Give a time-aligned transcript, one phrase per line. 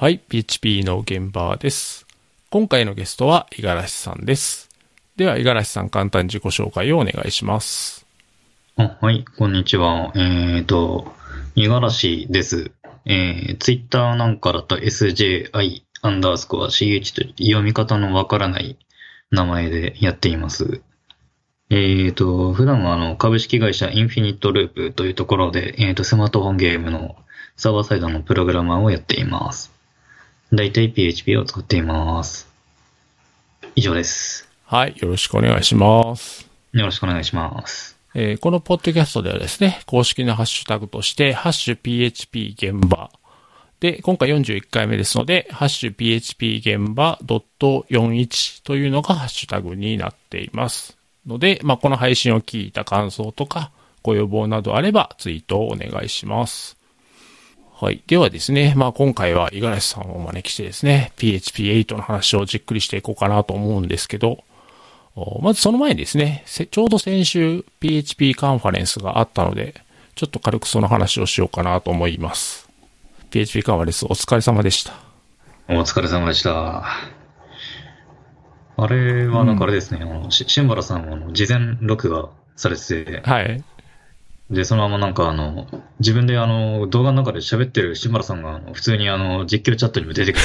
[0.00, 2.06] はい、PHP の現場です。
[2.50, 4.68] 今回のゲストは五十嵐さんです。
[5.16, 8.06] では、五十嵐さん簡単に自己紹介をお願いします。
[8.76, 10.12] あはい、こんにちは。
[10.14, 11.12] えっ、と、
[11.56, 12.70] 五十嵐です。
[13.06, 18.78] えー、ツイッターなんかだと SJI アンダースコア CH と読み方のわからない
[19.32, 20.80] 名前でやっています。
[21.70, 27.16] えっ、と、普段はあの株式会社インフィニットループというところで、えっ、と、スマートフォンゲームの
[27.56, 29.76] サーバーサイドのプログラマーをやっています。
[30.52, 32.48] だいたい PHP を使っています。
[33.76, 34.48] 以上です。
[34.64, 36.48] はい、よろしくお願いします。
[36.72, 37.98] よろしくお願いします。
[38.14, 43.10] えーこのポッドキャストではですね、公式のハッシュタグとして、ハッシュ PHP 現場。
[43.80, 50.96] で、今回41回目ですので、ハッシュ PHP 現場 .41 というのがハッシュタグになっています。
[51.26, 53.70] ので、まあ、この配信を聞いた感想とか、
[54.02, 56.77] ご要望などあればツイートをお願いします。
[57.80, 58.02] はい。
[58.08, 64.42] ではですね、まあ、今回は五十嵐さんをお招きしてですね、PHP8 の話をじっくりしていこうかなと思うんですけど、
[65.14, 69.80] おまずその前にですね、せちょうど先週 PHP カンファレンスがあったので、
[70.16, 72.68] ちょっと軽くその話をしようかなと思います。
[73.30, 74.94] PHP カンファレンスお疲れ様でした。
[75.68, 76.84] お疲れ様でした。
[78.76, 83.62] あれはなんかあれですね、あのしシンバラさんはあの事前録画されてて、はい。
[84.50, 85.66] で、そのままなんかあの、
[86.00, 90.38] 自分であの、動画の中で喋ってるシンバラさんが普通にあの、実況チャットにも出てく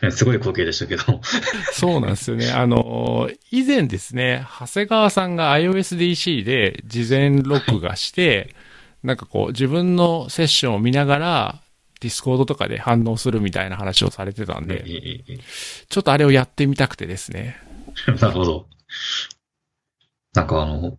[0.00, 1.20] る すごい光景でしたけど、
[1.72, 2.50] そうなんですよね。
[2.50, 8.54] あの、以前ですね、長谷川さんが iOSDC で事前録画して、
[9.02, 11.62] なんかこう自分のセッションを見ながら、
[12.00, 14.84] ディスコードとかで反応するみたいな話をされてたんで、
[15.88, 17.56] ちょっとあれをやってみたくてですね。
[18.20, 18.66] なるほど。
[20.34, 20.98] なんかあの、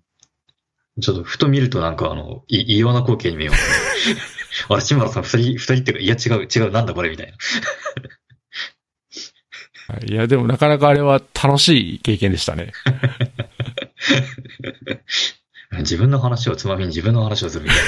[1.01, 4.19] ちょっとふと見るとなんかあの、い異様な光景に見えますね。
[4.69, 7.33] あれ、シンバラさん二人、二人っていうか、いや違う、違う、なんだこれみたいな。
[9.93, 12.73] はいいや、でもなかなかあれは楽しい経験でしたね。
[15.79, 17.79] 自分の話をつまみに自分の話をするみたい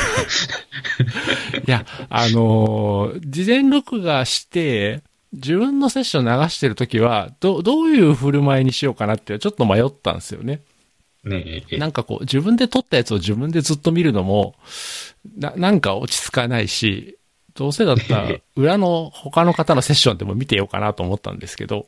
[1.62, 1.62] な。
[1.66, 5.02] いや、あのー事前録画して、
[5.34, 10.62] 自分のセッション流してるときは、ど、どういう振る舞いにしようかなってちょっと迷ったんですよね。
[11.24, 11.64] ね。
[11.70, 14.56] え、なんかこう、自分で撮ったやつを自分でずっと見るのも、
[15.38, 17.18] な、なんか落ち着かないし、
[17.56, 21.86] どうせだったら、裏の他の方のセッションでも見てようかなと思ったんですけど、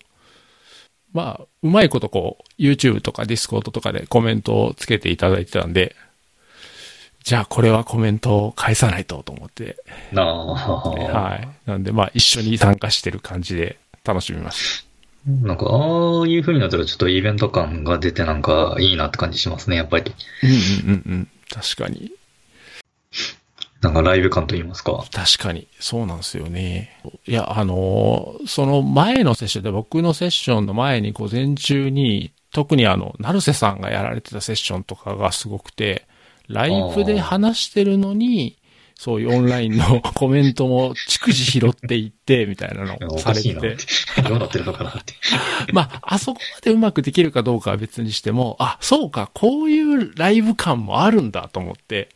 [1.14, 5.96] まあ、うまいことこう、YouTube とか Discord とかでコメントをつけていただいてたんで、
[7.24, 9.78] じゃあこれはコメントを返さないとと思って、
[10.12, 11.48] なあ、はい。
[11.66, 14.86] なんでまあ一緒に参加してる感じで楽しみまし
[15.28, 20.04] なんか、ああいう風になったらちょっとイベント感が出てなんかいいなって感じしますね、やっぱり。
[20.04, 20.12] た。
[20.44, 21.28] うんうんうんうん。
[21.50, 22.12] 確かに。
[23.82, 25.04] なんかライブ感と言いますか。
[25.12, 25.68] 確かに。
[25.80, 27.00] そうなんですよね。
[27.28, 36.06] いや、あのーその前のセッションで、僕のセッションの前に午前中に、特にあの、成瀬さんがやられてたセッションとかがすごくて、
[36.48, 38.58] ライブで話してるのに、
[39.02, 43.52] そういうオンラインのコメントも逐次拾っていって、みたいなのおをされて。
[43.52, 45.16] どうなってるのかなって。
[45.74, 52.10] まあ、あそこまでうまくできるかどうかは別にしても、あ、そうか、こういうライブ感もあるんだと思って、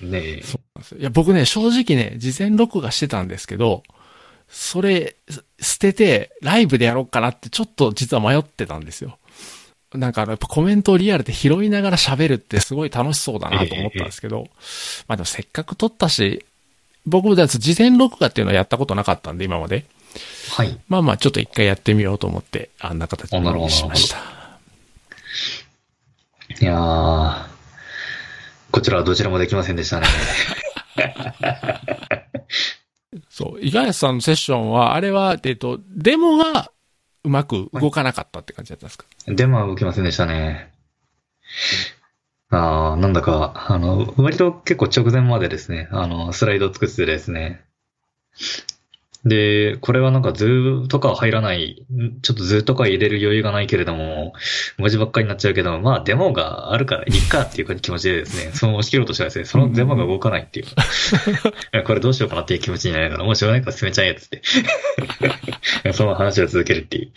[0.00, 0.42] ねえ。
[0.42, 3.84] そうなんですよいや、僕ね、正直ね、事前録画してたんですけど、
[4.48, 9.20] それ、す捨てて、ライブでやろうかなってちょっと実は迷ってたんですよ。
[9.96, 14.48] なんかあの、やっぱコメントをリアルで拾いながら喋るってすごい楽しそうだなと思ったんですけど、
[15.08, 16.44] まあでもせっかく撮ったし、
[17.06, 19.84] 僕もだ事前録画っていうのはやったことなかったんで、今まで。
[20.50, 20.78] はい。
[20.88, 24.16] まあまあ、ちょっと一回やってみようと思って、あんな形にしました。
[26.60, 27.46] いやー、
[28.70, 30.06] こちらはどちらもできませんでしたね。
[33.30, 33.60] そう。
[33.60, 36.70] 五十嵐さんのセッションは、あれは、えっと、デモが
[37.26, 40.72] うまく動かなかったって感じだったんですか、デマは受けませんでしたね。
[42.50, 47.64] ああ、なんだか、あの、割と結構直前までですね、あの、スライドを作ってですね。
[49.26, 54.34] で、これはなんか図とかは入らない、んちょっと図とか入れる余裕がないけれども、
[54.78, 60.66] 文字ばっかりになっちゃうけど、まあデモがあるからいいかっていう気持ちでですね、その押し切ろうとしたらですね、そのデモが動かないっていう。
[60.66, 60.68] い
[61.72, 64.42] や これどうしようかなっていう気持ちになりながら、もうしょうがないから進めちゃえっつって。
[65.92, 67.10] その話を続けるっていう。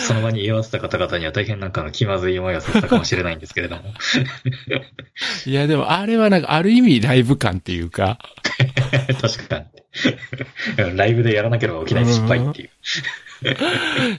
[0.00, 3.82] その場に居合わせた方々には大変なんかの気まずい思いをさせたかもしれないんですけれども。
[5.46, 8.18] いや、でも、あれはなんか、ある意味ライブ感っていうか、
[9.20, 9.64] 確かに。
[10.96, 12.70] ライブでやらなければ起きない失敗っていう。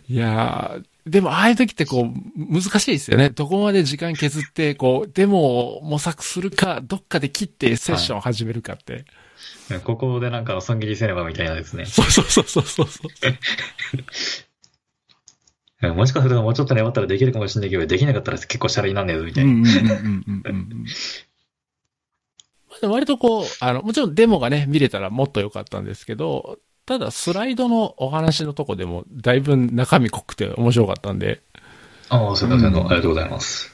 [0.07, 3.29] いやーでも、ああいう時ってこう、難しいですよね。
[3.29, 9.06] どこまで時間削って、こう、デモを模索するか、どっかで切ってセッションを始めるかって。
[9.83, 11.85] ここでなんか損切りせねばみたいなですね。
[11.85, 13.01] そうそうそうそうそうそ
[15.79, 15.94] う。
[15.94, 19.69] もしかするともうちょっと粘ったらできるかもしれないけど、できなかったら結構シャレになんねえぞみたいな。
[22.83, 31.41] 割とこう、あの、もちろんデモがね、見れたらもっと良かったんですけど、ただスライドのお話のとこでも、だいぶ中身濃くて面白かったんで、
[32.09, 33.74] ああ、すいません、うんありがとうございます。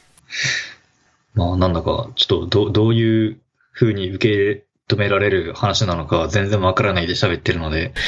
[1.35, 3.39] まあ、なんだか、ちょっとど、どういう
[3.73, 7.94] 風に受け止められる話なのか全然わからないで喋ってるので、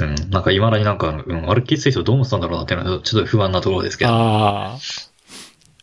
[0.00, 4.10] うん、なんか未だになんか、うん、歩き水素どう思ってたんだろうなっていうのはちょっと不安なところですけど。
[4.10, 4.78] ああ。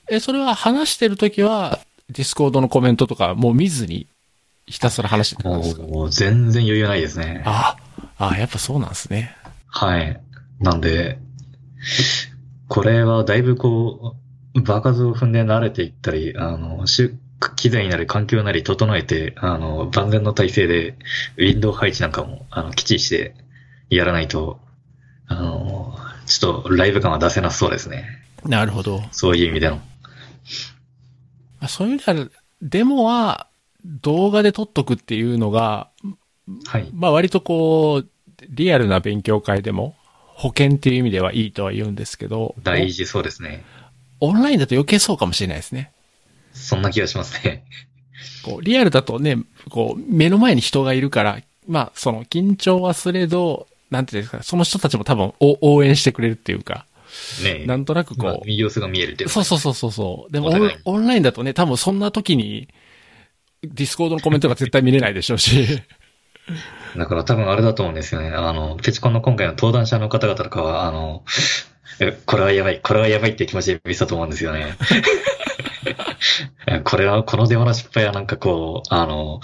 [0.09, 1.79] え、それは話してるときは、
[2.11, 4.07] ディスコードのコメントとかもう見ずに、
[4.67, 5.83] ひたすら話してたんですか？
[5.83, 7.43] もう全然余裕ないですね。
[7.45, 7.75] あ
[8.17, 9.35] あ、ああ、やっぱそうなんですね。
[9.67, 10.21] はい。
[10.59, 11.17] なんで、
[12.67, 14.15] これはだいぶこ
[14.53, 17.15] う、場数を踏んで慣れていったり、あの、し
[17.55, 20.95] 機材なり環境なり整えて、あの、万全の体制で、
[21.37, 23.33] ウィンドウ配置なんかも、あの、きっちりして
[23.89, 24.59] やらないと、
[25.27, 25.97] あの、
[26.27, 28.05] ちょっとライブ感は出せなそうですね。
[28.45, 29.01] なるほど。
[29.11, 29.79] そういう意味での。
[31.61, 32.27] あそういう意味では、
[32.61, 33.47] デモは
[33.85, 35.89] 動画で撮っとくっていうのが、
[36.65, 36.89] はい。
[36.93, 38.09] まあ割とこう、
[38.49, 43.63] リアルな勉強会でも、保険っていう意味ではいいとは言うんですけど、大事そうですね。
[44.19, 45.91] オオンラインだと余計そうかもしれないですね。
[46.53, 47.63] そんな気がしますね。
[48.43, 49.37] こう、リアルだとね、
[49.69, 56.85] こう、目の前に人がいるから、まあ、その、緊張はすれど、なんていうんですか、その人たちも多分、お応援してくれるっていうか、
[57.43, 60.31] ねなんとなくまあこう、様子が見えるっていうのそうそうそうそうそう。
[60.31, 62.67] でもオン、オンラインだとね、多分そんな時に、
[63.63, 65.81] Discord のコメントが絶対見れないでしょうし。
[66.97, 68.29] だから多分あれだと思うんですよね。
[68.29, 71.23] あの、ペチコンの今回の登壇者の方々とかは、あの、
[71.99, 74.75] えこれはやばい、これはやばいって気持ちで見てたと思うんですよね。
[76.83, 79.41] これは、このデモの失敗はなんかこう、あの、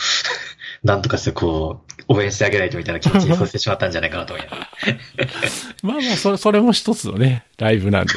[0.84, 4.68] なんとかしてこう、応援してあげないとみたいな気持ちにさせてしまったんじゃないかなと思いま
[5.48, 5.76] す。
[5.84, 8.14] まあまあ、それ、それも一つのね、ライブなんで。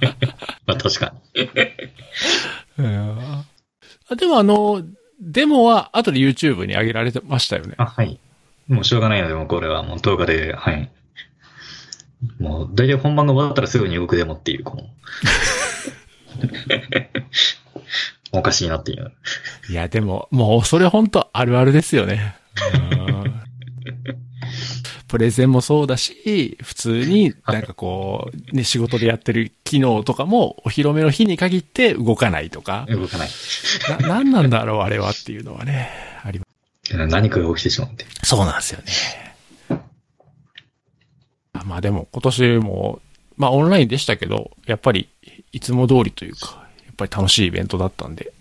[0.66, 1.48] まあ確かに。
[2.78, 3.44] うん
[4.08, 4.82] あでもあの、
[5.20, 7.74] デモは後で YouTube に上げられてましたよね。
[7.78, 8.18] あ、はい。
[8.68, 10.90] もうしょうがないので、もうこれはもう動画で、はい。
[12.38, 14.84] もう、大体本番が終わったらすぐに動くデモっていう、この。
[18.32, 19.12] おかしいなっていう。
[19.68, 22.36] いや、でも、もうそれ本当あるあるですよね。
[22.74, 23.42] うん
[25.12, 33.28] プレゼンもそうだし、普通になんかこう、ね、仕事でやってる機能とかもお披露目の日に限って動かないとか、動かない。
[34.00, 35.90] な、なんなんだろうあれはっていうのはね、
[36.24, 36.46] ありま
[37.08, 38.06] 何かが起きてしまうんで。
[38.22, 38.30] す。
[38.30, 39.36] そうなんですよね。
[41.52, 43.02] あまあでも今年も、
[43.36, 45.10] まあオンラインでしたけど、やっぱり
[45.52, 48.32] いつも通りというか、やっぱり楽しいイベントだったんで、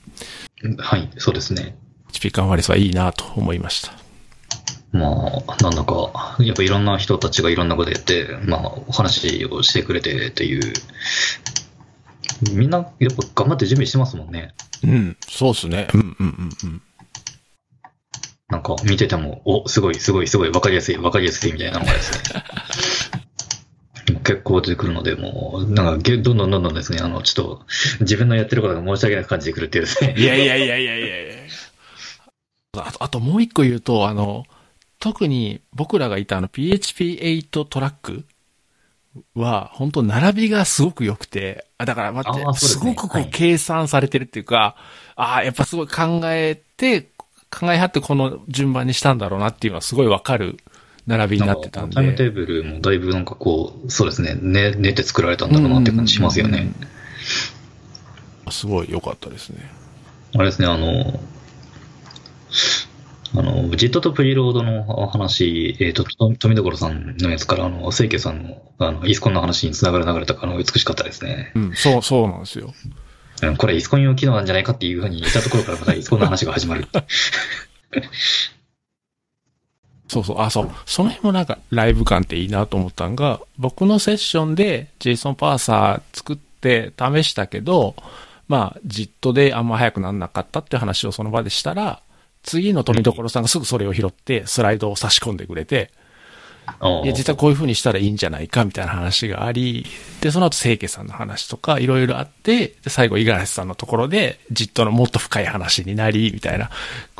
[0.77, 1.75] はい、そうですね。
[2.11, 3.93] チピカンワレスはいいなと思いました。
[4.91, 10.73] まあ、なんだか、やっぱいろんな人たちがいろんなことやって、まあ、お話をしてくれてっていう。
[12.53, 14.53] みんな、やっぱ頑張って準備してますもんね。
[14.83, 15.87] うん、そうですね。
[15.93, 16.81] うん、うん、うん、うん。
[18.49, 22.43] なんか、見てても、お、すごい、すごい、すごい、わかりやすい、わかりやすいみたいなのがですね。
[24.23, 27.65] 結構出てくるので、もう、なんか、げどんどんどんどんですね、あの、ちょっと、
[28.01, 30.15] 自分のやってることが申し訳なく感じてくるっていうですね。
[30.17, 31.35] いやいやいやいやいやいや
[32.79, 34.45] あと、あともう一個言うと、あの、
[34.99, 38.23] 特に僕らがいたあの PHP8 トラック
[39.35, 42.93] は、本当並びがすごく良くて、あだから待って、すすね。
[42.95, 43.29] ごくこうはい。
[43.29, 44.77] 計算されてるっていうか、
[45.15, 47.09] ああ、やっぱすごい考えて、
[47.49, 50.57] 考えはってこの順番にしたんだろうなっていうのはすごいわかる
[51.07, 51.95] 並びになってたんで。
[51.95, 56.71] タイムテーブルもだいぶなんかこう、そうですね、ね、練って作られたんだろうなって感じしますよね。
[58.45, 58.51] うん。
[58.53, 59.69] すごい良かったですね。
[60.35, 61.19] あれですね、あの、
[63.33, 71.53] あの、ジットとプリロードの話、えっ、と、と富所さんのやつから、あの、清家さんの、あの、イースコンの話につながる流れとか、あの、美しかったですね。
[71.55, 72.73] うん、そう、そうなんですよ。
[72.85, 72.93] うん
[73.57, 76.87] これイースコン用機能なんじゃないかっていうふうに言ったところからまたイースコンの話が始まる。
[80.07, 80.69] そうそう、あ、そう。
[80.85, 87.95] その辺もなんかライブ感っていいなと思ったんが、僕のセッションで JSON パーサー作って試したけど、
[88.47, 92.01] まあ、じっとであんま早くなんなかったっていう話をその場でしたら、
[92.43, 95.91] 次の富所さんがすぐそれを拾ってスライドを差し込んでくれて、
[97.03, 99.85] いや、実はこういう風にしたらいいんじゃないかみたいな話があり、
[100.21, 106.69] で、その後清家さんの話とかいろいろあって、で、最後五十嵐さんのところで、じっとのもっと深い話になり、みたいな、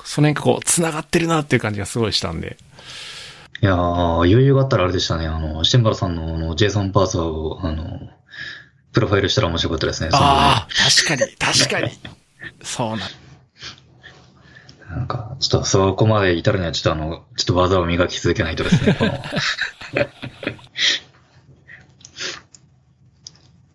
[0.03, 2.57] その辺がこう、繋がってるなっていう感じがすごいしたんで、
[3.61, 5.27] いやー、余裕があったらあれでしたね。
[5.27, 7.99] あの、シェンバラさんのあの JSON パーサーを、あの、
[8.91, 10.09] プロファイルしたら面白かったですね。
[10.13, 11.91] ああ、確かに、確かに。
[12.63, 12.99] そうなん。
[14.91, 19.13] なんか、ちょっとそこまで至るには、ちょっとあの、ちょっと技を磨き続けないとですね、この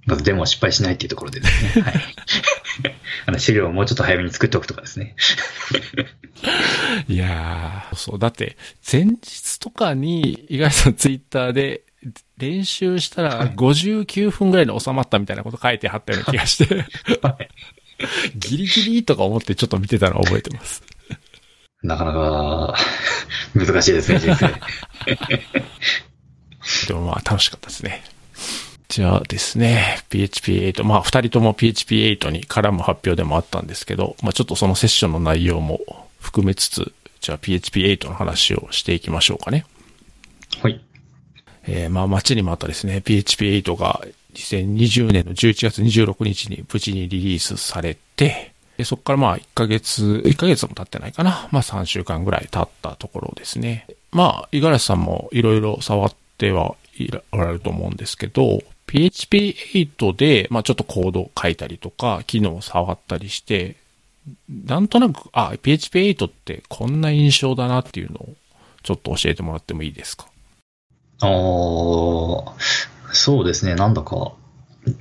[0.05, 1.83] まずでも失敗しないっていうところでですね。
[1.83, 1.95] はい。
[3.27, 5.17] あの資料をもうちょっと早めに作っておくとかですね。
[7.09, 8.59] いやー、そう、だって、
[8.91, 11.83] 前日とかに、井上さんツイッターで、
[12.37, 16.87] 練習したら59分ぐらいに収まったみたいなこと書いてはったような気がして、
[17.23, 17.49] はい
[18.37, 20.83] ギリギリとか思ってちょっと見てたのを覚えてます。
[21.87, 22.75] なかなか、
[23.55, 24.49] 難しいですね、人生。
[26.89, 28.03] でもまあ楽しかったですね。
[28.89, 35.81] じゃあですね、PHP8、まあ二人とも PHP8 に絡む発表でもあったんですけど、まあちょっとそのセッションの内容も
[36.19, 39.65] 含めつつ、じゃあ PHP8 の話をしていきましょうかね。
[40.61, 40.81] はい。
[41.69, 51.49] えーまあ待ちに待ったですね、PHP8 が2020年の11月26日に無事にリリースされて、でそこからまあ1ヶ月、1ヶ月も経ってないかな。
[51.51, 53.87] まあ3週間ぐらい経ったところですね。
[54.13, 63.77] まあ、五十嵐さんもいろいろ触ってはいらおられると思うんですけど、PHP8 で、まあちょっとコード書いたりとか、機能を触ったりして、
[64.49, 68.29] なんとなく、あ、PHP8 ってこんな印象だなっていうのを、
[68.83, 70.27] ちょっと教えてもらってもいいですか？
[71.21, 72.53] あー
[73.13, 74.33] そうですね、なんだか、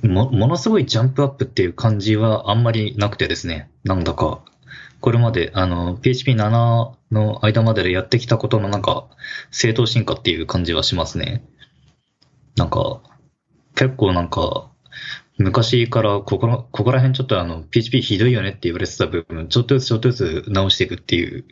[0.02, 4.42] も、ものすごいジャンプアップっていう感じはあんまりなくてですね、なんだか、
[5.00, 9.06] これまで、あの、PHP7 の間まででやってきたことのなんか、
[9.50, 11.44] 正当進化っていう感じはしますね。
[12.56, 13.00] なんか、
[13.74, 14.70] 結構なんか、
[15.38, 21.44] 昔からここら、ここら辺ちょっとあの、PHP ひどいよねって言われてた部分、ちょっとずつちょっとずつ直していくっていう、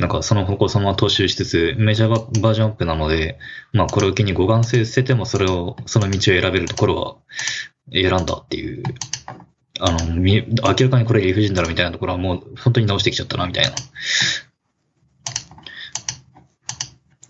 [0.00, 3.38] なんかその方向そのまま踏襲しつつ、メジャーバージョンアップなので、
[3.72, 7.16] まあこれを機に互換性捨ててもそれを、その道を選べるところは
[7.92, 8.82] 選んだっていう、
[9.78, 13.70] あの、明らかにこれ理不尽だろみたいなところはもう本当に直してきちゃったなみたいな。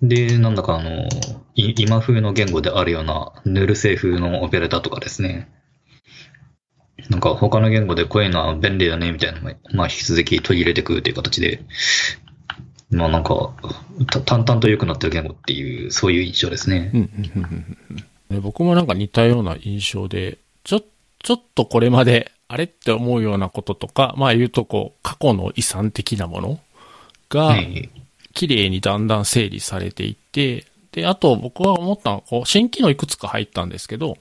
[0.03, 1.09] で、なんだかあの、
[1.55, 5.49] 今風の言語であるようなヌル製風のオペレーターとかですね。
[7.09, 11.63] なんか他の言語でこういうのは便利だねみたいなのも、まあ引き続き取り入れていくっていう形で、
[12.91, 13.53] まあなんか、
[14.09, 16.93] た淡々と良くなってる言語っていう、そういう印象ですね
[18.43, 20.83] 僕もなんか似たような印象で、ちょ、
[21.23, 26.61] ちょっとこれまで、あれって思うようなこととか、まあ言うとこう、過去の遺産的なもの
[27.29, 27.91] が、はい。
[28.33, 34.19] 綺麗にだんだん整理されていって、で、あと僕は思ったのは、こう、新機能いくつか入ったんですけど、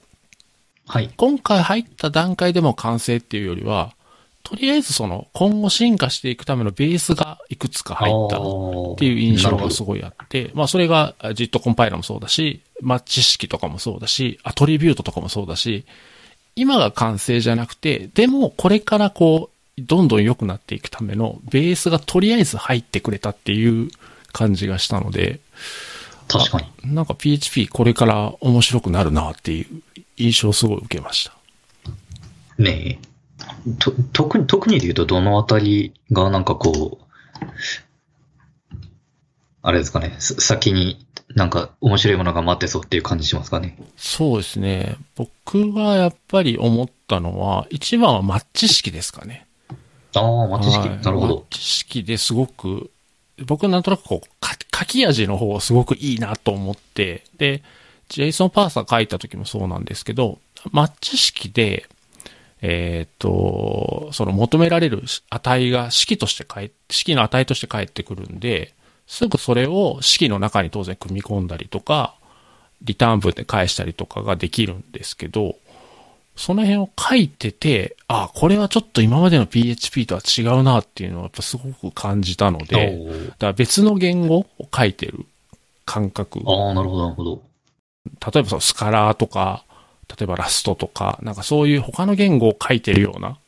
[0.86, 1.10] はい。
[1.16, 3.94] 今回入った段階でも完成っていうよりは、
[4.50, 8.42] とりあえずその、今後進化していくためのベースがいくつか入ったっ
[8.96, 15.84] ていう印象がすごいあって、まあそれがあ JIT コンパイラーもそうだし、マッチ式とかもそうだし、アトリビュートとかもそうだし、
[16.56, 23.88] 今が完成じゃなくて、でもこれからこう、どんどん良くなっていくためのベースがとりあえず入ってくれたっていう
[24.32, 25.38] 感じがしたので、
[26.26, 26.94] 確かに。
[26.94, 31.36] なんか PHP これから面白くなるなっていう印象をすごい受けました。
[32.58, 33.09] ねえ。
[33.78, 37.44] と、特に、特にで言うとどのあたりがなんかこう、
[39.62, 41.04] あれですかね、さ先に
[41.34, 43.76] なんか面白いものが待ってそうっていう感じしますかね。
[43.96, 44.96] そうですね。
[45.16, 49.46] 僕がやっぱり思ったのは、一番はマッチ式ですかね。
[50.14, 50.88] ああ、マッチ式。
[50.88, 51.34] はいなるほど。
[51.36, 52.90] マッチ式ですごく、
[53.46, 57.62] 僕なんとなくこう、か書き味の方すごくいいなと思って、で、
[58.08, 60.38] JSON パーサー書いた時もそうなんですけど、
[60.72, 61.86] マッチ式で、
[62.62, 68.74] えっ、と、その求められる値が式として返式の値として返ってくるんで、
[69.06, 72.14] すぐそれを式の中に当然組み込んだりとか、
[72.82, 75.56] リターン文で返したりとかができるんですけど、
[76.36, 82.96] その辺を書いてて、あ、これはちょっと今までの PHP とは違うなっていうのをやっぱすごく感じたので、
[83.30, 85.26] だから別の言語を書いてる
[85.84, 86.40] 感覚。
[86.46, 87.42] ああ、なるほど、なるほど。
[88.32, 89.64] 例えばそのスカラーとか、
[90.18, 93.38] 例えばラストとか、なんかそういう他の言語を書いてるような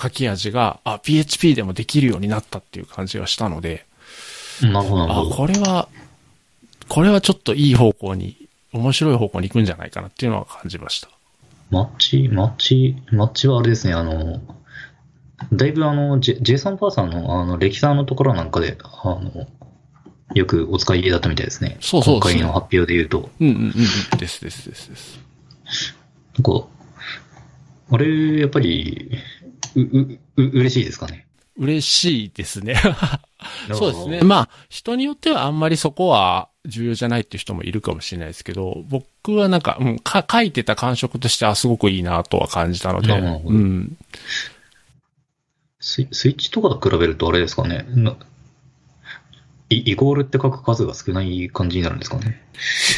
[0.00, 3.84] 書き味が、あ、PHP でもできるようになったっていう感じがしたので、
[4.62, 5.24] なるほど、あ。
[5.34, 5.88] これは、
[6.88, 8.36] これはちょっといい方向に、
[8.72, 11.08] 面白い方向に行くんじゃないかなっていうのは感じました。
[11.70, 14.40] マッチ、マッチ、マッチはあれですね、あの、
[15.52, 19.46] だいぶあの、J- JSON パーサーのあの、歴史のところなんかで、あの、
[20.34, 21.76] よくお使いだったみたいですね。
[21.80, 23.30] そうそうね今回の発表で言うと。
[23.40, 23.72] うんうんうんうん。
[24.18, 25.20] ですですですです。
[26.38, 26.66] なんか、
[27.90, 29.10] あれ、やっぱり、
[29.74, 31.26] う、う、う、嬉しいですかね？
[31.58, 32.74] 嬉しいですね。
[33.72, 34.20] そうですね。
[34.22, 43.96] まあ、人によってはあんまりそこは重要じゃないっていう人もいるかもしれないですけど、僕はなんか、うん、か、書いてた感触としてはすごくいいなとは感じたので、うん。
[45.80, 47.86] スイスイッチとかと比べるとあれですかね？
[47.88, 48.16] な
[49.70, 52.42] いイコールって書く数が少ない感じになるんですかね？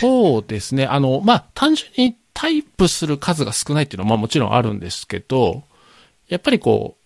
[0.01, 0.87] そうですね。
[0.87, 5.65] あの、まあ、単純にタイプする数が少ないっていうのは、まあもちろんあるんですけど、
[6.29, 6.97] やっぱりこ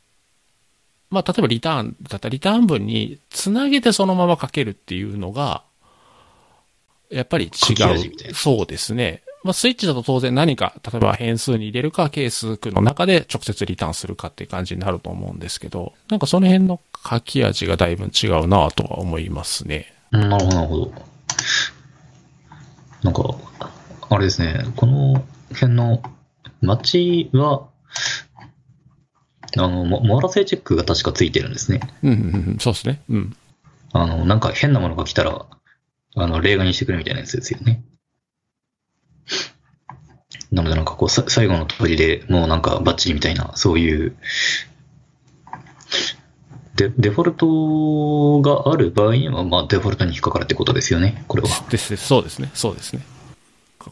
[1.10, 5.62] う、まあ、例えばリターンだったらリターン文につなげてそのまま書けるっていうのが、
[7.10, 7.48] やっぱり違
[8.28, 8.34] う。
[8.34, 9.22] そうですね。
[9.42, 19.94] まあ、スイッチだと当然何か、例えば変数に入れるか、係数の中で直接リターンするかっていう感じになると思うんですけど、なんかその辺の書き味がだいぶ違うなとは思いますね。
[20.10, 20.92] なるほど。
[23.02, 23.34] なんか、
[24.14, 26.02] あれですね、この辺の
[26.60, 27.68] 街は、
[29.56, 31.80] あの、モモアラ性チェックが確かついてるんですね。
[32.02, 32.20] うん、うん、う
[32.52, 33.00] ん、そうですね。
[33.08, 33.36] うん。
[33.92, 35.46] あの、なんか変なものが来たら、
[36.14, 37.82] あの、例外にしてくれみたいなやつですよね。
[40.50, 44.14] なのでなんかこう、さ最後の鳥でもうなんかバッチリみたいな、そういう、
[46.76, 51.48] デデフォルトがある場合には、まあデフォルトに引っかかるってことですよね、これは。
[51.70, 53.02] ですです、そうですね、そうですね。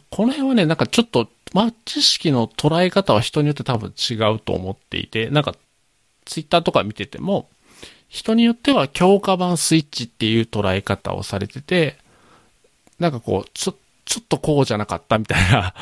[0.09, 5.55] この辺はね、なんかちょっと、まあ、知識の捉え方は人によって多分違うと思っていて、なんか、
[6.25, 7.49] ツイッターとか見てても、
[8.07, 11.97] 人によっては強化版スイッチっていう捉え方をされてて、
[12.99, 15.73] なんかこう、ちょ、ちょっとこうじゃなかったみたいな、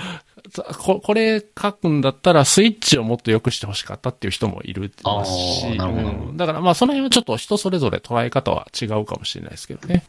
[0.79, 10.03] ここれ書くんだったらスイッチをもっと良くしてほしかったっていう人もいるますし、うんだからまあその辺はちょっと人それぞれ捉え方は違うかもしれないですけどね。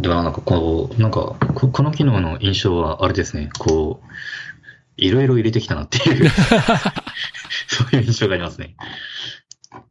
[0.00, 4.06] でもなんかこう、なんかこ、この機能の印象はあれですね、こう、
[4.96, 6.28] いろいろ入れてきたなっていう、
[7.68, 8.76] そういう印象がありますね。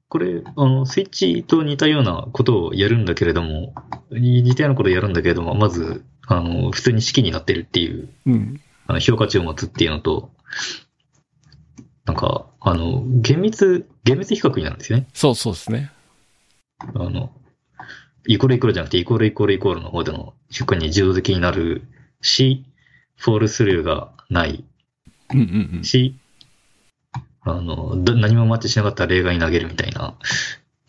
[0.08, 3.76] これ、あの、スイッチと似たようなことをやるんだけれども、
[4.12, 8.62] 似似たようなことをやるんだけれども、まず、あの、普通に式になってるっていう、うん。
[8.88, 10.32] あの評価値を持つっていうのと、
[12.06, 15.08] なんか、あの、厳密、厳密比較になるんですよね。
[15.14, 15.92] そうそうですね。
[16.80, 17.32] あの、
[18.28, 21.84] イコールイコールじゃなくて、イコールイコールイコールの方での評価に自動的になる
[22.22, 22.66] し、
[23.18, 24.64] fall through がない。
[25.34, 25.84] うんうんうん。
[25.84, 26.16] し、
[27.42, 30.16] あの、だ何もマッチしなかったら例外に投げるみたいな、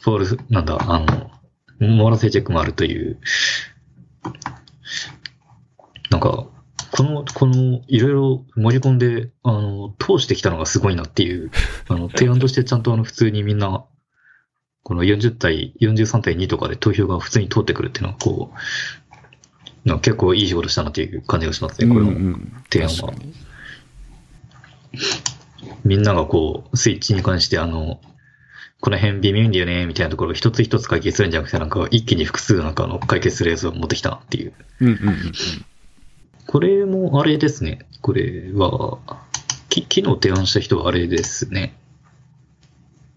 [0.00, 1.30] フォールス、なんだ、あの、
[1.78, 3.18] モーラル性チェックもあるという、
[6.10, 6.46] なんか、
[6.92, 11.50] この、この、いろいろ盛り込んで、あの、通してきたのがすごいなっていう、
[11.88, 13.84] あの、提案としてちゃんとあの、普通にみんな、
[14.82, 18.52] この40対、43対2とかで投票が普通に通ってくるっていうのは、こ
[19.84, 22.10] う、な結構いい仕事したなっていう感じがしますね、これも。
[22.10, 23.12] うんうん提案は
[25.84, 28.00] みんながこう、スイッチに関してあの、
[28.80, 34.54] この辺微妙だよね、みたいなところを一つ一つ解決するんじゃなくて、なんか一気に複数なんかあの解決するやつを持ってきたなっていう。
[34.80, 35.16] うんうんうんうん。
[36.46, 37.80] これもあれですね。
[38.00, 38.98] これは、
[39.68, 41.76] き昨日提案した人はあれですね。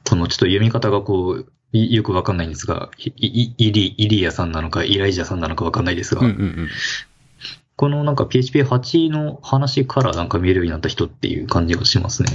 [0.07, 6.69] このちょっと読み方がこう、いよくわかんないんですが、いいイリ、イリアさんなのか、イライジャさんなのかわかんないですが、うんうんうん。
[7.75, 12.29] このなんか PHP8 の話からなんか見えるようになった人っていう感じがしますね。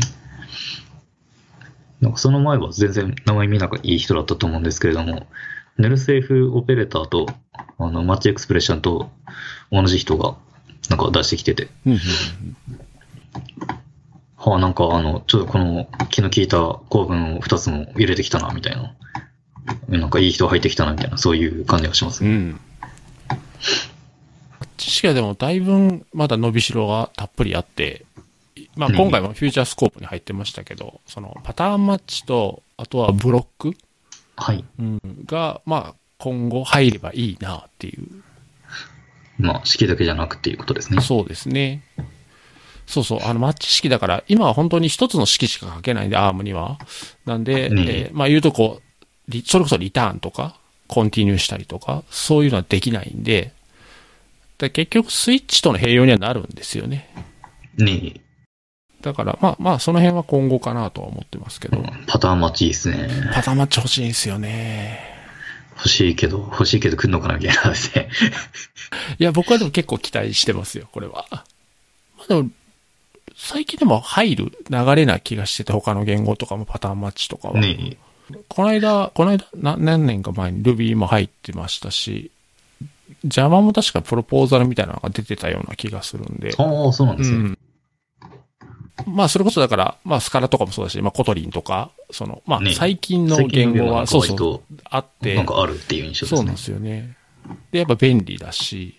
[2.00, 5.26] なんかその前は全然名前見なくいい人だったと思うんですけれども、
[5.78, 7.26] ネルセーフオペレーターと
[7.78, 9.10] あのマッチエクスプレッションと
[9.70, 10.34] 同じ人が
[10.90, 11.98] なんか出してきてて、うんうん
[14.38, 18.94] はあなんかあの、ちょっとこの気の利いた構文を2つも入れてきたなみたいな、
[19.88, 22.30] なんかいい人入ってきたなみたいな、そういう感じがしますね。
[22.30, 22.60] うん。
[24.76, 28.04] 知識はでもだいぶまだ伸びしろがたっぷりあって、
[28.76, 33.76] まあね今回もフューチャースコープに入ってましたけど、そのパターンマッチと、あとはブロック、
[34.36, 34.64] はい。
[34.78, 38.06] うん、が、まあ今後入ればいいなっていう。
[39.38, 41.00] まあ、式だけじゃなくっていうことですね。
[41.00, 41.82] そうですね。
[42.86, 46.78] そうそう、あの、マッチ式だから、今は本当に一つの式しか書けないんで、アームには。
[47.24, 48.87] なんで、ねえーまあ言うとこう、リ
[49.44, 53.52] それこそリターンとか、コンティニューしたりとか、そういうのはできないんで、
[54.58, 57.08] で結局スイッチとの併用にはなるんですよね。
[57.76, 58.20] ねえ。
[59.02, 63.08] だから、まあまあ、その辺は今後かなとは思ってますけど、パターン待ちいいですね。
[63.32, 64.98] パターンマッチ欲しいんですよね。
[65.76, 68.08] 欲しいけど、欲しいけど来んのかなみたいなですね。
[69.18, 71.26] いや、僕はでも結構期待してますよ、これは。
[71.30, 71.44] ま
[72.24, 72.50] あでも、
[73.36, 77.60] 最近でも入る流れな気がしてて、他の言語とかもパターンマッチとかは。
[77.60, 77.96] ね
[78.48, 82.30] この間、この間、な何年か前に Ruby も入ってましたし、
[83.24, 86.54] Java も確かプロポーザルみたいなのが出てたような気がするんで。
[86.58, 87.36] ああ、そうなんですね。
[87.36, 87.58] うん。
[89.06, 96.36] まあ、それこそだから、まあ、 Scala とかもそうだし、まあ、 Kotlin とか、その、まあ、ね最近の言語は、そうそう、あってなん、かあるっていう印象ですね。
[96.36, 97.16] そうなんですよね。
[97.70, 98.94] で、やっぱ便利だし、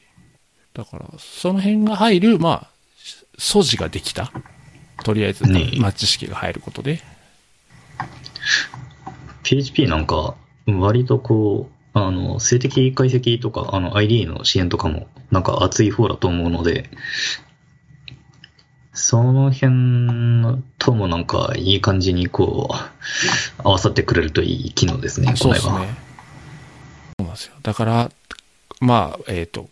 [0.73, 2.69] だから、その辺が入る、まあ、
[3.37, 4.31] 素地ができた。
[5.03, 7.01] とりあえず、ねマッチ式が入ることで。
[9.49, 10.35] PHP なんか、
[10.67, 16.87] 割とこう、あの、静的解析とか、あの、ID の支援とかも、なんか熱い方だと思うので、
[18.93, 25.71] その辺ともなんか、いい感じにこう、合わさってくれるといい機能ですね、そうですね。
[25.71, 27.53] そうなんですよ。
[27.63, 28.11] だから、
[28.81, 29.67] まあ、えっ、と、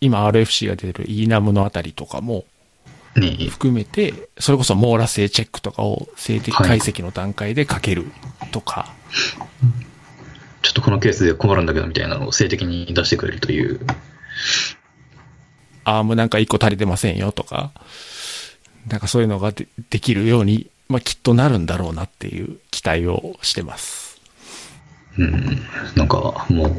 [0.00, 2.44] 今 RFC が出てる ENAM のあたりとかもね
[3.50, 8.06] 含めて、それこそ網羅性チェックとかを静的解析の段階でかける
[8.52, 8.92] とか、
[10.62, 13.80] ちょっとこのケースで困るんだけどみたいなのを静的に出してくれるという、
[15.84, 17.72] アームなんか一個足りてませんよとか、
[18.88, 24.20] なんかそういうのがでできるように、まあきっとなるんだろうなっていう期待をしてます。
[25.18, 26.76] うん、なんかもう、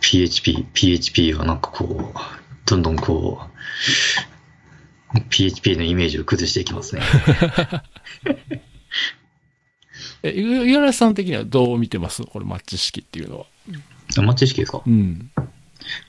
[0.00, 2.18] PHP、PHP がなんかこう、
[2.64, 3.48] どんどんこう、
[5.30, 7.02] PHP のイメージを崩していきますね。
[10.22, 13.46] え、ゆゆらさん的にはどう見てますこれマッチ式っていうのは。
[14.22, 14.82] マッチ式ですか？
[14.86, 15.30] うん。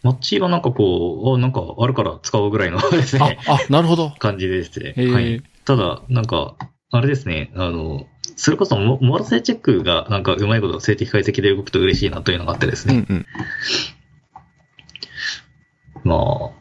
[0.03, 4.09] マッチはなんかこう、あ、なんかあるから使おうぐらいの ですあね、、あ、なるほど。
[4.19, 4.93] 感じですね。
[5.11, 5.41] はい。
[5.65, 6.55] ただ、なんか、
[6.91, 13.05] あれですね、あの、それこそモ、モラセチェックがなんかうまいこと静的解析で動くと嬉しいなというのがあってですね。
[13.09, 13.25] うんうん。
[16.03, 16.58] まあ、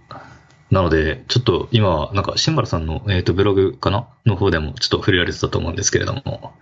[0.70, 4.06] なので、ちょっと今、なんか、シンバルさんの、えっ、と、ブログかな？
[4.26, 6.52] の方でもちょっと触れられてたと思うんですけれども、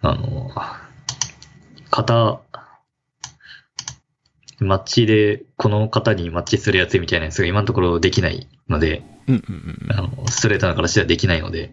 [0.00, 0.50] あの、
[1.90, 2.40] 型、
[4.58, 9.92] マッチで、この型にマッチするやつみたいなやつが今のところできないので、うんうんうん。
[9.92, 11.72] あの、ストレートな形ではできないので、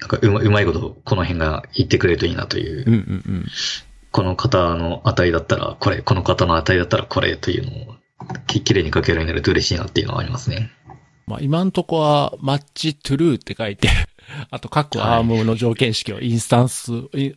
[0.00, 3.46] なんかうま、うまいこと、この辺が言ってくれるといいなといううんうんうん。
[4.10, 7.97] この型の値だったらこれ、この型の値だったらこれというのを
[8.46, 10.70] ききれいに書けるようになると嬉しいなっていうのはありますね。
[11.26, 13.88] まあ今んとこは、マッチトゥルーって書いて、
[14.50, 16.92] あと各アームの条件式をインスタンス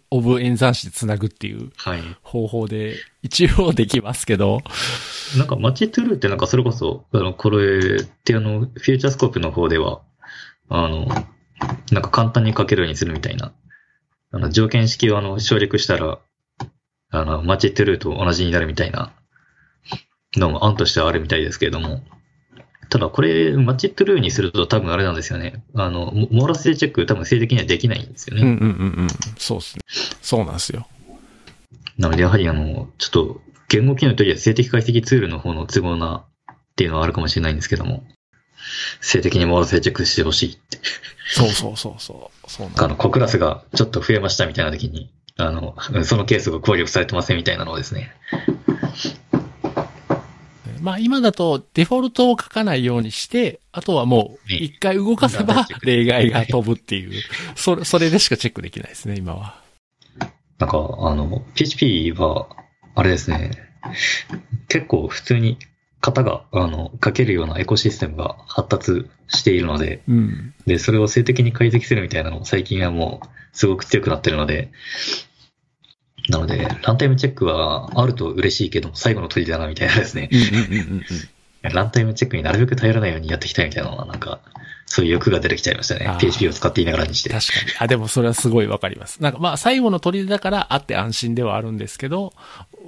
[0.10, 2.02] オブ演算子でつなぐっていうはい。
[2.22, 4.62] 方法で一応できますけど、
[5.38, 10.02] なんかマッチトゥルーってなんかそれこそ、あの、これってあの、フューチャースコープの方では、
[10.70, 11.08] あの、
[11.91, 13.54] なんか簡単に書けるようにするみたいな。
[14.32, 16.20] あの、条件式をあの、省略したら、
[17.10, 19.12] あの、マッチトゥルーと同じになるみたいな
[20.36, 22.02] のも案としてはあるみたいですけれども、
[22.89, 25.63] ただこれ、マッチトゥルーにすると多分あれなんですよね。
[25.76, 28.41] あの、モモーラスチェック多分性的にはできないんですよね。
[28.41, 28.65] うんうんうん
[29.04, 29.08] うん。
[29.38, 29.82] そうですね。
[30.22, 30.88] そうなんですよ。
[31.98, 38.04] なので、やはりあの、ちょっと、言語機能というよりは性的解析ツールの方の都合なっていうのはあるかもしれないんですけども、
[39.00, 40.80] 性的にモーラスチェックしてほしいって。
[41.30, 42.50] そうそうそうそう。
[42.50, 48.12] そうあの、コクラスがちょっと増えましたみたいな時に、あの、そのケースが効力されてませんみたいなのをですね。
[50.82, 57.22] まあ今だとデフォルトを書かないようにして、あとはもうね一回動かせば例外が飛ぶっていう、
[57.56, 59.62] それ、それでしかチェックできないですね、今は。
[60.62, 62.48] なんか、あの、PHP は、
[62.94, 63.52] あれですね、
[64.67, 65.58] 結構普通に
[66.02, 70.54] 型が、あの、書けるようなエコシステムが発達しているので、うん。
[70.67, 74.72] で、それを性的に解析するみたいなのも最近はもうすごく強くなってるので、
[76.32, 80.30] なので、ランタイムチェックはあると嬉しいけど、最後の取りだなみたいなですね。
[81.62, 84.39] ランタイムチェックになるべく頼らないようにやっていきたいみたいなのは、なんか、
[84.86, 86.17] そういう欲が出てきちゃいましたね。
[86.20, 87.30] PHP を使っていながらにして。
[87.30, 87.72] 確かに。
[87.80, 89.22] あ、でもそれはすごいわかります。
[89.22, 92.34] なんかまあ最後の砦だからあって安心ではあるんですけど、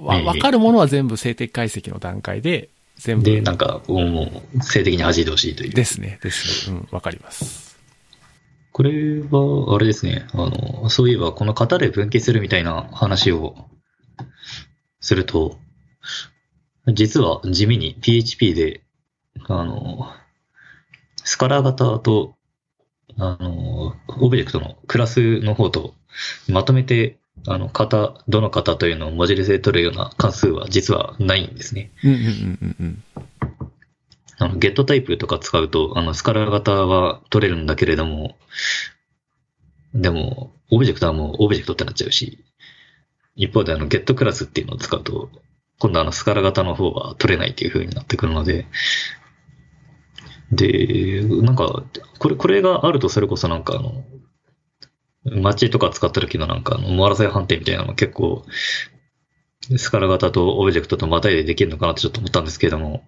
[0.00, 3.24] わ、かるものは全部静的解析の段階で、全部。
[3.24, 5.70] で、なんか、もう、性的に弾いてほしいという。
[5.70, 6.76] ですね、ですね。
[6.76, 7.63] うん、わかります。
[8.74, 10.26] これは、あれですね。
[10.32, 13.54] あの、そういえば、この型で分岐するみたいな話を
[14.98, 15.60] すると、
[16.92, 18.82] 実は地味に PHP で、
[19.46, 20.10] あの、
[21.22, 22.34] スカラー型と、
[23.16, 25.94] あの、オブジェクトのクラスの方と、
[26.48, 31.92] まとめて、あの、型、どの型というのを文字列で取るような関数は実はないんですね。
[32.02, 33.04] うんうんうんうん。
[34.38, 38.36] あの、ゲットタイプとか使うと、あの、スカラ型は取れるんだけれども、
[39.94, 42.44] でも、オブジェクトはもうオブジェクトってなっちゃうし、
[43.36, 45.30] 一方であの、ゲットクラスっていうのを使うと、
[45.78, 48.66] 今度あの、スカラ型の方は取れないっていう風になってくるので、
[50.52, 51.84] で、なんか、
[52.18, 54.04] これ、これがあるとそれこそなんかあの、
[55.40, 58.44] マッチとか使った時のなんかあの、モアラサイ判定みたいなのも結構、
[59.76, 63.04] スカラ型とオブジェクトとまたいでできるのかなってちょっと思ったんですけれども、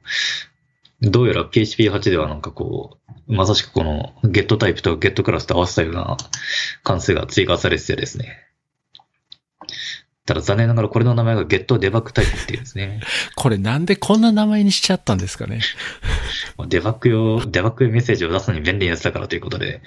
[1.02, 6.16] どうやら PHP8 ではなんかこう、まさしくこの get タイプと get クラスと合わせたような
[6.82, 8.46] 関数が追加されててですね。
[10.26, 13.00] ただ残念ながらこれの名前がゲットデバッグタイプっていうんですね。
[13.37, 15.61] これなんでこんな名前にしちゃったんですかね。
[16.68, 19.82] デバッグ用、デバッグメッセージを出すのに便利なやつだからということで。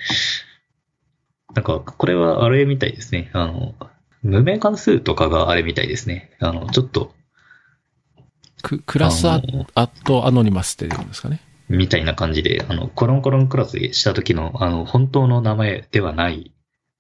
[1.56, 3.32] なんか、これはあれみたいですね。
[3.34, 3.76] あの、
[4.22, 6.32] 無名関数とかがあれみたいですね。
[6.40, 7.14] あの、ちょっと、
[8.62, 9.36] ククラスア
[9.76, 11.42] アットアノニマスって言うんですかね。
[11.70, 16.52] みたいな感じで、あの、コロンコロンクラスした時の、あの、本当の名前ではない、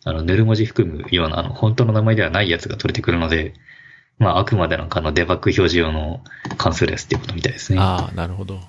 [0.06, 3.54] あの、塗る文字含むような、あの、本当の名前ではないやつが取れてくるので、
[4.20, 6.22] まあ、あくまでなんかあの、デバッグ表示用の
[6.58, 7.80] 関数ですっていうことみたいですね。
[7.80, 8.60] ああ、なるほど。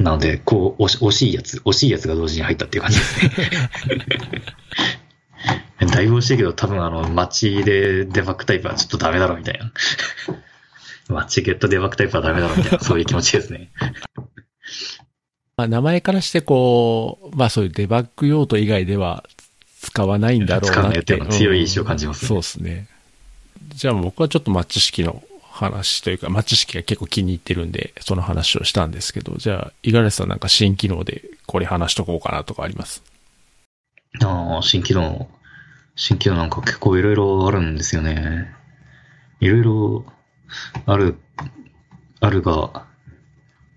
[0.00, 3.32] なので、こう、惜し惜しいやつ、惜しいやつが同時に入ったっていう感じですね。
[5.92, 9.72] だいぶ惜しいけど、多分あの、街でデバッグタイプはちょっとダメだろ、みたいな。
[11.08, 13.70] 街ゲットデバッグタイプはダメだろ、みたいな、そういう気持ちですね。
[15.56, 19.24] まあ、名前からしてこう、まあそういうデバッグ用途以外では
[19.80, 20.72] 使わないんだろうなって。
[20.72, 22.88] 使わないっていうのは強い意志を感じますねそうですね。
[23.68, 33.02] じゃあ僕はちょっとマッチ式の話というか、マッチ式が結構気に入ってるんで、その話をしたんですけど、じゃあ、五十嵐さんなんか新機能でこれ話しとこうかなとかあります？
[34.22, 35.28] ああ、新機能。
[35.94, 38.52] 新機能なんか結構いろいろあるんですよね。
[39.38, 40.04] いろいろ
[40.86, 41.18] ある、
[42.20, 42.86] あるが、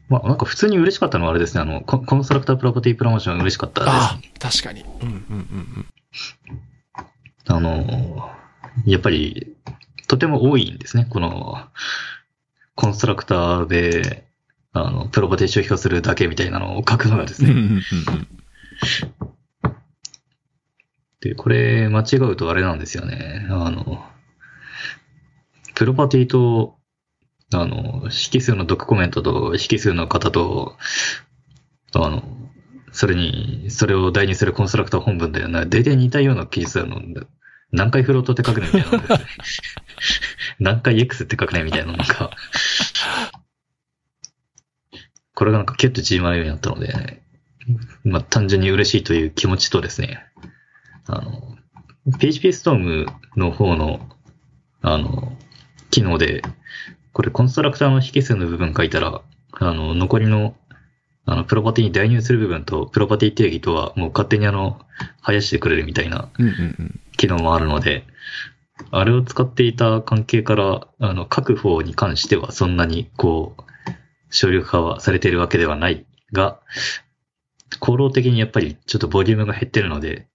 [0.09, 3.93] まあなんか普通に嬉しかったのはあれですね、あの、ココンストラクタープロパティプロモーション嬉しかったです。
[3.93, 4.83] ああ、確かに。
[4.83, 5.85] うんうんうんうん。
[7.47, 8.29] あの、
[8.85, 9.55] やっぱり、
[10.07, 11.07] とても多いんですね。
[11.09, 11.57] この、
[12.75, 14.25] コンストラクターで、
[14.73, 17.51] あの、プロパティ消費化するだけみたいなのを書くのがですね。
[17.51, 18.27] うんうんうんうん
[21.19, 23.47] で、これ、間違うとあれなんですよね。
[23.49, 24.05] あの、
[25.77, 26.79] プロパティと、
[27.53, 30.75] あの、引数の読コメントと引数の型と、
[31.93, 32.23] あの、
[32.91, 37.27] それに、それを代入するコンストラクター本文で、な大体似たような記述なので、
[37.71, 39.25] 何回フロートって書くねみたいなね。
[40.57, 42.31] 何回 X って書くねみたいな、なんか。
[45.35, 47.21] これがなんかキュッと縮まるようになったので、
[48.03, 50.25] まあ単純に嬉しいという気持ちとですね、
[51.05, 51.55] あの、
[52.17, 53.99] PHP Storm の方の、
[54.81, 55.37] あの、
[55.97, 56.43] 機能で、
[57.11, 59.21] これコンストラクターの引数の部分書いたら、
[59.53, 60.55] あの、残りの、
[61.25, 64.79] あの、プロパティに代入する部分と、プロパティ定義とは、もう勝手にあの、
[65.23, 66.29] 生やしてくれるみたいな。
[67.17, 68.05] 機能もあるので、
[68.91, 73.63] あれを使っていた関係から、あの、各方に関してはそんなに、こう、
[74.29, 76.59] 省力化はされているわけではないが、
[77.79, 80.27] 行動的にやっぱりちょっとボリュームが減ってるので、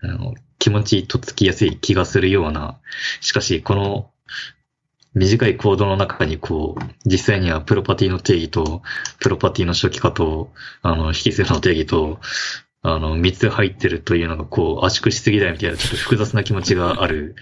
[0.00, 2.78] あの、気持ちとっつきやすい気がするような、
[3.20, 4.10] しかしこの
[5.16, 8.82] 短いコードの中にこう、実際にはプロパティの定義と、
[9.18, 10.52] プロパティの初期化と、
[10.82, 12.20] あの、引数の定義と、
[12.82, 17.34] あの、三つ入ってるというのがこう、圧縮しすぎだよみたいな、ちょっと複雑な気持ちがある。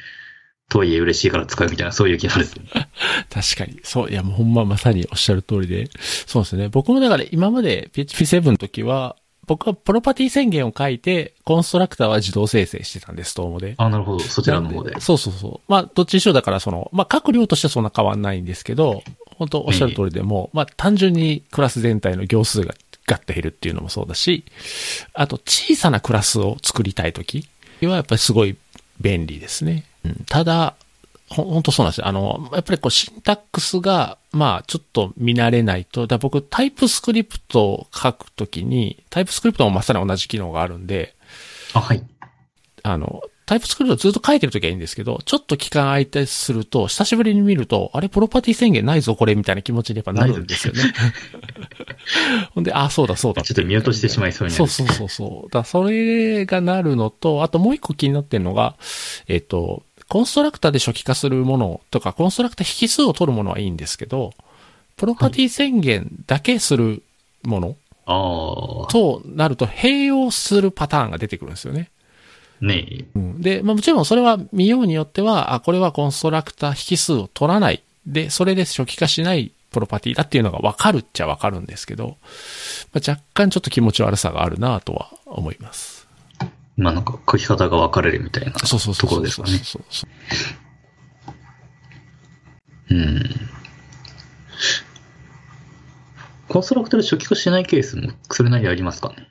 [0.70, 2.88] とはいえ嬉しいから使うみたいな、そういう気になるんですね。
[3.28, 3.80] 確かに。
[3.82, 4.10] そう。
[4.10, 5.90] いや、もうほんままさにおっしゃる通りで。
[6.00, 6.68] そうですね。
[6.68, 13.74] 僕もだから今まで PHP7 の時は、僕はプロパティ宣言を書いて、コンストラクターは自動生成してたんです、トーモで。
[13.78, 14.20] あ、なるほど。
[14.20, 15.00] そちらの方で。
[15.00, 15.72] そうそうそう。
[15.72, 19.02] まあ、どっちにしろだからその、まあ、書く量としてはそんな変わんないんですけど、
[19.36, 22.74] 本当おっしゃる通りでも、まあ、単純にクラス全体の行数が
[23.06, 24.44] ガッと減るっていうのもそうだし、
[25.12, 27.46] あと小さなクラスを作りたいとき
[27.82, 28.56] はやっぱりすごい
[29.00, 29.84] 便利ですね。
[30.04, 30.74] うん、ただ、
[31.30, 32.06] ほん、とそうなんですよ。
[32.06, 41.14] あの、やっぱりこうシンタックスが、まあ、ちょっと見慣れないと、だ僕タイプスクリプトを書くときに、タイプスクリプトもまさに同じ機能があるんで、
[41.72, 42.02] あ、はい。
[42.82, 50.82] あの、タイプスクリプトずっと書いてるときはいいんですけど、ちょっと期間空いたりすると、久しぶりに見ると、あれ、プロパティ宣言ないぞ、これ、みたいな気持ちにやっぱなるんですよね。
[52.54, 54.66] ほんで、あ、そうだ、そうだちょっと見落としてしまいそうになる。
[54.66, 55.50] そうそうそうそう。
[55.50, 58.76] だそれがなるのと、あともう一個気になってるのが、
[59.28, 64.32] えっ、と、コンストラクターで初期化するものとか、コンストラクター引数を取るものはいいんですけど、
[64.96, 67.02] プロパティ宣言だけする
[67.42, 71.90] ものああ、となると併用するパターンが出てくるんですよね。
[72.60, 73.04] ねえ。
[73.14, 77.82] うんで、まあもちろんそれは見ようによっては、あ、これはコンストラクター引数を取らない。
[78.06, 82.16] で、それで初期化しないプロパティだっていうのがわかるっちゃわかるんですけど、
[82.92, 86.03] まあ、若干ちょっと気持ち悪さがあるなとは思います。
[86.76, 89.08] まあなんか書き方が分かれるみたいなそうそうそう。
[89.08, 89.58] ところですかね。
[89.58, 90.10] そうそうそう
[92.90, 93.22] うん。
[96.48, 99.28] コンストラクターで初期化しないケースもそれなりありますかね？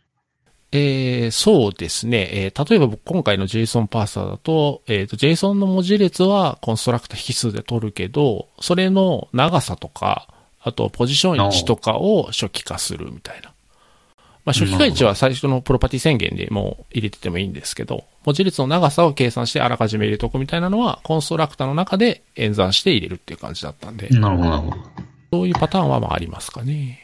[0.71, 2.29] えー、そうですね。
[2.31, 10.27] えー例えば僕今回の JSON パーサーだと、えっ、と、JSON の文字列はコンストラクター引数で取るけど、それの長さとか、
[10.59, 13.52] あとポジション位置とかを初期化するみたいな。
[14.45, 24.77] まあ、初期化位置は最初のプロパティ宣言でもう入れててもいいんですけど、文字列の長さを計算してあらかじめ入れておくみたいなのは、コンストラクタの中で演算して入れるっていう感じだったんで、なるほど、なるほど。
[25.31, 26.99] そういうパターンはまあありますかね。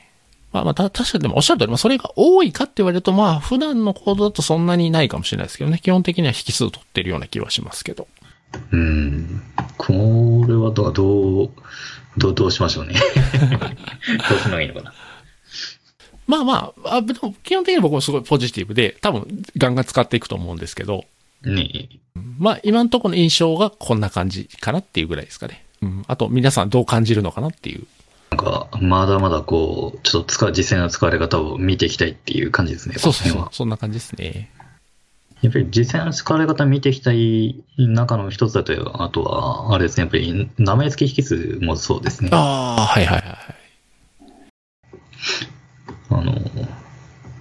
[0.51, 5.79] まあまあ、た、確かにでもおっしゃる通り、まあそれが多いかって言われると、まあ普段のコードだとそんなにないかもしれないですけどね。
[5.81, 8.07] 基本的には引数取ってるような気はしますけど。
[8.71, 9.41] うん。
[9.77, 9.93] こ
[10.47, 12.95] れはどう、どう、どう、しましょうね。
[14.29, 14.93] どうするのがいいのかな。
[16.29, 19.25] まあまあ、あでも基本的に僕はすごいポジティブで、多分
[19.57, 21.05] ガンガン使っていくと思うんですけど、
[21.43, 21.89] ね
[22.37, 25.65] まあ今のところの印象がこんな感じかなっていうぐらいですかね。
[25.81, 26.03] うん。
[26.07, 27.87] あと皆さんどう感じるのかなっていう。
[28.29, 32.93] なんか、まだまだこう、ちょっと使う、実際の使われ方を見ていきたいっていう感じですね。
[32.99, 33.47] そうそうそう。
[33.51, 34.51] そんな感じですね。
[35.41, 42.29] やっぱり実際の使われ方見ていきたい中の一つだと、あとは、あれですね、やっぱり名前付け引数もそうですね。
[42.31, 43.59] ああ、はいはいはい。
[46.19, 46.33] あの、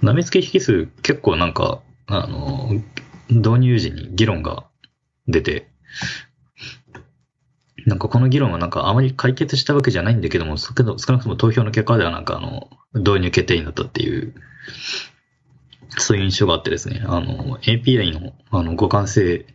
[0.01, 2.69] 名前付け引数結構なんか、あの、
[3.29, 4.65] 導入時に議論が
[5.27, 5.67] 出て、
[7.85, 14.33] なんかこの議論はなんかあまり解決したわけじゃないんだけども、少なくとも投票の結果ではなんかあの、導入決定になったっていう、
[15.97, 19.45] そういう印象があってですね、あの、API のあの互換性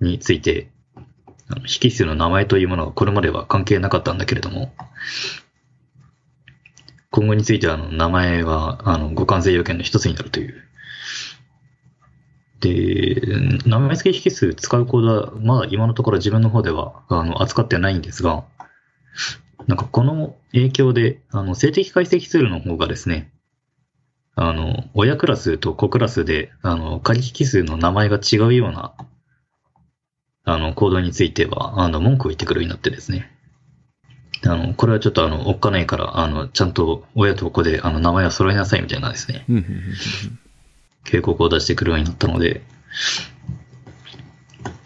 [0.00, 0.70] について、
[1.48, 4.72] あの引数の名前というものはこれまでは関係なかったんだけれども、
[7.16, 10.62] 今後については、あの、名前は、あの、互換性要件の一つになるという。
[12.60, 13.22] で、
[13.64, 18.44] 名前付け引数使うコードは、まだ今のところ自分の方では、あの、扱ってないんですが、
[19.66, 23.32] なんかこの影響で、あの、静的解析ツールの方がですね、
[24.34, 28.92] あの、親クラスと子クラスで、あの、仮引数の名前が違うような、
[30.44, 33.35] あの、コードについては、あの、文句を言ってくるようになってですね。
[34.46, 39.44] あの、これはちょっとあの、おっかないから、あの、ちゃんと親と子で、あの、名前を揃えなさいみたいなですね、
[41.04, 42.62] 警告を出してくるようになったので、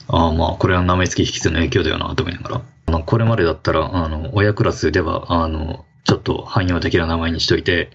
[0.09, 2.63] ああ、まあ、これは名前付き引数の影響だよな、と思いながら。
[2.87, 7.91] あの、これまでだったら、あの、親クラスでは、あの、ちょっと汎用的な名前にしといて、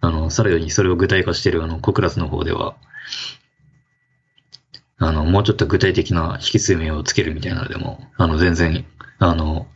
[0.00, 2.76] あの、さらにそれを具体化している、あの、子クラスの方では、
[4.98, 8.86] あの、もうちょっと具体的な引数名をつけるみたいなのでも、あの、全然、
[9.18, 9.66] あの、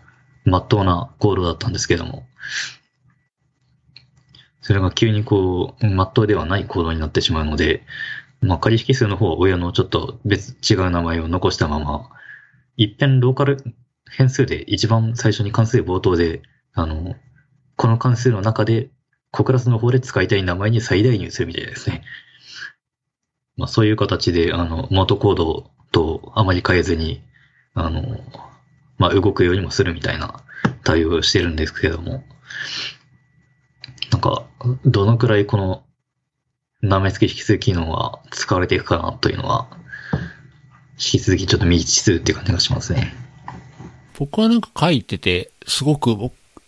[0.45, 2.27] まっとうなコードだったんですけども、
[4.61, 7.83] それが急にこう、まっとうではないコードになってしまうので、
[8.41, 12.09] まあ、仮引数の方は親のちょっと別、違う名前を残したまま、
[12.77, 13.63] 一遍ローカル
[14.11, 17.15] 変数で一番最初に関数冒頭で、あの、
[17.77, 18.91] この関数の中で、
[19.31, 22.03] 子クラスの方で使いたい名前に最大入するみたいですね。
[23.57, 27.23] まあ、そういう形で、あの、元コードとあまり変えずに、
[27.75, 28.03] あの、
[28.99, 30.43] まあ、動くようにもするみたいな
[30.83, 32.25] 対応をしてるんですけども、
[34.11, 34.45] なんか、
[34.85, 35.83] どのくらいこの
[36.83, 39.69] 舐め付き引数機能は使われていくかなというのは、
[40.93, 43.15] 引き続きちょっと未知数っていう感じがしますね。
[44.19, 46.17] 僕はなんか書いてて、すごく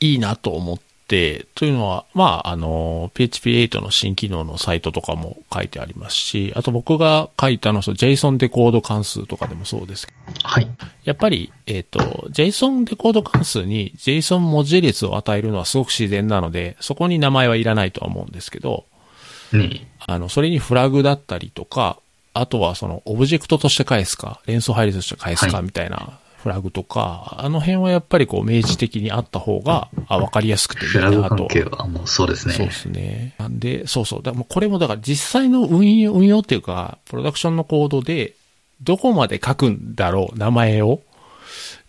[0.01, 10.69] いいなと思っ、というのは、まあ、あの、PHP8 の新機能のサイトとかも書いてありますし、あと僕が書いたのは、その JSON デコード関数とかでもそうですけど、はい。
[11.05, 18.85] やっぱり、えっ、と、JSON デコード関数に JSON 文字列を与えるのはすごく自然なので、そこに名前はいらないとは思うんですけど、
[19.53, 21.99] ねあの、それにフラグだったりとか、
[22.35, 31.49] あとはそのオブジェクトとして返すか、連想配列として返すかはいみたいなフラグとか、あの辺はやっぱりこう明示的にあった方が、あ、わかりやすくていいフラグなと関。
[31.49, 32.55] 係はもうそうですね。
[32.55, 33.35] そうですね。
[33.39, 34.23] なんで、そうそう。
[34.23, 38.35] だもうこれもだから実際の運用、運用っていうか、プロダクションのコードで、
[38.83, 41.01] どこまで書くんだろう、名前を。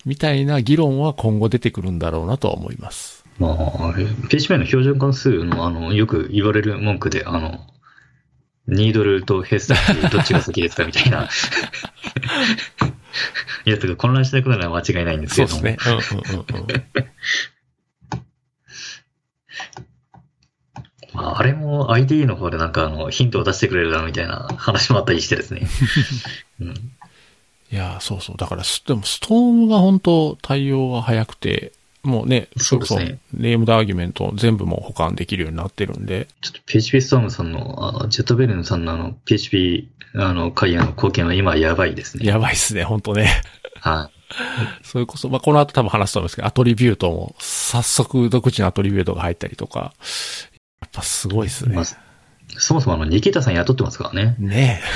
[0.06, 3.26] みたいな議論は今後出てくるんだろうなとは思います。
[3.40, 3.94] まあ、
[4.30, 7.60] PHP の標準関数の、あの、よく言われる文句で、あの、
[8.68, 11.30] ニードルとヘスタックどっちが先ですかみたいな。
[13.66, 15.56] やつが混乱しないことなら間違いないんですけども。
[15.56, 16.22] そうですね。
[16.30, 16.68] うんうんうんうん。
[21.14, 25.68] まあ、あれも IDE の方でなんかあの、ヒントを出してくれるだろうみたいな話もあったりしてですね。
[26.62, 26.74] うん、い
[27.72, 28.38] やー、そうそう。
[28.38, 31.72] だからス、でもストームが本当対応が早くて、
[32.08, 42.26] もうね、そうですねネームドアーギュメント全部もう保管できるようになってるんで、ちょっと PHP ストームさんの、あの、ジェットベルヌさんのあの、PHP、あの、会員の貢献は今やばいですね。
[42.26, 43.30] やばいっすね、本当ね。
[43.82, 44.10] は
[44.84, 49.94] それこそ、まあ、この後多分話すと思うんですけど、アトリビュートも、早速独自のアトリビュートが入ったりとか、
[50.82, 51.70] やっぱすごいっすい。
[51.70, 51.86] ねまあ。
[52.60, 54.36] そもそもあの、ニキータさん雇ってますからね。
[54.40, 54.82] ね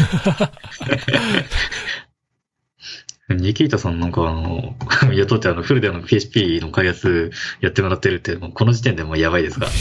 [3.34, 4.76] ニキータさんなんかあの、
[5.14, 9.72] 雇ってあの、フルであの PHP の開発やってもらってるって、もうこの時点でもうやばいですから。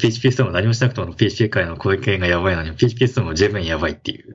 [0.00, 4.34] PHP ストーム何もしなくても PHP 界の攻撃がやばいのに、PHP ストームも十分やばいっていう。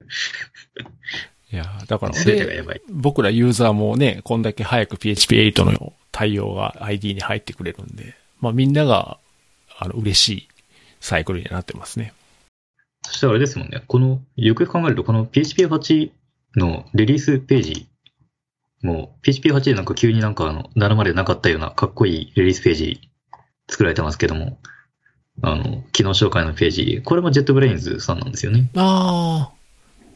[1.51, 2.81] いや、だから、全てがやばい。
[2.89, 9.17] 僕らユーザーもね、こんだけ早く PHP8 の対応が ID に入ってくれるんで、まあみんなが、
[9.77, 10.47] あの、嬉しい
[11.01, 12.13] サイクルになってますね。
[13.03, 13.83] そしてあれですもんね。
[13.87, 16.11] この、よく考えると、この PHP8
[16.55, 17.87] のリリースページ、
[18.81, 23.11] もう PHP8 でなんか急になんかあの、7までなかったようなかっこいいリリースページ
[23.69, 24.59] 作られてますけども、
[25.41, 28.69] あの、機能紹介のページ、これも JetBrains さんなんですよね。
[28.75, 29.53] ああ、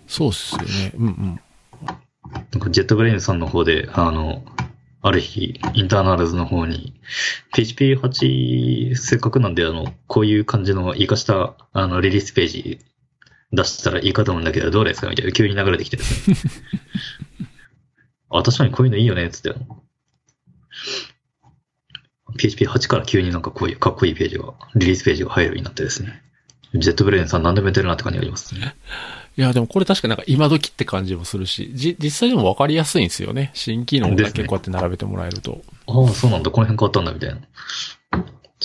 [0.07, 0.91] そうっすよね。
[0.95, 1.39] うんうん。
[2.31, 4.43] なんか JetBrains さんの方で、あの、
[5.01, 6.99] ある日、インターナルズの方に、
[7.55, 12.79] PHP8 せっかくなんで、あの、こういう感じの活かした、あの、リリースページ
[13.55, 15.09] 出したらいいかと思うんだけど、どうですか？
[15.09, 16.03] みたいな、急に流れてきてね。
[18.29, 19.53] あ、確かにこういうのいいよね、つって。
[22.37, 26.21] PHP8 から急になんかこういうかっこいいページが、リリースページが入るようになってですね。
[26.73, 28.75] JetBrains さん何でもやってるなって感じがありますね。
[29.37, 33.51] いや、でもこれ確かになんか今時って感じもするし、じ、実際でも分かりやすいんですよね。
[33.53, 35.61] 新機能だけこうやって並べてもらえると。
[35.87, 37.37] ああ、そうなんだ、この辺変わったんだ、みたいな。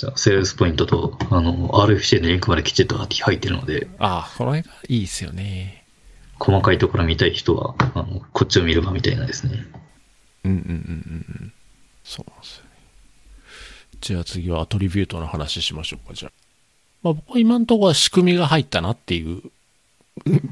[0.01, 5.85] じゃあ、セールスポイントと、あの、RFC のリンクまできちっと入ってるので、ああ、この辺がいいですよね。
[6.39, 9.63] 細かいところ見たい人は、あの、こっちを見ればみたいなですね。
[10.43, 11.53] うんうんうんうんうん。
[12.03, 12.69] そうなんですよね。
[14.01, 16.31] じゃあ次はアトリビュートの話しましょうか、じゃあ。
[17.03, 19.43] まあ僕は今のところは仕組みが入ったなっていう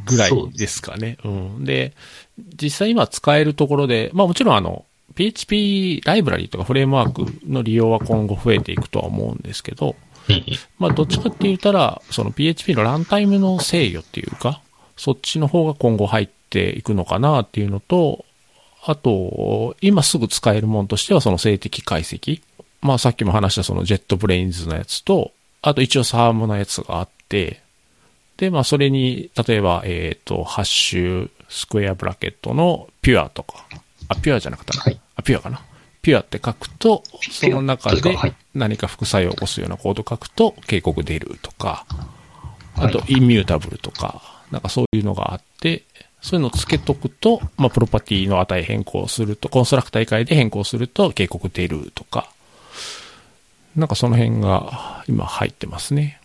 [0.05, 1.17] ぐらいですかね。
[1.23, 1.65] うん。
[1.65, 1.93] で、
[2.37, 4.85] 実際今使えるところで、まあもちろんあの、
[5.19, 9.97] PHP ライブラリーとかフレームワークの利用は今後増えていくとは思うんですけど、
[10.29, 10.43] ええ
[10.77, 14.61] まあどっちかって言ったら、その PHP の runtime の制御っていうか、
[14.95, 18.23] そっちの方が今後入っていくのかなっていうのと、
[18.85, 22.41] あと、今すぐ使えるものとしてはその静的解析。
[22.81, 27.61] まあさっきも話したその JetBrains のやつと、あと一応 Psalm のやつがあって、
[28.37, 33.65] で、まあそれに、例えば、えっ、と、ハッシュ、スクエアブラケットのピュアとか、
[34.07, 34.83] あ、ピュアじゃなかったな。
[34.83, 35.61] はいあ、ピュアかな。
[36.01, 38.17] ピュアって書くと、その中で
[38.53, 41.85] 何か副作用を起こすようなコード書くと警告出るとか、
[42.75, 45.83] あとは、インミュータブルとか、なんかそういうのがあって、
[46.21, 52.31] そういうのをつけとくと、まあ、プロパティの値変更すると、コンストラクター以外で変更すると警告出るとか、
[53.75, 56.19] なんかその辺が今入ってますね。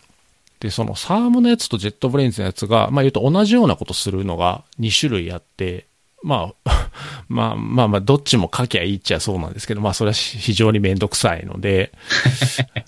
[0.61, 5.87] で、その Psalm のやつと JetBrains のやつが、まあ言うと同じようなことするのが2種類あって、
[6.25, 6.91] まあ、
[7.29, 11.93] まあまあまあ、どっちも書きゃいいっちゃそうなんですけど、まあそれは非常にめんどくさいので、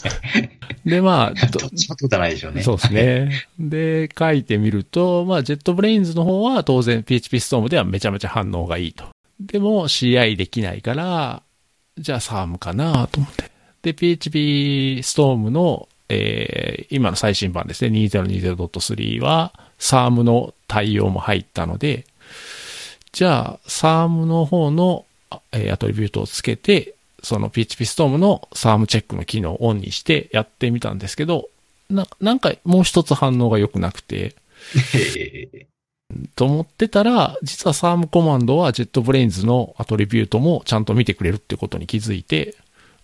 [0.87, 2.63] でまあ、どどっちもってことはないでしょうね。
[2.63, 3.47] そうですね。
[3.61, 9.05] で、書いてみると、まあ、 JetBrains の方は当然 PHP ストームではめちゃめちゃ反応がいいと。
[9.39, 11.43] でも CI できないから、
[11.99, 13.51] じゃあ SARM かなと思って。
[13.83, 22.07] で、PHP ストームの、えー、今の最新版ですね、2020.3は SARM の対応も入ったので、
[23.17, 31.49] じゃあ SARM の方の、あえーアトリビュートをつけて、その PHP ストームの SARM チェックの機能をオンにしてやってみたんですけど、
[31.89, 34.37] な、なんかもう一つ反応が良くなくて、
[34.95, 35.67] え え
[36.35, 42.55] と思ってたら、実は SARM コマンドは JetBrains のアトリビュートもちゃんと見てくれるってことに気づいて、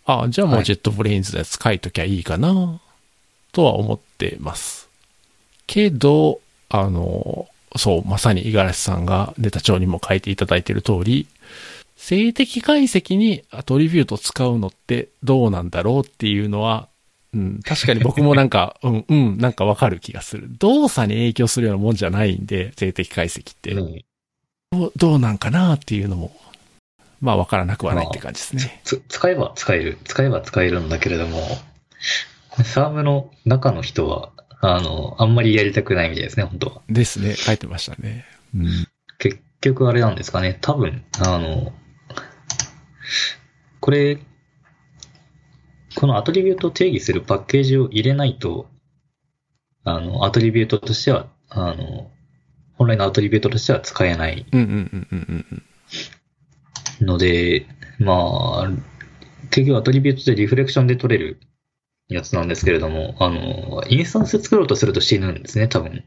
[0.04, 2.82] あじゃあもうはい JetBrains のやつ書いときゃいいかな、
[3.52, 4.90] とは思ってます。
[5.66, 11.26] けど、あの、そう、まさに五十嵐さんがネタ帳にも書いていただいている通り、
[11.96, 16.88] 静的解析にアトリビュート使うのってどうなんだろうっていうのは、
[17.32, 20.48] うん、確かに僕もなんか、うん、うん、なんかわかる気がする。
[20.58, 23.74] 動作に影響するようなもんじゃないんで、静的解析って。
[23.74, 24.04] ね
[24.72, 26.34] どうどうなんかなっていうのも、
[27.20, 28.80] まあわからなくはないって感じですね。
[28.84, 29.98] つ使えば使える。
[30.04, 31.40] 使えば使えるんだけれども、
[32.64, 34.30] サームの中の人は、
[34.64, 36.82] あの、あんまりやりたくないみたいですね、本当は。
[36.88, 37.34] ですね。
[37.34, 38.24] 書いてましたね。
[38.54, 38.86] うん。
[39.18, 40.56] 結局あれなんですかね。
[40.60, 41.72] 多分、あの、
[43.80, 44.18] これ、
[45.96, 48.68] このアトリビュートを定義するパッケージを入れないと、
[49.82, 52.12] あの、アトリビュートとしては、あの、
[52.74, 55.46] 本来のアトリビュートとしては使えないうんうんうんうんうん
[57.00, 57.06] うん。
[57.06, 57.66] ので、
[57.98, 58.70] まあ、
[59.50, 61.40] 結局アトリビュートでリフレクションで取れる
[62.12, 66.04] やつなんですけれども、あの、インスタンス作ろうとすると死ぬんですね、多分。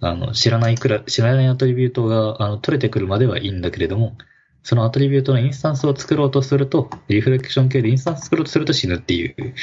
[0.00, 4.16] あの、知らないくら、知らないアトリビュートが、あの、取れてくるまではいいんだけれども、
[4.62, 9.54] そのアトリビュートのインスタンスを作ろうとすると、リフレクション系でインスタンス作ろうとすると死ぬっていう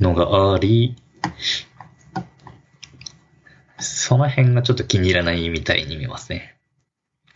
[0.00, 0.96] のがあり、
[3.78, 6.53] その辺がちょっと気に入らないみたいに見ますね。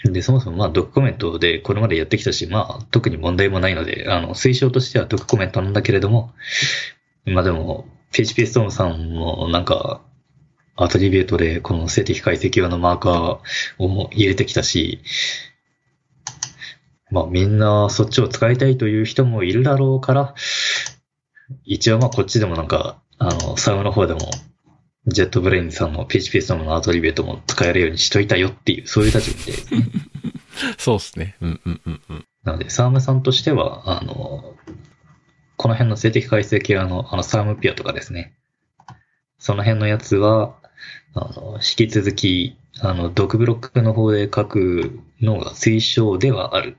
[0.04, 6.32] で、そもそもまあ、ドックコメントでこれまでやってきたし、まあ、特に問題もないので、あの、推奨としてはドックコメントなんだけれども、
[7.24, 10.00] まあでも、PHP ストームさんもなんか、
[10.76, 15.00] アトリビュートでこの静的解析用のマーカーを入れてきたし、
[17.10, 20.34] まあみんなそっちを使いたいという人もいるだろうから、
[21.64, 24.20] 一応まあこっちでもなんか、あの、サウナの方でも、
[25.08, 29.90] ジェットブレインさんの PHP ストームのアトリビュートも使えるようにしといたよっていう、そういう立場で、
[30.78, 31.36] そうですね。
[31.40, 32.26] うんうんうんうん。
[32.44, 34.54] なので、サームさんとしては、あの、
[35.56, 38.34] この辺の静的解析用の、あの、サームピアとかですね。
[39.38, 40.54] その辺のやつは、
[41.14, 46.76] あの、引き続き、あの、ドクブロックの方で書くのが推奨ではある。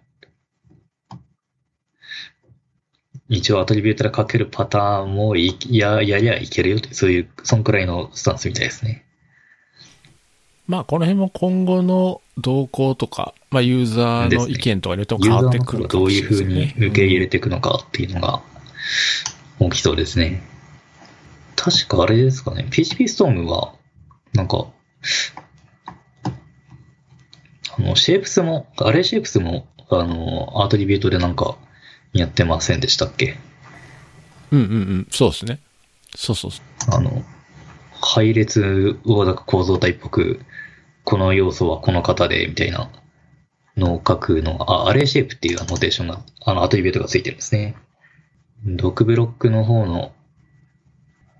[3.30, 9.06] 一応アトリビュートで書けるパターンもいや、やりゃいけるよって、そういう、そんくらいのスタンスみたいですね。
[10.68, 18.42] まあ、この辺も今後の動向とか、まあ、ユーザーの意見とかによっても変わってくるかどうもしいうふうれないですねに受け入れていくのかっていうのが
[19.60, 20.44] 起きそうですね。
[21.56, 23.74] 確かあれですかね、PHP ストームは、
[24.34, 24.68] なんか、
[27.78, 31.58] あの、シェイプスも、アレイシェイプスも、あの、アートリビュートでなんか、
[32.14, 33.38] やってませんでしたっけ？
[34.52, 35.08] うんうんうん。
[35.12, 35.60] そうですね。
[36.16, 36.96] そうそうそう。
[36.96, 37.24] あの、
[38.02, 40.40] 配列をなんか構造体っぽく、
[41.04, 42.90] この要素はこの型で、みたいな
[43.78, 47.76] のを書くのが、あ、 array shape っていう notation が、あの、 attribute がついてるんですね。
[48.66, 50.12] DocBlock の方の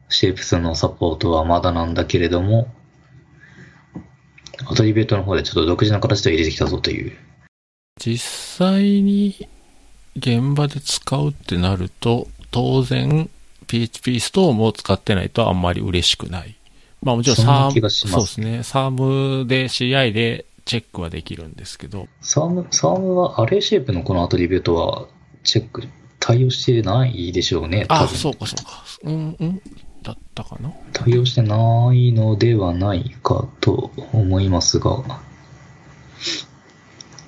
[0.08, 2.74] shapes のサポートはまだなんだけれども、
[4.68, 7.18] attribute の方でちょっと独自の形で入れてきたぞという。
[7.98, 8.18] 実
[8.68, 9.48] 際に
[10.16, 13.30] 現場で使うってなると、当然
[13.68, 16.56] PHP ストームを使ってないとあんまり嬉しくない。
[17.02, 18.64] まあもちろんサーム、そうですね。
[18.64, 25.08] サームで CI でチェックはできるんですけど、サーム、サームはアレイシェイプのこのアトリビュートは
[25.44, 25.84] チェック
[26.20, 27.86] 対応してないでしょうね。
[27.88, 28.84] あ、そうかそうか。
[29.04, 29.62] うん、うん、
[30.04, 30.74] だったかな。
[30.92, 31.56] 対応してな
[31.94, 35.04] いのではないかと思いますが、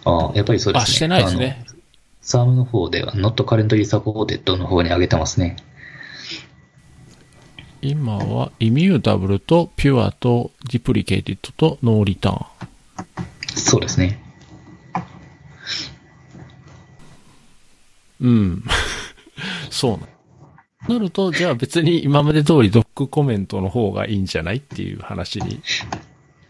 [0.03, 0.83] あやっぱりそうですね。
[0.83, 1.65] あ、してないですね。
[2.21, 5.57] Psalm の方では Not Currently Supported の方に上げてますね。
[7.81, 12.45] 今は immutable と pure と deprecated と noreturn。
[13.55, 14.21] そうですね。
[18.21, 18.63] うん。
[19.71, 19.99] そう
[20.87, 20.95] な。
[20.95, 25.61] なると、じゃあ別に今まで通り doc コメントの方がいいんじゃないっていう話に。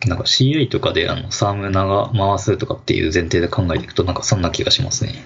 [0.05, 5.23] なんか CI とかであのサーム長回すとかっていう前提で考えていくとなんかそんな気がしますね。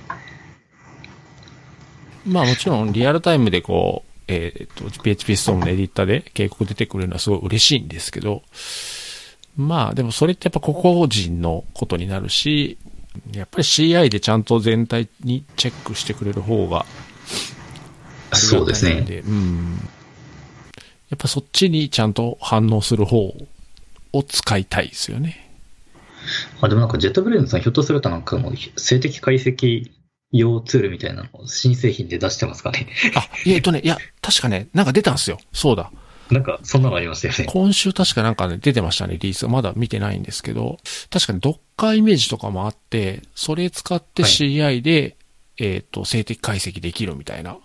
[2.25, 8.41] まあもちろんリアルタイムでこう、えっ、と、PHP ストームのエディターで警告出てくるのはすごい嬉しいんですけど、
[9.55, 12.77] まあでもそれってやっぱ個々人のことになるし、
[13.31, 16.85] やっぱり CI でちゃんと全体にチェックしてくれる方が
[18.35, 19.05] そうですね。
[19.25, 19.79] うん。
[21.09, 23.33] やっぱそっちにちゃんと反応する方
[24.13, 25.41] を使いたいですよね。
[26.61, 29.91] あ、でもなんかジェットブレインさんひょっとするとなんかもう静的解析
[30.39, 32.87] 用ツールみたいなのを新製品で出してますかね？
[33.15, 35.37] あ、えっとね、いや、確かね、なんか出たんですよ。
[35.53, 35.91] そうだ。
[36.31, 37.45] なんかそんなのありましたよね。
[37.51, 39.47] 今週確かなんかね、出てましたね、リリース。
[39.47, 40.77] まだ見てないんですけど、
[41.09, 45.17] 確かに Docker イメージとかもあって、それ使ってはい CI で、
[45.57, 47.57] えっ、と、静的解析できるみたいな。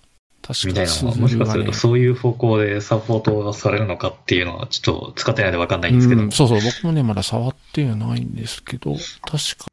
[0.43, 9.70] 確みたいなもしかするとそういう方向でサポートがされるのかっていうのはちょっと使ってないのでわかんないんですけど、うん、そうそう、僕もね、まだ触ってはないんですけど、確か、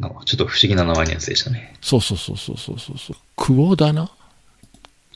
[0.00, 1.76] なんかちょっと不思議な名前のやつでしたね。
[1.80, 3.16] そうそうそうそうそうそうそう。
[3.36, 4.10] クオダナ？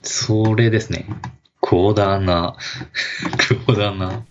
[0.03, 1.07] それですね。
[1.62, 2.57] クオダーナ、
[3.49, 4.22] クオダーナ。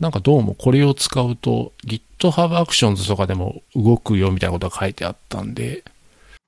[0.00, 5.84] なんかどうもこれを使うと GitHub Actions とかでも動くよみたいなことが書いてあったんで、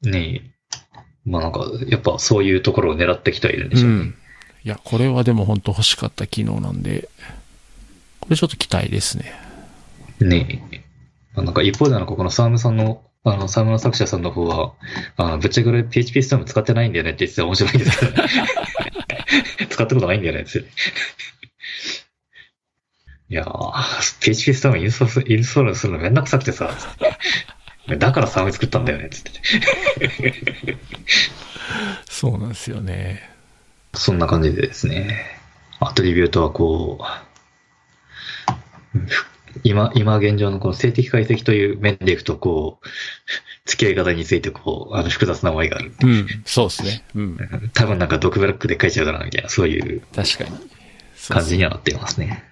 [0.00, 0.50] ねえ。
[1.26, 3.96] まあなんか、やっぱそういうところを狙ってきてはいるんでしょうね。
[3.96, 4.14] うん。
[4.64, 7.08] いや、これはでも本当欲しかった機能なんで、
[8.20, 9.32] これちょっと期待ですね。
[10.20, 10.81] ねえ。
[11.34, 14.74] まあなんか一方でなんかこのサームさんの、あの、サームの作者さんの方は、
[15.16, 18.28] あの、ぶっちゃけ PHP ストーム使ってないんだよねって言ってたら面白いんですけど、ね、
[19.70, 20.58] 使ったことないんだよねって。
[23.32, 26.70] いやー、PHP ストームインストールインストールするのめんどくさくてさ、
[27.98, 30.76] だからサーム作ったんだよね、つって。
[32.10, 33.30] そうなんですよね。
[33.94, 35.40] そんな感じでですね、
[35.80, 36.98] アトリビュートはこ
[38.94, 39.31] う、ふ
[39.64, 42.86] 今、今現状のこの静的解析という面でいくと、こう、
[43.64, 45.92] 付き合い方についてこう、あの、複雑な思いがある。
[46.02, 46.26] うん。
[46.44, 47.04] そうですね。
[47.14, 47.38] うん。
[47.72, 50.50] 多分なんかドクブラックで書いちゃうだろうな、みたいな、そういう確かに。
[51.28, 52.44] 感じにはなっていますね。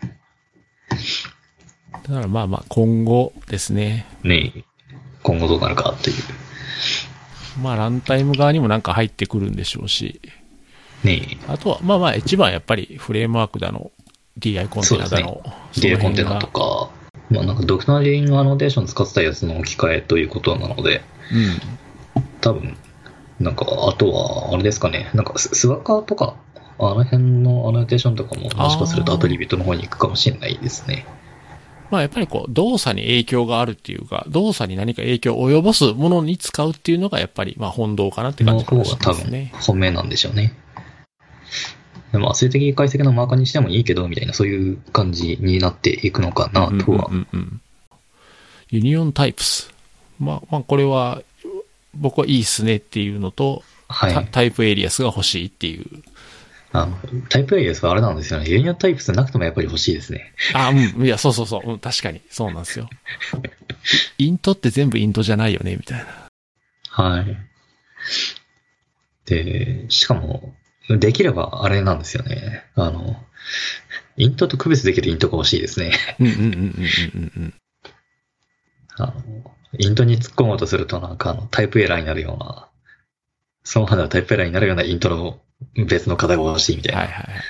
[2.09, 4.07] だからまあまあ今後ですね。
[4.23, 4.65] ね
[5.23, 6.17] 今後どうなるかっていう。
[7.61, 10.21] まあ、ランタイム側にもなんか入ってくるんでしょうし、
[11.03, 13.91] ねあとは、まあまあ、一番やっぱりフレームワークだの、
[14.39, 15.43] DI コンテナだの、
[15.77, 16.91] え、デーコンテナとか、
[17.31, 21.03] まあなんかドクターリングアノテーション使ってたやつの置き換えということなので、
[21.33, 22.21] うん。
[22.41, 22.77] 多分、
[23.39, 26.35] なんか、あとは、あれですかね、なんかス、スワカーとか、
[26.79, 31.07] あの辺のアノテーションとかも、もしかするとアトリビュートの方に行くかもしれないですね。
[31.91, 39.53] まあやっぱりこう、動作に影響があるっていうか、動作に何か影響を及ぼすものに使うっていうのがやっぱり、まあ本道かなって感のじがし方が多分ますね。
[39.61, 40.55] 本命なんでしょうね。
[42.13, 47.61] でも、性的解析のマーカーにしてもいいけど、みたいな、そういう感じになっていくのかな、とはうんうん
[48.71, 49.73] ユニオンタイプス。
[50.21, 51.23] まあ、まあこれは、
[51.95, 54.15] 僕はいいっすねっていうのと、はい。
[54.15, 55.87] タタイプエリアスが欲しいっていう。
[56.73, 56.97] あの、
[57.29, 58.49] タイプ A ですはあれなんですよね。
[58.49, 60.33] ユニオンタイプスなくてもやっぱり欲しいですね。
[60.55, 61.05] あ、うん。
[61.05, 61.69] いや、そうそうそう。
[61.69, 62.21] うん、確かに。
[62.31, 62.89] そうなんですよ。
[64.19, 66.07] イントって全部イントじゃないよね、みたいな。
[66.91, 67.37] はい。
[69.27, 70.55] で、しかも、
[70.99, 72.65] できればあれなんですよね。
[72.75, 73.17] あの、
[74.17, 75.93] イントと区別できるイントが欲しいですね。
[76.19, 77.55] うんうんうんうんうんうんうん。
[78.97, 79.15] あの、
[79.79, 82.69] イントに突っ込もうとするとなんかあのタイプエラーになるような、
[83.63, 85.41] そのまではタイプエラーになるようなイントの
[85.87, 87.01] 別の課題が欲しいみたいな。
[87.03, 87.43] はいはいはい。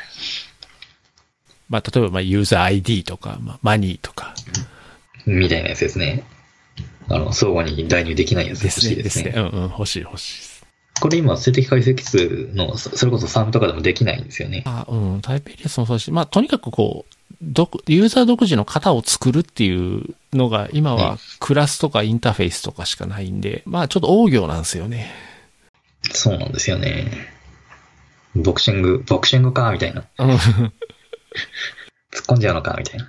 [1.68, 4.34] まあ、例えば、まあ、ユーザー ID とか、まあ、マニーとか
[5.24, 6.24] みたいなやつですね。
[7.08, 8.88] あの、相互に代入できないやつが欲ですね。
[8.88, 9.02] しいでね。
[9.04, 9.32] ですすね。
[9.36, 10.49] うんうん、欲しい欲しい。
[11.00, 14.62] これ今、性的解析数の、そそれこそ3とかでもできないんですよね。
[14.66, 25.10] あ、うん、タイプエリアスもそうだし、まあ、とにかくこう、独ユーザー独自の型を作るっていうのが、今うんはクラスとかインターフェースとかしかないんで、まあ、ちょっと大行なんですよね。
[26.12, 27.10] そうなんですよね。
[28.34, 30.04] boxing、boxing か、みたいな。
[30.18, 30.30] うん
[32.12, 33.08] 突っ込んじゃうのか、みたいな。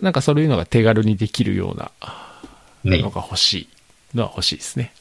[0.00, 1.92] なんかそういうのが手軽にできるような
[2.82, 3.68] ねのが欲し
[4.12, 4.92] いのは欲しいですね。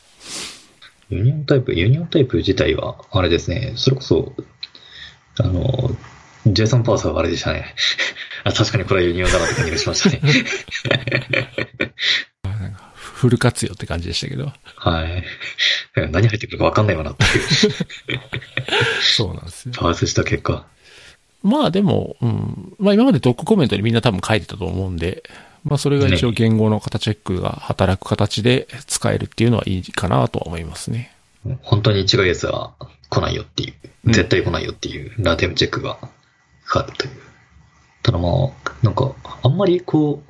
[1.09, 4.33] union type、union type 自体は、あれですね、それこそ、
[5.39, 5.91] あの、
[6.45, 7.75] JSON parser はあれでしたね。
[8.43, 10.21] あ確かにこれは union だなって感じがしましたね。
[13.17, 14.53] フル活用って感じでしたけど。
[14.75, 15.23] はい。
[16.11, 18.19] 何入ってくるか分かんないわなっていう、
[19.01, 19.73] そうなんですよ。
[19.75, 20.67] パースした結果。
[21.41, 22.75] まあでも、うん。
[22.77, 25.23] まあ今までドックコメントにみんな多分書いてたと思うんで、
[25.67, 31.13] まあそれが一応言語の型チェックが働く形で使えるっていうのはいいかなとは思いますね。
[31.61, 32.73] 本当に違うやつは
[33.09, 33.73] 来ないよっていう
[34.05, 35.95] う、ん絶対来ないよっていう、ラテムチェックが
[36.65, 37.11] かかるという。
[38.03, 39.13] ただまあ、なんか、
[39.43, 40.23] あんまりこ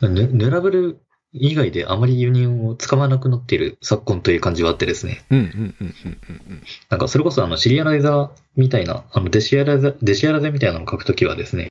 [0.00, 1.00] う、ね、 nullable
[1.32, 5.24] 以外であまり union を使わなくなっている昨今という感じはあってですね。
[5.30, 5.94] うんうんうんうん
[6.28, 6.62] うんうん。
[6.88, 11.68] なんかそれこそあの serializer みたいな、あの deserializer、deserializer みたいなのを書くときはですね、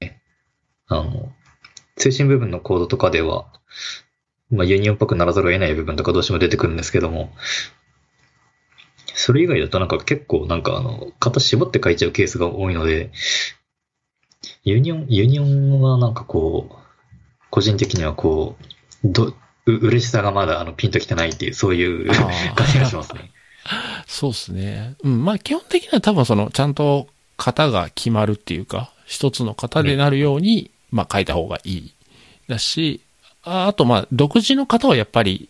[0.88, 1.32] あの、
[2.00, 3.46] 精神部分のコードとかでは、
[4.50, 7.32] まあ union っぽくならざるを得ない部分とかどうしても出てくるんですけども、
[9.14, 13.12] それ以外だとなんか結構なんかあの、型絞って書いちゃうケースが多いので、
[14.64, 16.76] union、union はなんかこう、
[17.50, 18.56] 個人的にはこ
[19.04, 19.34] う、ど、
[19.66, 22.08] う嬉しさがまだあのピンときてないっていう、そういう
[22.56, 23.32] 感じがしますね。
[24.08, 24.96] そうですね。
[25.04, 25.26] うん。
[25.26, 31.92] まあ基本的には多分その、ちゃんと型が決まるっていうか、一つの型でなるように、まあ書いた方がいい。
[32.48, 33.02] だし、
[33.44, 35.50] ああとまあ、独自の型はやっぱり、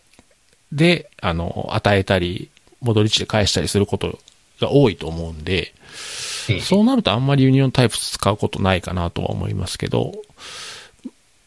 [0.72, 2.48] で、あの、与えたり、
[2.80, 4.18] 戻り値で返したりすること
[4.60, 5.72] が多いと思うんで、
[6.48, 10.12] ええそうなるとあんまりユニオンタイプ使うことないかなとは思いますけど、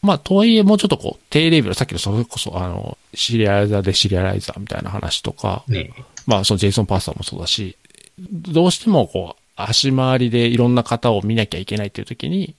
[0.02, 5.92] まあ、とはいえもうちょっとこう、低レベル、さっきのそれこそ、あの、シリアライザーでシリアライザーみたいな話とか、ね
[6.28, 7.78] まあ、そのジェイソン・パーサーもそうだし、
[8.20, 12.54] どうしてもこう、足回りでいろんな型を見なきゃいけないっていう時に、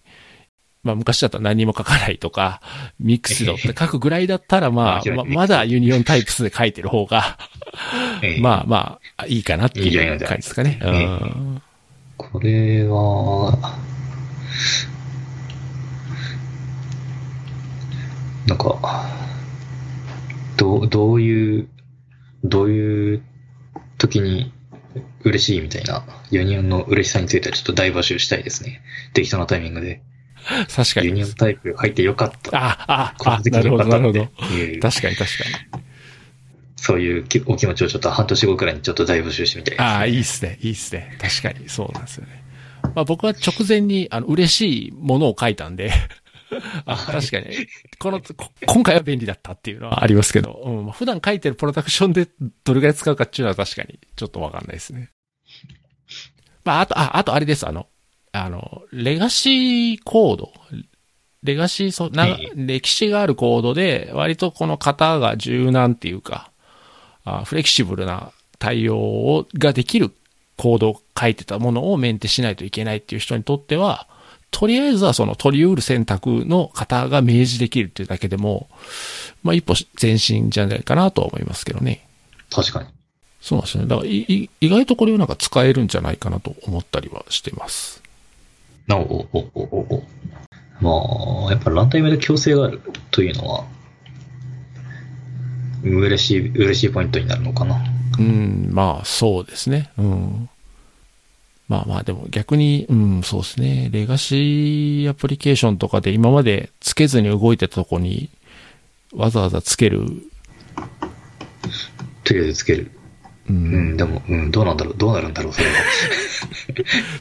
[0.85, 2.61] まあ昔だったら何も書かないとか、
[3.01, 7.39] ミックスドって書くぐらいだったらまあ、ままだユニオンタイプスで書いてる方が、
[8.23, 10.79] ええ まあまあ、いいかなっていう感じですかね。
[10.83, 11.63] うええん。
[12.17, 13.59] これは、
[18.47, 19.09] なんか、
[20.57, 21.69] どう、どういう、
[22.45, 23.23] どういう
[23.97, 24.53] 時に
[25.23, 28.83] 嬉しいみたいな、 union の嬉しさについてはちょっと大募集したいですね。
[29.15, 30.03] 適当なタイミングで。
[30.75, 31.07] 確かに。
[31.09, 32.51] union type 入ってよかった。
[32.57, 34.29] あ、あ、あ、なるほど、なるほど。
[34.81, 35.39] 確かに確
[35.73, 35.85] かに。
[36.77, 41.17] そういうきお気持ちをちょっと半年後くらいにちょっと大募集してみたいああ、いいっすね、いいっすね。
[41.19, 42.45] 確かに、そうなんですよね。
[42.95, 45.93] まあ僕は直前に、あの、嬉しいものを書いたんで、
[46.85, 47.47] あ確かに、
[47.99, 52.29] この、こ今回は便利だったっていうのはありますけど、うん、まあ普段書いてるプロダクションで
[52.65, 55.09] どれぐらい使うかっていうのは確かにちょっとわかんないですね。
[56.65, 57.89] まあ、あと、あ、あとあれです、あの、
[58.37, 60.53] あの、レガシーコード
[61.45, 66.51] レガシーそ、なえ歴史があるコードで、割とこの型が柔軟っていうか、
[67.25, 70.11] あフレキシブルな対応をができる
[70.57, 74.09] コードを書いてたものをメンテしないといけないっていう人にとっては、
[74.51, 78.69] とりあえずはその取り得る選択の型が明示できるっていうだけでも、
[79.45, 82.07] まあ一歩前進じゃないかなとは思いますけどね。
[82.51, 82.89] 確かに。
[83.41, 83.87] そうなんですね。
[83.87, 88.04] だからいい意外とこれをなんか使えるんじゃないかなと思ったりはしてます。
[88.87, 89.01] なお、
[89.33, 90.03] お、お、お、お。
[90.81, 92.81] まあ、やっぱランタイムで強制がある
[93.11, 93.65] というのは、
[95.83, 97.83] 嬉しい、嬉しいポイントになるのかな。
[98.19, 99.91] うん、まあそうですね。
[99.99, 100.49] うん。
[101.69, 103.89] まあまあでも逆に、うん、そうですね。
[103.93, 108.31] レガシーアプリケーションとかで今までつけずに動いてたとこに
[109.13, 110.07] わざわざつける。
[112.25, 112.91] とりあえずつける。
[113.49, 113.53] う。
[113.53, 115.75] うんん、でも、うん、どうなんだろう、どうなるんだろう、それは。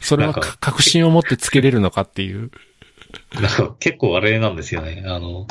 [0.00, 2.50] それは確信を持ってつけれるのかっていう。
[3.40, 5.02] なんか結構あれなんですよね。
[5.06, 5.46] あの、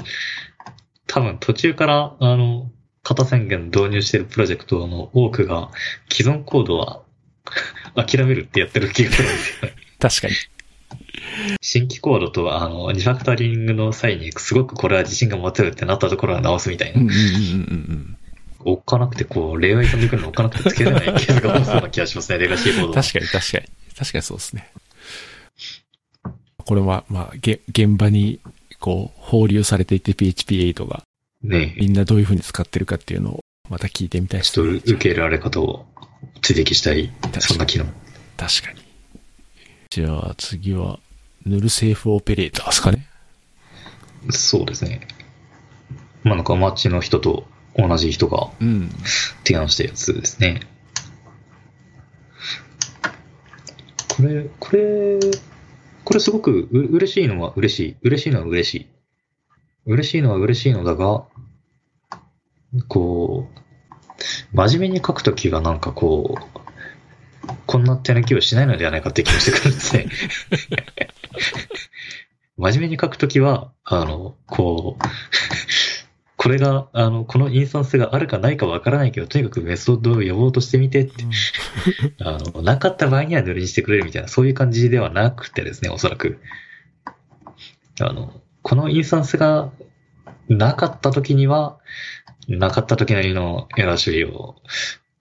[1.08, 2.70] 多分途中から、あの、
[3.04, 5.70] 型宣言導入してるプロジェクトの多くが、
[6.12, 7.02] 既存コードは
[7.96, 9.76] 諦めるってやってる気がするんですよね。
[10.00, 10.34] 確かに。
[11.62, 17.02] 新規コードと、あの、リファクタリングの際に、すごくこれは自信が持てるってなったところは直すみたいな。
[17.02, 18.18] うんうんうんうんうん。
[18.66, 23.04] おっかなくて、こう、例外飛んでくるのおっかなくてつけれないケースが多そうな気がしますね、レガシーコードは。
[23.04, 23.66] 確かに確かに。
[23.98, 24.72] 確かにそうですね。
[26.58, 28.40] これは、まあ、げ現場に、
[28.80, 31.04] こう、放流されていて PHP8 が
[31.44, 33.40] ねみんなどういう風に使ってるかっていうのを
[33.70, 35.86] また聞いてみたいですちょっと受け入れられ方を
[36.42, 37.86] 追跡したい、そんな機能。
[38.38, 38.82] 確かに。
[39.90, 41.00] じゃあ次は、
[41.46, 43.08] ヌルセーフオペレーターですかね。
[44.30, 45.08] そうですね。
[46.24, 47.46] まあなんか街の人と
[47.78, 48.90] 同じ人がうん。
[49.46, 50.62] 提案したやつですね。
[54.16, 55.20] これ、これ、
[56.04, 57.96] これすごくう嬉しいのは嬉しい。
[58.04, 58.88] 嬉しいのは嬉しい。
[59.86, 61.26] 嬉しいのは嬉しいのだが、
[62.88, 66.42] こう、真面目に書くときがなんかこう、
[67.66, 70.08] こんな手抜きをしないのではないかって気がしてくるんですね。
[72.58, 75.04] 真面目に書くときは、あの、こう、
[76.44, 81.24] これが、あの、このインスタンスがあるかないかわからないけど、とにかくメソッドを呼ぼうとしてみてって、
[82.22, 86.40] あの、なかった場合には塗りにしてくれるみたいな、そういう感じではなくてですね、おそらく。
[88.02, 89.72] あの、このインスタンスが
[90.50, 91.80] なかった時には、
[92.50, 94.56] なかった時なりのエラー処理を、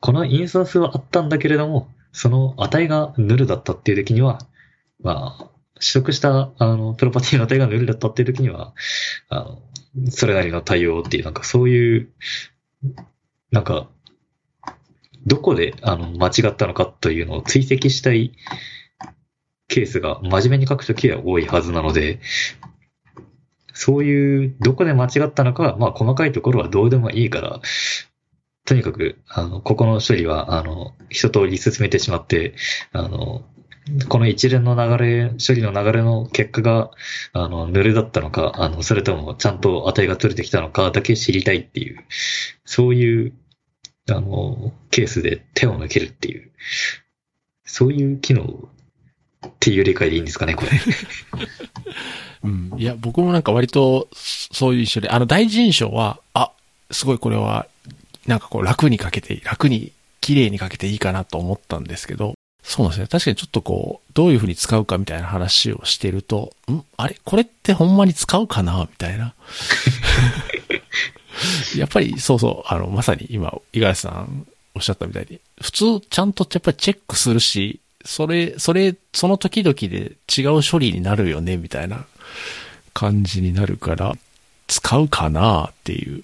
[0.00, 4.40] このインスタンスはあったんだけれども、その値がヌルだったっていう時には、
[5.00, 8.74] まあ、取得した、あの、プロパティの値がヌルだったっていう時には、
[9.28, 9.58] あの、
[10.10, 12.08] それなりの対応っていう、なんかそういう、
[13.50, 13.88] なんか、
[15.26, 18.32] どこで、あの、間違ったのかというのを追跡したい
[19.68, 22.20] ケースが真面目に書くときは多いはずなので、
[23.74, 27.60] そういう、どこで間違ったのかは、まあ細かいところはどうでもいいから、
[28.64, 32.54] とにかく、あの、ここの処理は、あの、一通り進めてしまって、
[32.92, 33.44] あの、
[34.08, 36.90] この一連の流れ、処理の流れの結果が、
[37.32, 41.98] あの、濡れだったのか、あの、それともちゃんと値が取れてきたのかだけ知りたいっていう、
[42.64, 43.32] そういう、
[44.08, 46.52] あの、ケースで手を抜けるっていう、
[47.64, 48.68] そういう機能
[49.46, 50.70] っていう理解でいいんですかね、これ。
[52.44, 52.72] うん。
[52.76, 56.52] いや、僕もなんか割と、そういう印象で、あの、第一印象は、あ、
[56.90, 57.66] すごいこれは、
[58.26, 63.06] なんかこう楽にかけて、楽に、綺麗にかけていいかなと思ったんですけど、そうなんですね。
[63.08, 66.82] 確かにちょっとこう、どういう風に使うかみたいな話をしてると、ん？
[66.96, 67.16] あれ？
[67.24, 68.86] これってほんまに使うかな？
[68.90, 69.34] みたいな。
[71.76, 82.06] やっぱり、そうそう、あの、まさに今、五十嵐さんおっしゃったみたいに、普通ちゃんとやっぱりチェックするし、それ、それ、その時々で違う処理になるよね、みたいな。
[82.94, 84.14] 感じになるから、
[84.66, 85.70] 使うかな？
[85.70, 86.22] っていう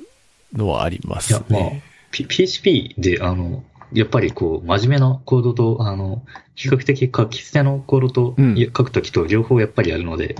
[0.52, 6.24] のはありますいや、まあね。、P- PHP で、あの、やっぱりこう、真面目なコードと、あの、
[6.54, 10.36] 比較的書き捨てのコードと、うん書くときと両方やっぱりあるので、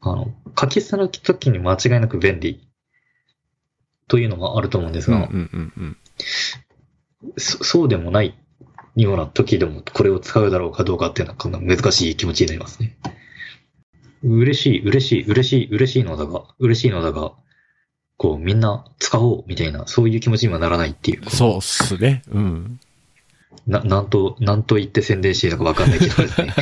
[0.00, 2.68] あの、書き捨てのときに間違いなく便利
[4.06, 5.28] というのがあると思うんですが。
[7.36, 8.38] そそうでもない
[8.94, 12.96] ような時でもこれを使うだろうかどうかっていうのは難しい気持ちになりますね。
[14.22, 17.32] 嬉しい、嬉しい、嬉しい、嬉しいのだが、嬉しいのだが、
[18.18, 21.30] こうみんな使おうみたいな、そういう気持ちにはならないっていう。
[21.30, 22.22] そうっすね。
[22.30, 22.80] うん。
[23.66, 26.54] な、なんと、なんと言って宣伝していいのかわかんないけどですね。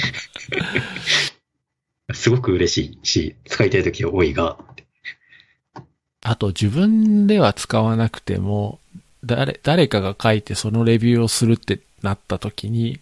[2.14, 4.58] すごく嬉しいし、使いたい時は多いが、
[6.22, 8.78] あと自分では使わなくても、
[9.24, 13.00] 誰、誰かが書いてそのレビューをするってなった時に、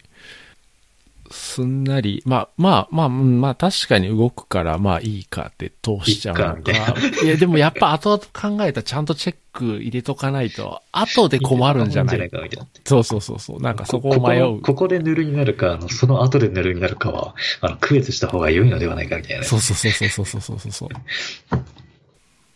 [1.31, 7.23] すんなり、まあ、まあ、まあ、うんまあ、確かに動くから、まあいいかって通しちゃうのいいかみたか。
[7.23, 12.29] いや、でもやっぱ後々考えたらちゃんとチェック入れとかないと、後で困るんじゃない？
[12.29, 12.67] かみたいな。
[12.85, 13.61] そうそうそうそう。
[13.61, 14.61] なんかそこを迷う。
[14.61, 19.43] ここで塗るになるか、あの、その後で塗るになるかは、あの、区別した方が良いのではないかみたいな。
[19.43, 20.89] そうそうそうそうそうそうそうそう。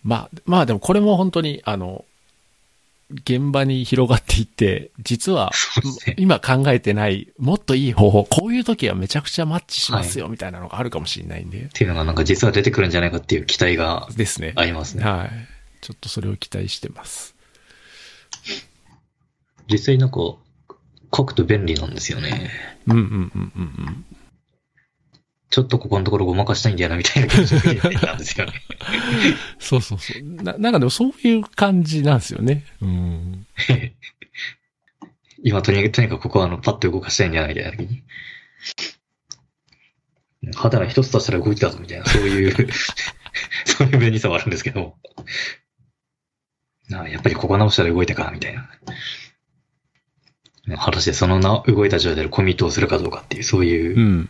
[0.03, 2.05] まあ、まあでもこれも本当に、あの、
[3.12, 5.51] 現場に広がっていって、実は
[6.18, 11.64] 今考えてない、もっといい方法、こういう時はめちゃくちゃマッチしますよ、みたいなのがあるかもしれないんで。
[11.64, 14.53] っていうのがなんか実は出てくるんじゃないかっていう期待がですね。
[14.55, 15.03] ありますね。
[15.03, 15.30] はい。
[15.82, 17.36] ちょっとそれを期待してます。
[19.72, 20.18] 実際なんか、
[21.16, 22.51] 書くと便利なんですよね。
[22.88, 24.05] うんうんうんうんうん。
[25.50, 27.52] ちょっとここのところごまかしたいんだよなみたいな気持ち
[28.06, 28.54] なんですよね。
[29.60, 30.22] そうそうそう。
[30.43, 32.66] な、なんかでもそういう感じなんですよね。
[32.82, 33.47] うん。
[35.43, 38.04] 今とにかく、とにかくここはあの、パッと動かしたいんじゃないみたいな時に。
[40.56, 42.54] 肌が一つ足したら動いてたぞみたいな、そういう、
[43.66, 44.95] そういう便利さはあるんですけど。
[46.89, 48.70] なあやっぱりここ直したら動いたか、みたいな。
[50.78, 54.30] 果たしてそのな動いた状態でコミットをするかどうかっていう、そういうう、ん。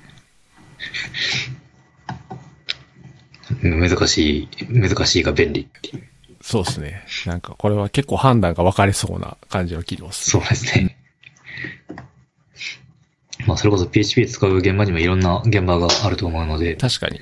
[3.61, 6.03] 難しい、難しいが便利っていう。
[6.41, 7.03] そうですね。
[7.25, 10.29] なんかこれは結構判断が分かれそうな感じの機能です。
[10.31, 10.97] そうですね。
[13.45, 17.19] まあ、それこそ PHP 使う現場にもいろんな現場があると思うので、確かに。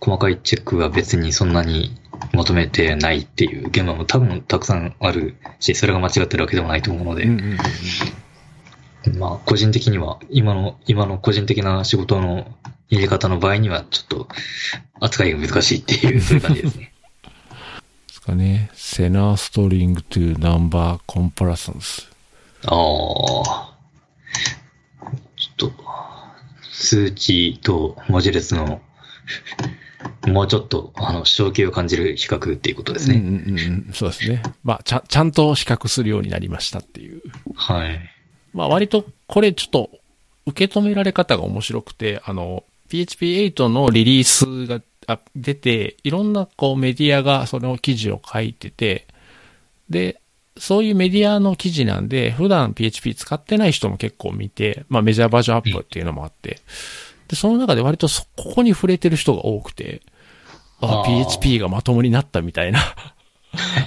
[0.00, 1.96] 細かいチェックが別にそんなに
[2.32, 7.58] 求めてないっていう現場も多分たくさんあるし、それが間違ってるわけでもないと思うので、うんうんうんうん。
[9.10, 12.46] まあ、個人的には、今の、今の個人的な仕事の
[12.88, 14.28] 入れ方の場合には、ちょっと
[15.00, 16.92] 扱いが難しいっていう、そういう感じですね。
[18.06, 18.70] ですかね。
[18.74, 22.08] セナーストリング to number comparisons。
[22.66, 23.74] ああ。
[25.36, 25.72] ちょっと、
[26.70, 28.80] 数値と文字列の、
[30.26, 33.16] もうちょっと、あの、正気を感じる比較っていうことですね。
[33.16, 33.90] うんうんうん。
[33.92, 34.42] そうですね。
[34.62, 37.22] まあ、ちゃ、ちゃんと比較するようになりましたっていう。
[37.54, 38.11] はい。
[38.52, 39.90] まあ、割と、これちょっと、
[40.46, 49.06] 受け止められ方が面白くて、あの、PHP8 のリリースがあ出て、いろんなこうメディアがその記事を書いてて、
[49.88, 50.20] で、
[50.58, 56.60] そういうメディアの記事なんで、普段 PHP 使ってない人も結構見て、まあメジャーバージョンアップっていうのもあって、
[57.28, 60.02] で、その中で割とそ、ここに触れてる人が多くて、
[60.80, 62.80] ああー PHP がまともになったみたいな。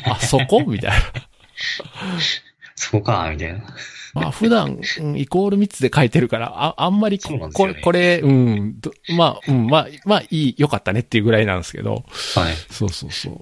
[0.06, 0.64] あ、そこ？
[0.66, 0.98] みたいな。
[2.76, 3.62] そこか、みたいな。
[4.16, 12.06] まあ普段、うんイコール3つで書いてるから、あ、あんまりこ、ねこれ、これ、うん、どまあ、うん、まあ、まあいい、良かったねっていうぐらいなんですけど、
[12.36, 12.56] はい。
[12.72, 13.42] そうそうそう。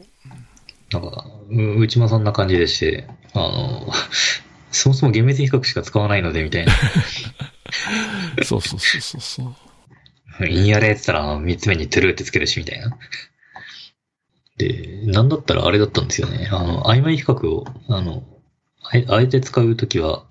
[0.92, 3.92] なんか、ううちもそんな感じでして、あの、
[4.72, 6.74] そもそも厳密比較しか使わないので、みたいな。
[8.44, 9.56] そうそうそうそうそ
[10.40, 10.48] う。
[10.48, 12.98] インやれって言ったら、三つ目にトゥルーってつけるし、みたいな。
[14.58, 16.50] で、なんだったらあれだったんですよね。
[16.52, 18.24] あの、曖昧比較を、あの、
[18.84, 20.26] あえて使うときは、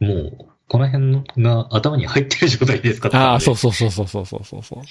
[0.00, 0.38] もう、
[0.68, 4.82] この辺が頭に入ってる状態ですか、ああ、そうそうそうそうそうそうそう。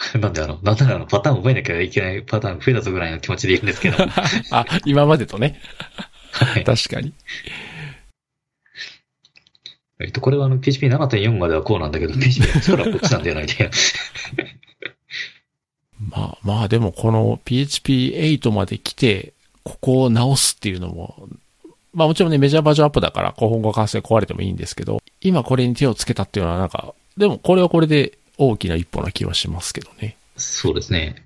[0.18, 3.98] なんであの、なんであの、パターン覚えなきゃいけないパターン増えたぞぐらいの気持ちでいるんですけど。
[4.50, 5.60] あ、今までとね。
[6.32, 6.64] はい。
[6.64, 7.12] 確かに。
[10.00, 13.70] えっと、これはあの、PHP7.4 まではこうなんだけど、PHP8 からこっちなんじゃないで。
[16.00, 21.28] まあ、まあでもこの PHP8 まで来て、ここを直すっていうのも、
[21.92, 30.16] まあもちろんね、メジャーバージョンアップだから、今後完成壊れてもいいんですけど、今これに手をつけたっていうのはなんか、でもこれはこれで大きな一歩な気はしますけどね。
[30.36, 31.24] そうですね。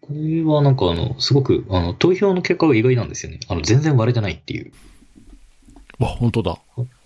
[0.00, 3.38] これはなんかあの、すごく、あの、投票の結果が意外なんですよね。
[3.48, 4.72] あの、全然割れてないっていう。
[6.00, 6.58] わ、本当だ。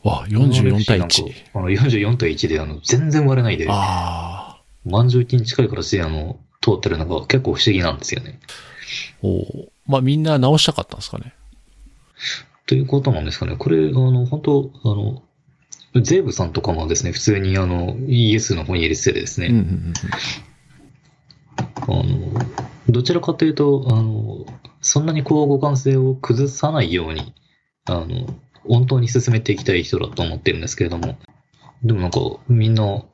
[0.03, 1.33] わ、44対なんか1。
[1.53, 4.63] あの、44対1で、あの、全然割れないで、ああ。
[4.87, 8.41] 満場一致に近い形で、あの、通ってるのが結構不思議なんですよね。
[9.23, 11.33] おーまあみんな直したかったんですかね。
[12.67, 13.57] ということなんですかね。
[13.57, 15.23] これ、あの、本当あの、
[16.03, 19.95] ゼーブさんとかもですね、普通にあの、ES の方に入れててですね、うんうんうん
[21.59, 22.05] あの、
[22.89, 24.45] どちらかというと、あの、
[24.81, 27.35] そんなにこう互換性を崩さないように、
[27.87, 28.27] あの、
[28.69, 31.17] 本当に進めていきたい人だと思ってるんですけれども、
[31.83, 33.05] でもなんか、みんな、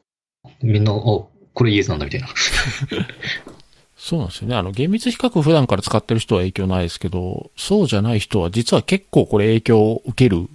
[0.62, 1.28] みんな、あ、こ
[1.64, 2.28] れイエスなんだみたいな。
[4.02, 4.56] そうなんですよね。
[4.56, 10.48] あの、厳密比較普段から使ってる人は影響ないですけど、そうじゃない人は実は結構これ影響を受ける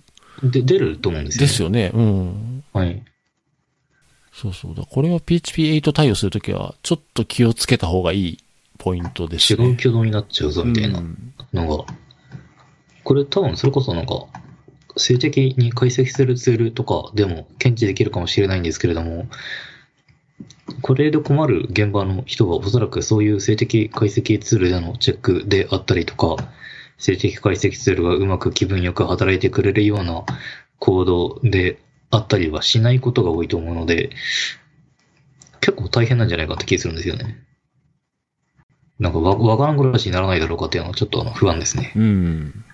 [0.43, 1.47] で、出ると思うんですよ、ね。
[1.47, 1.91] ですよね。
[1.93, 2.63] うん。
[2.73, 3.01] はい。
[4.33, 4.83] そうそうだ。
[4.83, 8.37] これは PHP8 対応するときは、ちょっと気をつけた方がいい
[8.79, 9.63] ポイントですね。
[9.63, 11.85] 違う挙動になっちゃうぞみたいなうんのが、
[13.05, 14.25] これ多分それこそなんか、
[14.97, 19.29] 静的に解析するツールとかでも検知できるかもしれないんですけれども、
[20.81, 26.35] これで困る現場の人はおそらくそういう静的解析ツールでのチェックであったりとか、
[26.97, 30.25] 静的解析ツールがうまく気分よく働いてくれるような
[30.79, 34.09] コードであったりはしないことが多いと思うので、
[35.61, 37.37] 結構大変なんじゃないかって気するんですよね。
[38.99, 41.93] なんかわ、わからん暮らしにならないだろうかっていうのはちょっとあの不安ですね。
[41.95, 42.65] うん。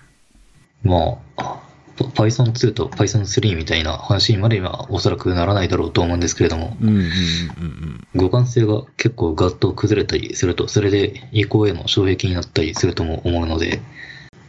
[0.82, 1.62] まあ、
[1.96, 6.76] Python 2と Python 3みたいな話にまではおそらくならないだろうと思うんですけれども、
[8.12, 13.80] 互換性が結構ガッと崩れたりすると、それで移行への障壁になったりするとも思うので、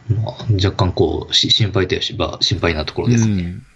[0.08, 3.42] まあ、若干こう、し心配といえば心配なところですね。
[3.42, 3.66] うん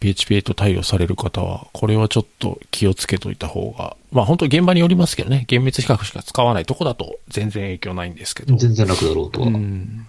[0.00, 8.54] PHP8 対応される方は、これはちょっと気をつけといた方が、まあ本当現場によりますけどね、厳密比較しか使わないとこだと全然影響ないんですけど。
[8.56, 9.46] 全然楽だろうとは。
[9.46, 10.06] うん。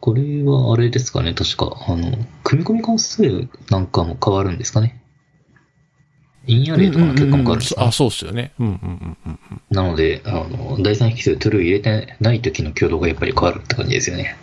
[0.00, 5.02] これはあれですかね、確か、あの、組み込み関数なんかも変わるんですかね。
[6.46, 8.52] インアレイとかの結果も変わるんですか、あ、そうっすよね。
[8.58, 9.60] うんうんうんうんうん。
[9.70, 14.36] なので、あの、第三引数 true 入れてない時の挙動がやっぱり変わるって感じですよね。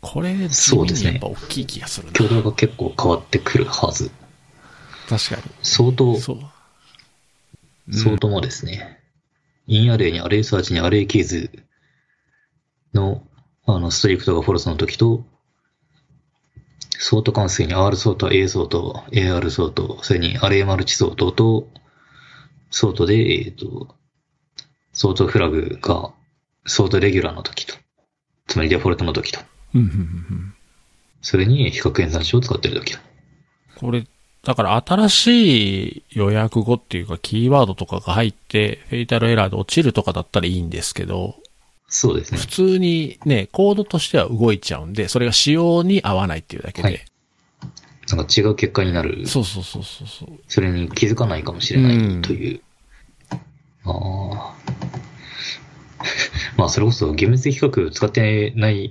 [0.00, 2.10] これ、そうですねやっぱ大きい気がするな。
[2.12, 4.10] 挙動が結構変わってくるはず。
[5.08, 6.38] 確か相当に。、そう。
[7.92, 8.98] 相当もですね、
[9.68, 11.50] in_array に array_search に array_keys
[12.94, 13.22] の、
[13.66, 15.24] あの、 strict が false の時と、
[16.98, 21.68] ソート関数に rsort、asort、arsort、それに array_multisort と、
[22.70, 23.94] ソートで、えっ、と、
[24.92, 26.12] ソートフラグが
[26.66, 27.74] ソートレギュラーの時と、
[28.46, 29.40] つまりデフォルトの時と、
[31.22, 32.98] それに比較演算子を使っている時と。
[33.76, 34.04] これ、
[34.42, 41.36] だから新しい予約語っていうかキーワードとかが入って、フェイタルエラーで落ちるとかだったらいいんですけど、
[41.90, 42.46] そうですね普。
[42.46, 46.88] 通にね、コードとしては動いちゃうんで、それが仕様に合わないっていうだけで。
[46.88, 47.04] はい
[48.16, 49.24] なんか違う結果になる。
[49.28, 50.30] そうそうそうそうそう。
[50.48, 52.60] それに気づかないかもしれなうんいという。
[53.84, 54.54] ああ。
[56.56, 58.90] まあ、それこそ厳密比較使ってない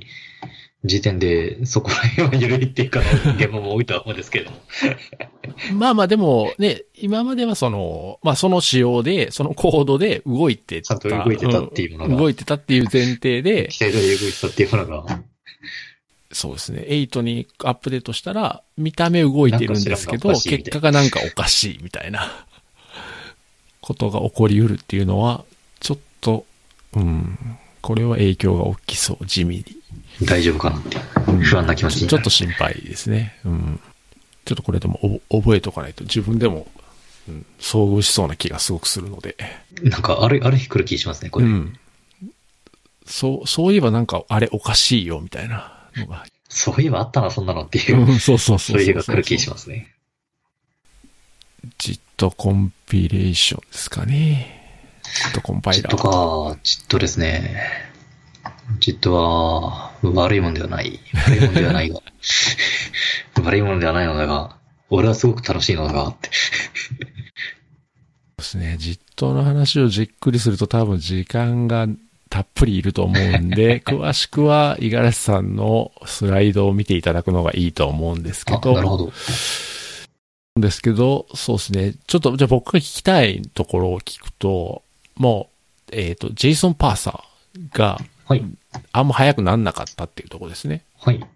[0.85, 3.01] 時点で、そこら辺は緩いっていうか、
[3.37, 4.57] 現場も多いとは思うんですけれども。
[5.73, 10.97] まあまあでもね、今まではその、まあその仕様で、そのコードで動いてた。
[10.97, 12.15] ちゃんと動いてたっていうものが。
[12.15, 15.21] ん動いてたっていう前提で、期待通り動いてたっていうものが、
[16.31, 22.45] そうですね、8にアップデートしたら、見た目動いてるんですけど、結果がなんかおかしいみたいな。
[23.81, 25.43] ことが起こりうるっていうのは、
[25.79, 26.45] ちょっと、
[26.93, 27.37] うん、
[27.81, 29.65] これは影響が大きそう、地味に。
[30.25, 33.39] 大丈夫かなってうん不安な気持ちになるちょっと心配ですね。
[33.45, 33.79] うん。
[34.45, 36.67] ちょっとこれでもお覚えとかないと自分でも、
[37.27, 39.35] うん、遭遇しそうな気がすごくするので。
[39.83, 41.45] なんか、ある、ある日来る気しますね、これ。
[41.45, 41.79] うん。
[43.05, 46.25] そう、そういえばなんか、あれおかしいよ、みたいなのが。
[46.49, 49.95] そういえばあったな、そんなのっていうう、ん、そうそうそうそういう日が来る気しますね。
[51.77, 54.58] ジットコンピレーションですかね。
[55.49, 55.97] コンパイラー。
[55.97, 57.59] か、ジットですね。
[58.79, 60.99] ジットは悪いもんではない。
[61.27, 61.99] 悪いもんではないが。
[63.43, 64.57] 悪いものではないのだが、
[64.91, 66.29] 俺はすごく楽しいのだが、って。
[68.37, 68.75] ですね。
[68.77, 71.87] ジットの話をじっくりすると多分時間が
[72.29, 78.75] たっぷりいると思うんで、 詳しくは五十嵐さんのスライドを見ていただくのがいいと思うんですけあ、ど。
[78.75, 79.11] なるほど。
[80.57, 81.95] ですけど、そうですね。
[82.05, 84.83] ちょっと、じゃあ僕が聞きたいところを聞くと、
[85.19, 85.51] も
[85.91, 87.99] う、えっ、と、JSON パーサーが
[88.29, 88.45] はい。
[88.91, 90.83] あんま早くなんなかったっていうところですね。
[90.99, 91.27] はい。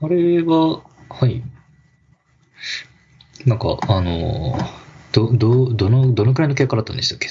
[0.00, 1.42] あれは、はい。
[3.44, 4.56] なんか、あの、
[5.10, 7.28] ど、ど、どの、どのくらいの結果だったんでしたっけ？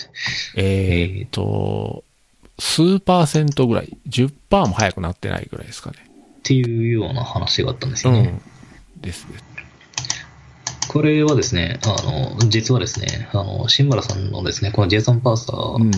[0.58, 2.04] えっ、と、
[2.60, 5.98] 数パーセントぐらい、10%も早くなってないぐらいですかね。
[6.40, 8.42] っていうような話があったんですよね。
[8.98, 9.02] うん。
[9.02, 9.38] ですね。
[10.92, 15.92] これはですね、あの、実はですね、あの、新原さんのですね、この JSON パーサーうん。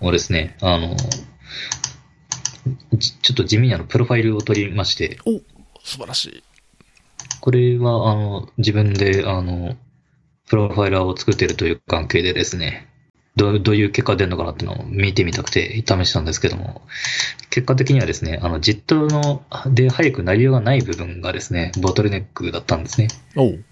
[0.00, 0.96] をですね、あの、
[2.98, 5.38] ちちょっと地味にあの、プロファイルを取りまして、お
[5.84, 6.42] 素晴らしい。
[7.40, 9.76] これは、あの、自分で、あの、
[10.48, 12.88] プロファイラーを作っているという関係でですね、
[13.36, 16.82] どうどういう結果が出るのかなっていうのを見てみたくて試したんですけども、
[17.50, 23.06] 結果的にはですね、あの、JIT の、で早くなりようがない部分がですね、ボトルネックだったんですね。
[23.36, 23.64] おう。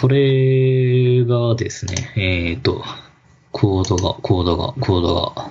[0.00, 2.84] これがですね、えっ、と、
[3.50, 5.50] コードが、コードが、コードが、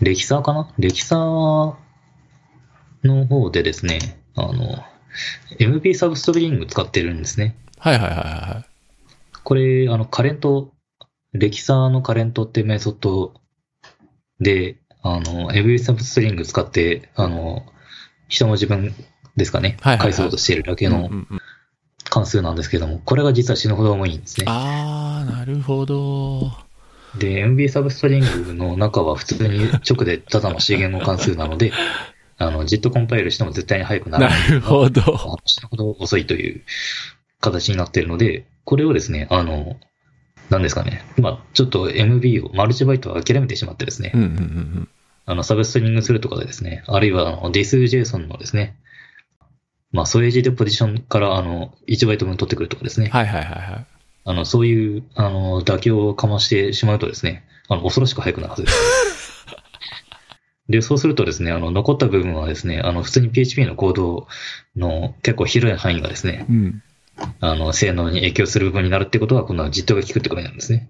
[0.00, 0.72] レキサーかな？
[0.78, 1.74] レキサー
[3.04, 4.82] の方でですね、あの、
[5.58, 7.56] MP サブストリング使ってるんですね。
[7.78, 8.64] はいはいはいは
[9.44, 10.72] これ、あの、カレント、
[11.32, 13.34] レキサーのカレントってメソッド
[14.40, 17.64] で、あの、MP サブストリング使って、あの、
[18.28, 18.94] 一文字分
[19.36, 19.76] ですかね？
[19.82, 20.12] はいはいはい。
[20.14, 20.96] 返そうとしているだけの。
[20.96, 21.40] うんうんうん
[22.16, 24.46] 関数なんですけども、これが実は死ぬほど重いんですね。
[24.48, 26.50] あー、なるほど。
[27.18, 31.72] で、MB サブストリングの中は普通に直でただの C 言語関数なので、
[32.38, 34.50] あの、JIT コンパイルしても絶対に速くならなない。
[34.50, 35.02] るほど。
[35.02, 36.62] あの死ぬほど遅いという
[37.40, 39.76] 形になっているので、これをですね、あの、
[40.48, 41.04] 何ですかね。
[41.18, 44.88] まあ、ちょっと MB を、マルチバイトを諦めてしまってですね、うんうんうん
[45.28, 48.76] あの、サブストリングするとかでですね、あるいは、あの、this.json のですね、
[49.92, 53.08] まあ、そういう AG でポジションから、あの、1バイト分取ってくるとかですね。
[53.08, 53.86] はいはいはいはい。
[54.24, 59.46] あの、そういう、あの、妥協をかましてしまうとですね、あの、恐ろしく早くなるはずです。
[60.68, 64.26] で、そうするとですね、あの、残った部分はですね、あの、普通に PHP のコード
[64.74, 66.82] の結構広い範囲がですね、うん、
[67.40, 70.88] あの、性能に影響する部分になるってことは、この実装が効くってことなんですね。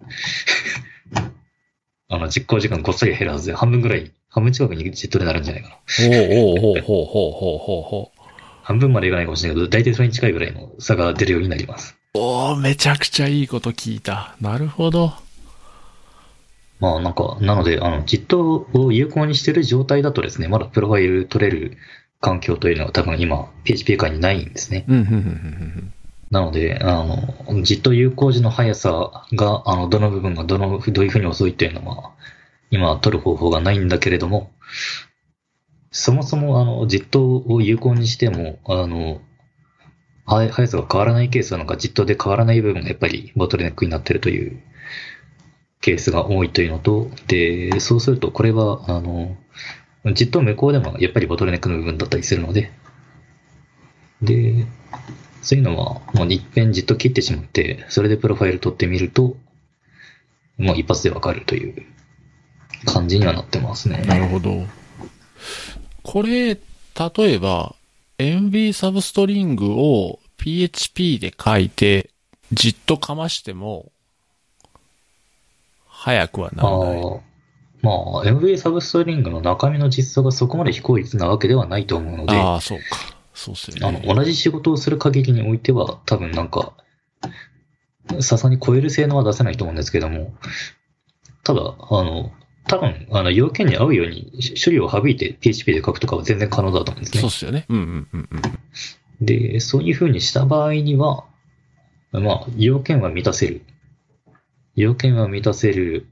[2.09, 5.75] あの、実行時間ごっそり減るはずで、半分ぐらい、半分近くに実装でなるんじゃないかな。
[5.75, 8.16] ほうほうほうほうほうほうほう。
[8.67, 11.97] 半分までいかないかもしれないけど、大体それに近いぐらいの差が出るようになります。
[12.15, 14.35] おー、めちゃくちゃいいこと聞いた。
[14.41, 15.13] なるほど。
[16.81, 21.77] まあなんか、なので、あの、実装を有効にしている状態だとですね、まだプロファイル取れる
[22.21, 24.85] 環境というのは多分今、PHP 界にないんですね。
[26.33, 32.11] なので、あの、実装有効時の速さが、あの、どの部分がどの、どういうふうに遅いというのは、
[32.73, 34.51] 今取る方法がないんだけれども、
[35.99, 39.23] そもそも、あの、実装を有効にしても、あの、
[40.27, 44.61] 速さが変わらないケースなのか、実装で変わらない部分がやっぱりボトルネックになってるという
[45.81, 49.39] ケースが多いというのと、で、そうするとこれは、あの、
[50.13, 52.71] 実装無効でもやっぱりボトルネックの部分だったりするので、
[54.21, 54.67] で、
[55.41, 59.39] そういうのは、もう一遍じっと切ってしまって、それでプロファイル取ってみると、
[60.59, 61.87] もう一発でわかるという
[62.85, 64.03] 感じにはなってますね。
[64.07, 64.67] なるほど。
[66.07, 66.61] これ、例
[67.19, 67.75] えば、
[68.19, 72.11] MB サブストリングを PHP で書いて、
[72.53, 73.91] じっとかましても、
[75.89, 77.03] 早くはなあらない。
[77.03, 77.21] ー
[77.83, 82.85] まあ、MV サブストリングの中身の実装がそこまで非効率なわけではないと思うので、ああ、そうか。
[83.35, 84.15] そうっすよあの、ね。
[84.15, 86.73] 同じ仕事をする限りにおいては、多分なんか、
[88.21, 90.33] さすがに超える性能は出せないと思うんですけども、
[91.43, 91.65] ただ、あ
[92.05, 92.31] の、
[92.69, 97.31] 多分、あの、要件に合うようにし処理を省いて PHP で書くとかは全然可能だと思うんですねそうっ。
[97.31, 97.67] すよね。
[97.69, 99.25] うんうんうんうん。
[99.25, 101.25] で、そういう風にした場合には、
[102.13, 103.63] まあ、要件は満たせる。
[104.75, 106.07] 要件は満たせる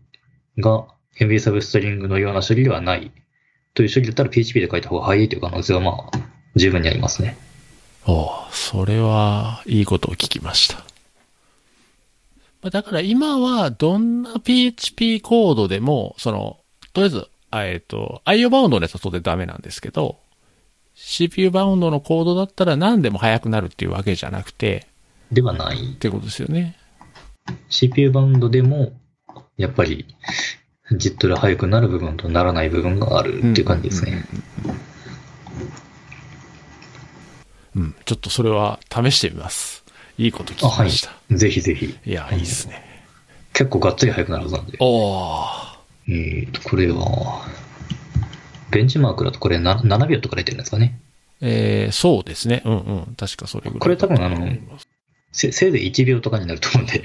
[0.59, 0.87] が、
[1.21, 3.11] MB サブストリングのような処理ではない。
[3.75, 6.19] という処理だったら PHP で書いた方が早いという可能性はまあ、
[6.55, 7.37] 十分にありますね。
[8.07, 10.94] おうそれは、いいことを聞きました。
[12.65, 16.61] まあだから今は、どんな PHP コードでも、その、
[16.95, 20.17] とりあえず、あえっ、と、IO バウンドのやつは当然ダメなんですけど、
[20.95, 24.87] CPU バウンドのコードだったら何でも速くなるっていうわけじゃなくて、
[25.31, 25.93] ではない。
[25.93, 26.79] ってことですよね。
[27.69, 28.93] CPU バウンドでも、
[29.59, 30.07] やっぱり、
[30.93, 34.25] じっとで速くなる部分とならない部分があるっていう感じですね。
[37.77, 39.84] うん、ちょっとそれは試してみます。
[40.19, 41.37] いいこと聞あ、はいきました。。
[41.37, 41.99] ぜひぜひ。
[42.07, 42.83] い、や、いいですね。
[43.53, 44.77] 結構がっつり速くなるはずなんで。
[44.81, 45.75] おー。
[46.09, 47.47] えーと、これは、
[48.71, 50.99] ベンチマークだとこれな7秒とか出てるんですかね。
[51.41, 52.63] えー、そうですね。
[52.65, 53.15] うんうん。
[53.17, 53.79] 確かそれぐらい。
[53.81, 54.39] これ多分あの
[55.33, 57.03] せせいぜい1秒とかになると思うんで、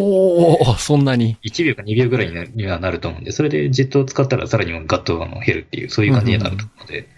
[0.00, 7.08] おー、そんなに？1秒か2秒ぐらいにはなると思うんで、それでジットを使ったらさらにガッとあの減るっていう、そういう感じになると思うので。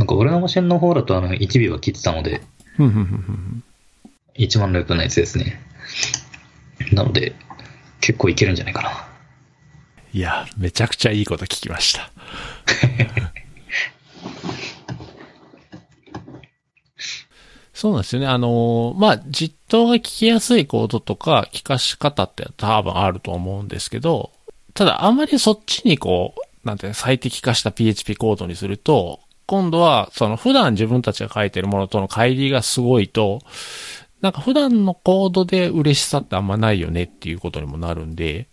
[0.00, 2.40] なんか俺のマシンの方だとあの1秒は切ってたので、
[2.78, 3.62] ふんふんふんふん
[4.34, 5.60] 1万ループのやつですね。
[6.92, 7.34] なので、
[8.00, 9.06] 結構いけるんじゃないかな。
[10.14, 12.10] いや、めちゃくちゃいいこと聞きました。
[17.74, 18.26] そうなんですよね。
[18.26, 24.30] あのーまあ、実装が聞きやすいコードとか、聞かし方って多分あると思うんですけど、
[24.72, 29.20] ただあんまりそっちにこう、なんていうの最適化した PHP コードにすると、
[29.50, 33.40] 今度は、その普段自分たちが書いてるものとの乖離がすごいと、
[34.20, 38.46] なんか普段のコードで嬉しさってあんまないよねっていうことにもなるんで、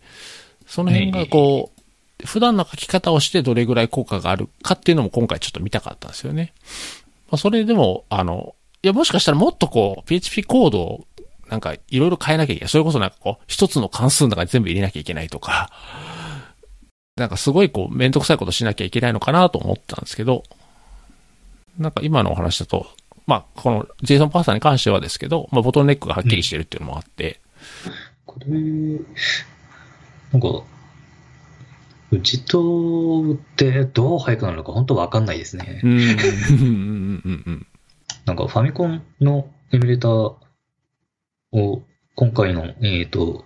[0.65, 6.55] その辺がこう、普段の書き方をしてどれぐらい効果があるかっていうのも今回ちょっと見たかったんですよね。
[7.29, 11.07] まあ、それでも、あの、いや、もしかしたらもっとこう、PHP コードを
[11.47, 12.69] なんかいろいろ変えなきゃいけない。
[12.69, 15.69] それこそなんかこう、一つの関数の中に全部入れなきゃいけないとか、
[17.17, 20.41] なんかすごいこう、めんどくさいことしなきゃいけないのかなと思ったんですけど、
[21.77, 22.87] なんか今のお話だと、
[23.25, 27.41] まあ、この JSON パーサーに関してはですけど、まあ、ボトルネックがはっきりしてるっていうのもあって、
[28.25, 28.59] これ、な
[30.39, 30.63] んか、
[32.11, 35.81] 自動ってどう速くなるのか本当わかんないですね。
[38.25, 40.11] なんかファミコンのエミュレーター
[41.51, 41.83] を
[42.15, 43.43] 今回の、えっ、と、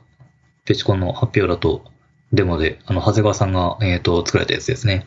[0.65, 1.83] ペチコンの発表だと
[2.33, 5.05] デモで、あの、長谷川さんが、えっ、と、作られたやつですね。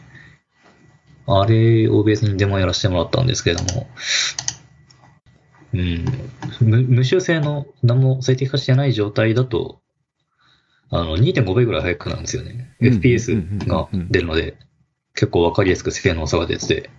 [1.26, 3.86] あれをベースにデモやらせてもらったんですけれども、
[5.72, 6.04] うん、
[6.60, 9.80] 無無修正の何も最適化してない状態だと、
[10.90, 12.74] あの、2.5倍ぐらい速くなるんですよね。
[12.80, 14.56] うん FPS が出るので、
[15.14, 16.90] 結構わかりやすく性能差が出てて。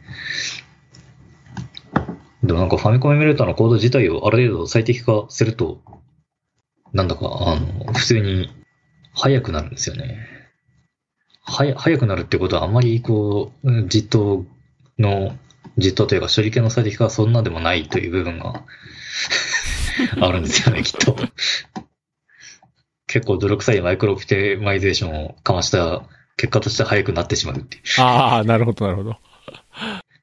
[2.44, 5.82] でもなんかファミコンエミュレーターのコード自体をある程度最適化すると、
[6.94, 8.50] なんだか、あの、普通に
[9.14, 10.35] 速くなるんですよね。
[11.46, 14.46] はや、速くなるってことはあんまりこう、うん実装
[15.00, 15.38] の、
[15.78, 18.64] 実装というか処理系の最適化はそんなでもないという部分が
[20.22, 21.16] あるんですよね、きっと。
[23.08, 26.04] 結構泥臭いマイクロオプティマイゼーションをかました
[26.38, 27.84] 結果として速くなってしまうっていう。
[28.00, 29.18] ああ、なるほど、なるほど。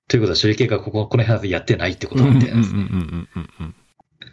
[0.09, 2.85] ということは処理系がここ、この辺でやってないってことみたいなんですね。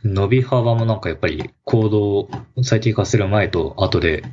[0.04, 2.30] 伸び幅もなんかやっぱりコードを
[2.64, 4.24] 最適化する前と後で、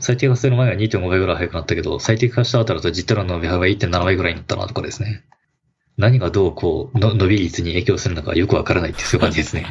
[0.00, 5.24] 最適化する前は2.5倍ぐらい速くなったけど、最適化した後だと実態の伸び幅が1.7倍ぐらいになったなとかですね。
[5.96, 9.66] 何がどうこう、の伸び率に影響するのかよくわからないっていうそういう感じですね。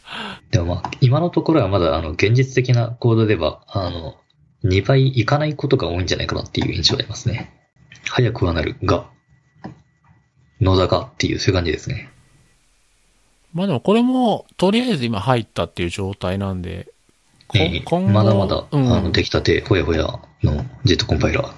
[0.50, 4.16] でもまあ、今のところはまだあの、現実的なコードでは、あの、
[4.64, 7.52] 2倍いかないことが多いんじゃないかなっていう印象がありますね。
[8.08, 9.10] 速くはなるが、
[10.60, 12.10] 野田がっていうそういう感じですね。
[13.52, 16.93] まあでもこれも、とりあえず今入ったっていう状態なんで、こ
[17.54, 21.52] ええ今後まだまだ、うんあの、出来たて、ほやほやのジェットコンパイラー。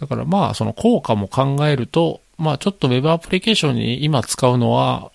[0.00, 5.10] だからまあ、その効果も考えると、まあちょっと Web アプリケーションに今使うのは、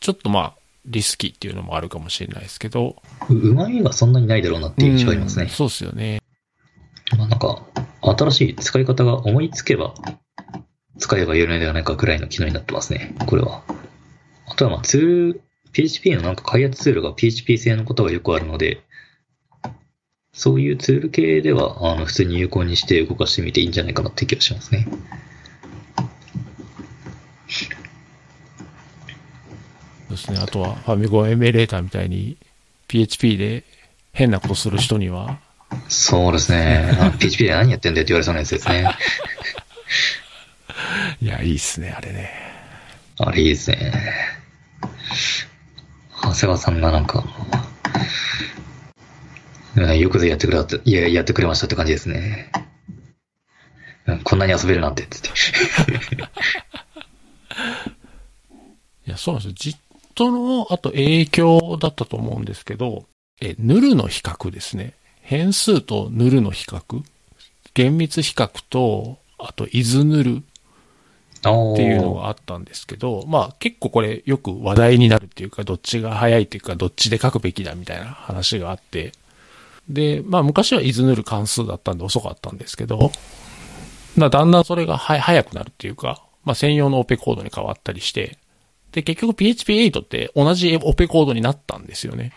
[0.00, 0.52] ちょっとまあ、
[0.84, 2.96] リスキーっていうのもあるかもしれないですけど。
[3.28, 5.44] ううまみがそんなにないだろうなっていう印象がありますね。
[5.44, 6.20] うんそうですよね。
[7.16, 7.62] まあなんか、
[8.02, 9.94] 新しい使い方が思いつけば、
[10.98, 13.62] 使えばよいのではないかくらいの機能になってますね、これは。
[14.46, 15.42] あとはまあツール、
[15.72, 18.82] PHP のなんか開発ツールが PHP 製のことがよくあるので、
[20.34, 24.86] そういうツール系では、あの、普通に有効にして動かしてみていいんじゃないかなって気がしますね。
[30.08, 30.38] そうですね。
[30.38, 32.38] あとは、ファミコンエミュレーターみたいに、
[32.88, 33.64] PHP で
[34.12, 35.38] 変なことする人には、
[35.88, 36.96] そうですね。
[37.00, 38.86] あ PHP で何やってんだよって言われそうなやつですね。
[41.20, 42.30] いや、いいっすね、あれね。
[43.18, 43.92] あれいいですね。
[46.22, 47.24] 長谷川さんがなんか、
[49.94, 52.50] よくぞやってくれた、いや、やってくれましたって感じですね。
[54.24, 55.28] こんなに遊べるなんて、つって。
[59.06, 59.74] いや、そうなんですよ。
[60.14, 63.06] JIT の、あと影響だったと思うんですけど、
[63.40, 64.94] え、ヌルの比較ですね。
[65.22, 67.02] 変数とヌルの比較
[67.74, 70.42] 厳密比較と、あと、イズヌル
[71.50, 79.12] っっていうのがあったんですけど、まあ結構これよく話題になるっていうか、どっちが早いっていうか、どっちで書くべきだみたいな話があって、
[79.88, 83.10] で、まあ昔はイズヌル関数だったんで遅かったんですけど、
[84.16, 88.38] まあだんだんそれがは早くなるっていうか、まあ専用のオペコードに変わったりして、
[88.92, 92.32] で結局 PHP8 って同じオペコードになったんですよね。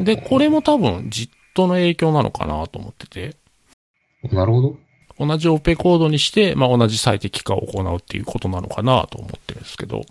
[0.00, 1.30] で、これも多分 JIT
[1.66, 3.36] の影響なのかなと思ってて、
[4.32, 4.76] なるほど。
[5.18, 10.02] 同じオペコードにして、まあ同じ最適化を行うっていうことなのかなと思ってるんですけど、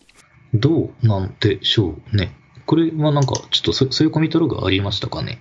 [0.53, 2.35] どうなんでしょうね。
[2.65, 5.39] これはなんか、ちょっとそそういうコミットログがありましたかね？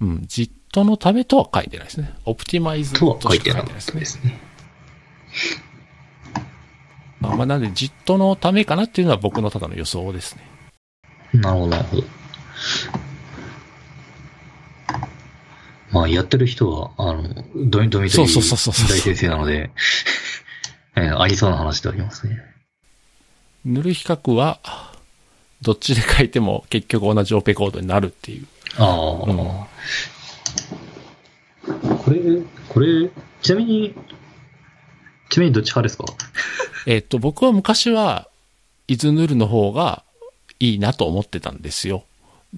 [0.00, 2.14] うん、JIT のためとは書いてないですね。
[2.24, 4.00] オプティマイズとは書いてかないですね。
[4.00, 4.38] ですね。
[7.20, 10.42] まあ、まあなんで JIT のためかなっていうのは僕のただの予想ですね。
[11.32, 12.04] なるほど、なるほど。
[15.94, 17.22] まあ、やってる人は、あの、
[17.54, 19.70] ドミドミトリそうそうそうそう大先生なので、
[20.96, 22.40] えーありそうな話ではありますね。
[23.64, 24.58] 塗る比較は、
[25.62, 28.46] どっちで書いても結局同じオペコードになるっていう。
[28.76, 29.36] ああ、うん
[31.98, 32.20] これ、
[32.68, 33.08] これ、
[33.40, 33.94] ちなみに、
[35.30, 36.04] ちなみにどっち派ですか？
[36.86, 38.28] えっと、僕は昔は、
[38.88, 40.02] イズヌルの方が
[40.60, 42.04] いいなと思ってたんですよ。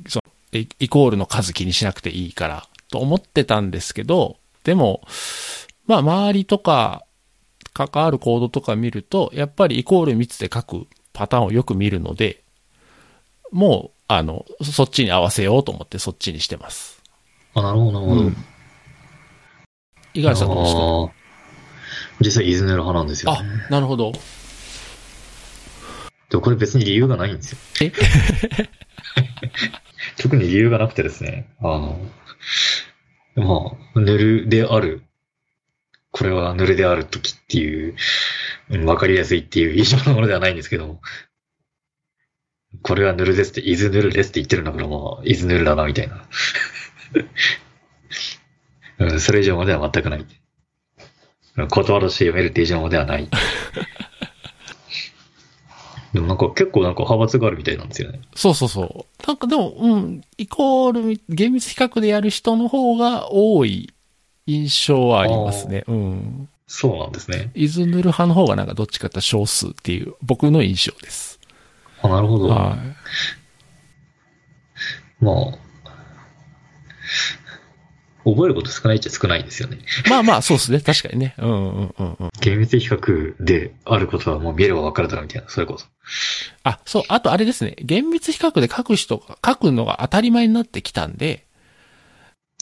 [0.08, 0.20] そ
[0.52, 5.02] のイイコールの数気にしなくていいから、と思ってたんですけど、でも、
[5.86, 7.02] まあ、周りとか、
[7.74, 12.42] 関わるコードとか見ると、やっぱりイコール密で書くパターンをよく見るので、
[13.52, 17.02] もう、あの、そっちに合わせようと思ってそっちにしてます。
[17.54, 18.20] あ、なるほど、なるほど。
[18.22, 18.36] うん
[20.14, 21.12] 五十嵐さんどうですか？
[22.22, 24.12] 実際イズネル派なんですよ、あね。、なるほど。
[26.30, 27.58] でもこれ別に理由がないんですよ。
[27.82, 27.92] え？
[30.18, 31.98] 特に理由がなくてですね、あの、
[33.36, 35.02] まあ、ヌルである。
[36.10, 37.97] これはヌルであるときっていう、
[38.86, 41.01] わかりやすいっていう印象のものではないんですけど、
[42.82, 46.27] これはヌルですって、イズヌルですって言ってるんだから、まあ、イズヌルだな、みたいな。
[49.20, 50.27] それ以上までは全くない。
[51.56, 53.28] 言葉として読めるって以上まではない。
[56.16, 58.22] でもなんか結構なんか派閥があるみたいなんですよね。
[58.34, 59.26] そうそうそう。
[59.26, 63.93] なんかでも、うん、イコール、厳密比較でやる人の方が多い
[64.47, 65.84] 印象はありますね。
[65.86, 66.48] うん。
[66.66, 67.51] そうなんですね。
[67.55, 71.38] イズヌル派の方がなんかどっちかって少数っていう僕の印象です。
[72.01, 72.48] あ、なるほど。
[72.48, 72.78] は
[75.20, 75.22] い。
[75.22, 75.59] まあ、
[78.27, 79.78] 覚えること少ないっちゃ少ないですよね。
[80.11, 80.81] まあまあ、そうですね。
[80.81, 81.35] 確かにね。
[81.39, 82.31] うんうんうんうん。
[82.40, 85.86] 厳密比較であることはもう見ればわかるだろうみたいな、それこそ。
[86.65, 87.77] あ、そう、あとあれですね。
[87.78, 91.47] 厳密比較で書く人が、書くのが当たり前になってきたんで、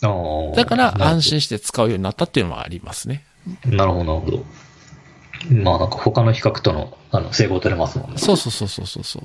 [0.03, 0.57] ああ。
[0.57, 1.35] だから安心。
[1.35, 3.25] 心して使うようになったっていうのもありますね。
[3.65, 4.45] なるほど、なるほど。
[5.51, 8.19] まあなんか他の比較との、あの、整合取れますもんね。
[8.19, 9.23] そうそうそうそうそうそ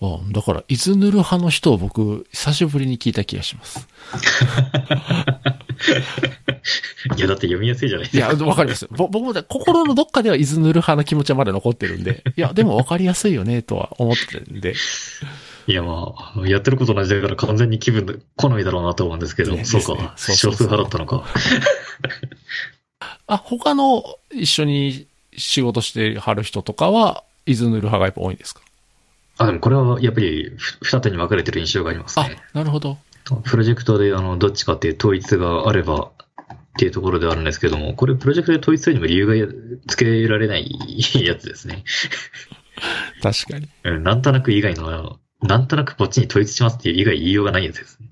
[0.00, 0.06] う。
[0.06, 3.86] あだから、イズヌル派の人を僕、久しぶりに聞いた気がします。
[7.16, 8.86] いや、だって読みやすいじゃないですいや、わかります。
[8.90, 14.74] ぼ僕もだ心のどっかではイズヌル派の気持ちはまだ残ってるんで、いや、でもわかりやすいよね、とは思ってるんで。
[15.68, 19.86] いや、まあ、やってること同じだから完全に気分で、好みだろうなと思うんですけど、ねそうか。
[19.86, 21.24] そうそうそう少数派だったのか。
[23.28, 25.06] あ、他の一緒に
[25.36, 28.60] 仕事してはる人とかは、イズヌル派がやっぱ多いんですか？
[29.38, 32.98] あ、でもこれはやっぱりふ二手に分かれてる印象がありますあね。、なるほど。
[33.44, 36.10] プロジェクトで、あの、どっちかっていう統一があれば、
[36.76, 39.52] っていうところではあるんですけども、これプロジェクトで統一するにも理由が
[39.88, 40.78] つけられない
[41.14, 41.84] やつですね。
[43.22, 43.68] 確かに。
[43.84, 48.08] うんなんとなく以外の、なんとなくこっちに統一しますっていう以外言いようがないやつですね。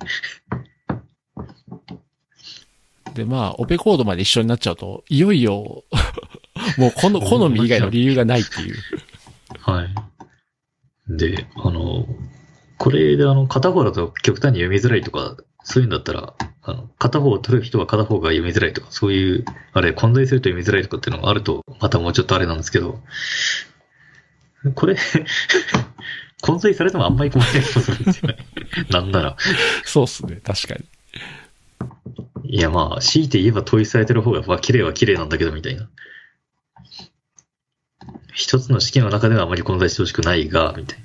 [3.14, 5.84] で、まあ、オペコードまで一緒になっちゃうと、いよいよ、
[6.78, 8.76] もうこの、好み以外の理由がないっていう。
[9.60, 9.94] はい。
[11.08, 12.06] で、あの、
[12.78, 23.00] これであの、片方だと極端に読みづらいとか、そういうんだったら、あの、片方を取る人は片方が読みづらいとか、そういう、あれ、混在すると読みづらいとかっていうのがあると、またもうちょっとあれなんですけど、
[24.74, 24.96] これ、
[26.40, 28.36] 混在されてもあんまり困らない気がするんですよね。
[28.90, 29.36] なんなら。
[29.84, 30.84] そうっすね、確かに。
[32.44, 35.88] いやまあ、強いて言えば統一されてる方が、まあ、綺麗は綺麗なんだけど、みたいな。
[38.34, 40.98] 一つの式の中ではあまり混在してほしくないが、みたい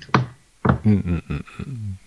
[0.64, 0.78] な。
[0.84, 1.98] うんうんうんうん。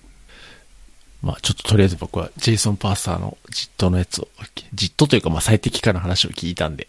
[1.22, 4.28] まあちょっととりあえず僕はジェイソン・パーサーのジットのやつを、
[4.74, 6.88] ジットというかまあ最適化の話を聞いたんで、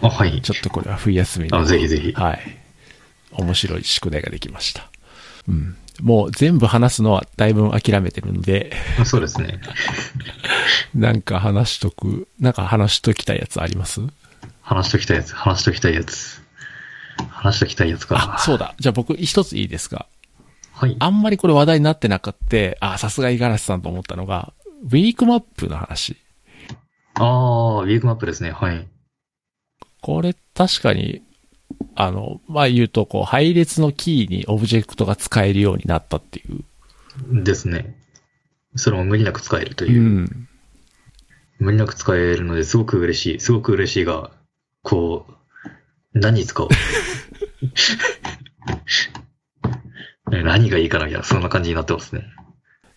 [0.00, 0.40] あ、はい。
[0.40, 1.50] ちょっとこれは冬休みに。
[1.52, 2.40] あぜひぜひはい。
[3.32, 4.88] 面白い宿題ができました。
[5.48, 5.76] うん。
[6.00, 8.72] もう全部話すのはだいぶ諦めてるんで、
[9.04, 9.60] そうですね。
[10.94, 14.00] なんか話しとく、なんか話しときたいやつあります？
[14.62, 16.39] 話しときたいやつ、話しときたいやつ。
[17.28, 18.34] 話しときたいやつか。
[18.36, 18.74] あ、そうだ。
[18.78, 20.06] じゃあ僕一ついいですか？
[20.72, 20.96] はい。
[20.98, 22.36] あんまりこれ話題になってなかっ
[22.80, 24.52] た、あ、さすが五十嵐さんと思ったのが、
[24.84, 26.16] ウィークマップの話。
[27.14, 28.50] ああ、ウィークマップですね。
[28.50, 28.88] はい。
[30.00, 31.22] これ確かに、
[31.94, 37.44] あの、まあ、言うと、こう、配列のキーにオブジェクトが使えるようになったっていう。
[37.44, 37.94] ですね。
[38.76, 40.00] それも無理なく使えるとういう。
[40.00, 40.48] ん。
[41.58, 43.40] 無理なく使えるのですごく嬉しい。
[43.40, 44.30] すごく嬉しいが、
[44.82, 45.32] こう、
[46.12, 46.68] 何に使おう？
[50.30, 52.24] ね何がいいかなみたいな、そんな感じになってますね。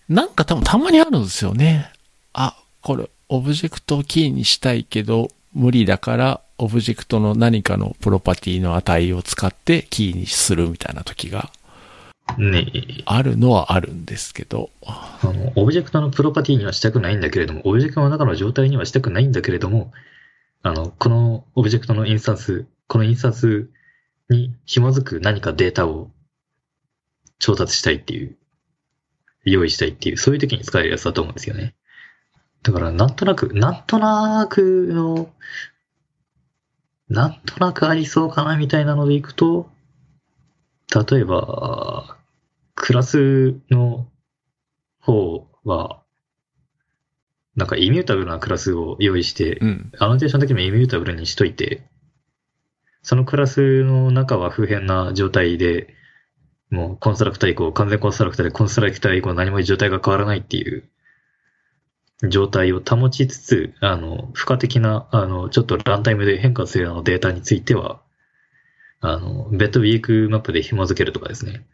[0.10, 1.92] なんか多分たまにあるんですよね。
[2.34, 11.52] あ、これ、オブジェクトをキーにしたいけど、無理だから、オブジェクトの何かのプロパティの値を使ってキーにするみたいな時が
[12.38, 12.72] ね
[13.06, 14.70] あるのはあるんですけど。
[14.86, 19.92] あの、オブジェクトのプロパティにはしたくないんだけれども、オブジェクトの中の状態にはしたくないんだけれども、
[20.62, 23.70] あの、このオブジェクトのインスタンス、このインスタンス
[24.30, 26.12] に紐づく何かデータを
[27.40, 28.38] 調達したいっていう、
[29.46, 31.76] 用意したいっていう、そういう時に使えるやつだと思うんですよね。
[32.64, 35.30] だから、なんとなく、なんとなくの、
[37.10, 39.70] なんとなくありそうかなみたいなのでいくと、
[41.12, 42.18] 例えば、
[42.76, 44.08] クラスの
[45.00, 46.02] 方は、
[47.56, 49.92] なんかイミュータブルなクラスを用意して、うん。
[50.00, 51.88] アノテーションだけもイミュータブルにしといて、
[53.04, 55.94] そのクラスの中は普遍な状態で、
[56.70, 60.90] もうコンストラクター以降、完全コンストラクターでコンストラクター以降何も状態が変わらないっていう
[62.30, 68.02] 状態を保ちつつ、あの、付加的な、あの、ちょっとランタイムで変化するようなデータについては、
[69.02, 71.66] あの、ベッドウィークマップで紐付けるとかですね。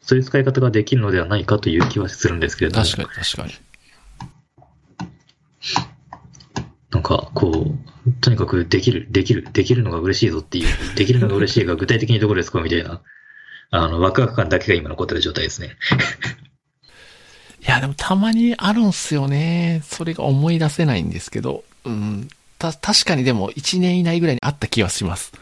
[0.00, 2.84] そういう使い方ができるのではないかという気はするんですけれども。
[2.84, 3.52] 確かに確かに。
[6.92, 7.74] なんか、こ
[8.06, 13.00] う、とにかくできる、できる、できるのが嬉しいぞっていう、できるのが嬉しいが具体的にどこですかみたいな、
[13.70, 15.76] あの、ワクワク感だけが今残ってる状態ですね。
[17.66, 19.82] いや、でもたまにあるんすよね。
[19.84, 21.64] それが思い出せないんですけど。
[21.84, 22.28] うん。
[22.58, 25.32] た、確かにでも1年以内ぐらいにあった気はします。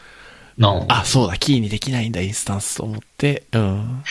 [0.56, 3.98] なあ、あ、そうだ、キーにできないんだ、インスタンスと思って、うん。
[3.98, 4.02] っ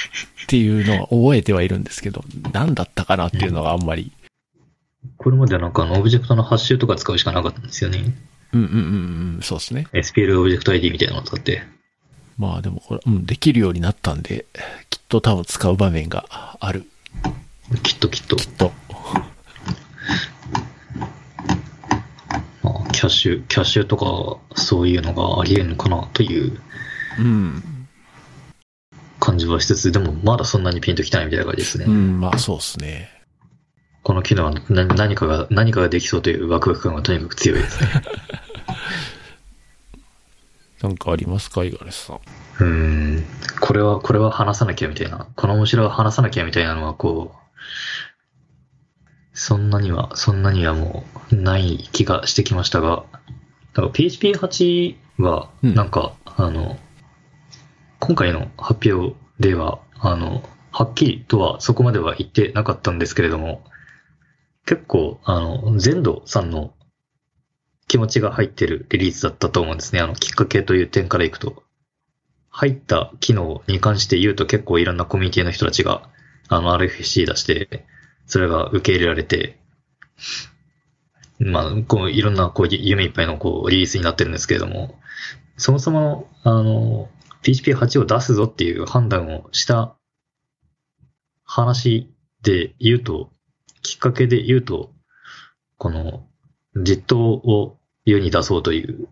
[0.48, 4.12] ていうのは覚えてはいるんですけど、何だったかなっていうのがあんまり。
[5.18, 8.16] これまではなんかあの、オブジェクトのハッシュとか使うしかなかったんですよね。
[8.52, 9.88] うんうんうんうん、そうですね。
[9.94, 11.64] SPL オブジェクト ID みたいなのを使って。
[12.38, 14.46] まあでもこれ、うん、できるようになったんで、
[14.90, 16.86] きっと多分使う場面がある。
[17.84, 18.36] きっときっと。
[18.36, 18.72] と。
[22.64, 26.60] まあ、キャッシュ、キャッシュとか、そういうのがあり得るのかなという
[27.20, 27.64] うん。
[29.20, 31.86] 感じはしつつ、でもまだそんなにピンときてないみたいな感じですね。
[31.86, 33.19] うん、まあそうですね。
[34.10, 37.90] この機能は何何かが、何かができそうというワクワク感がとにかく強いですね。
[40.82, 42.16] なんかありますか、五十嵐さん？
[42.16, 42.66] うー
[43.20, 43.26] ん。
[43.60, 45.28] これは、これは話さなきゃみたいな。
[45.36, 47.38] この面白は話さなきゃみたいなのはこう、
[49.32, 53.04] そんなには、そんなにはもうない気がしてきましたが、
[53.76, 56.80] なんか PHP8 は、うんなんか、あの、
[58.00, 60.42] 今回の発表では、あの、
[60.72, 63.69] はっきりとはそこまでは言ってなかったんですけれども、
[64.66, 66.74] 結構、あの、全土さんの
[67.88, 70.02] 気持ちが入ってるリリースだったと思うんですね。
[70.02, 71.64] あの、きっかけという点からいくと。
[72.50, 76.10] 入った機能に関して言うと結構いろんなコミュニティの人たちが、
[76.48, 77.86] あの、RFC 出して、
[78.26, 79.60] それが受け入れられて、
[81.40, 85.00] まあ、こう、いろんな、こう、夢いっぱいの、こう、リリースになってるんですけれども、
[85.58, 87.10] そもそも、あの、
[87.44, 89.96] PHP8 を出すぞっていう判断をした
[91.46, 92.14] 話
[92.44, 93.32] で言うと、
[93.82, 94.92] きっかけで言うと、
[95.78, 96.28] この、
[96.76, 99.08] 実装を世に出そうという、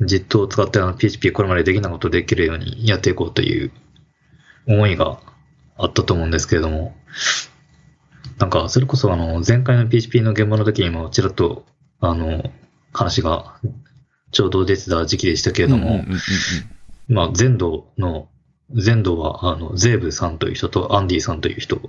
[0.00, 3.70] 実装を使ってあの PHP これまでできないことをできるようにやっていこうという
[4.66, 5.20] 思いが
[5.76, 6.96] あったと思うんですけれども、
[8.38, 11.64] なんか、それこそあの、前回の PHP の現場の時にもちらっと、
[12.00, 12.50] あの、
[12.92, 13.56] 話が
[14.32, 16.04] ちょうど出てた時期でしたけれども、
[17.08, 18.28] まあ、 Zend の、
[18.70, 21.80] Zend は、あの、ゼーブさんという人とアンディさんという人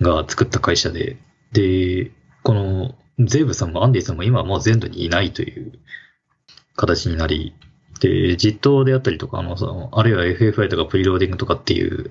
[0.00, 1.18] が作った会社で、
[1.52, 2.12] で、
[2.42, 5.72] この、ゼーブさんもアンディさんも今はもう Zend にいないという
[6.76, 7.54] 形になり、
[8.00, 12.10] で、実装であったりとか、あの、その、あるいは FFI とか preloading とかっていう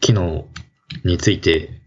[0.00, 0.46] 機能
[1.04, 1.80] について、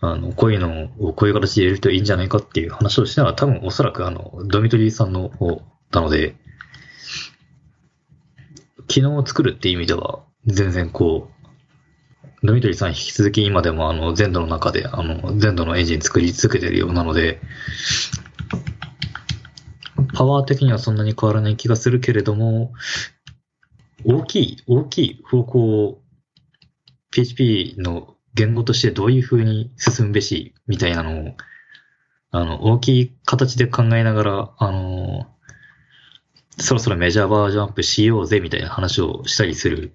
[0.00, 5.62] あの、こういうのをこういう形で入れるといいんじゃないかっていう話をしたのは多分おそらくあの、ドミトリーさんの方
[5.92, 6.34] なので、
[8.90, 11.30] 機能を作るっていう意味では、全然こ
[12.42, 17.40] う、ドミトリーさん引き続き今でもあの、全土の中で、あの、全土のエンジン作り続けてるようなので、
[20.12, 22.72] パワー的にはそんなに変わらない気がするけれども、
[24.04, 26.02] 大きい、大きい方向を
[27.12, 31.34] PHP の言語としてどういう風に進むべし、みたいなのを、
[32.32, 35.28] あの、大きい形で考えながら、あの、
[36.60, 39.92] そろそろメジャーバージョンアップしようぜ、みたいな話をしたりする、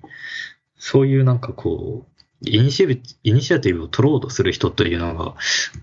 [0.77, 2.15] そういうなんかこう、
[2.47, 5.35] イニシアティブイニシアティブを取ろうとする人というのが、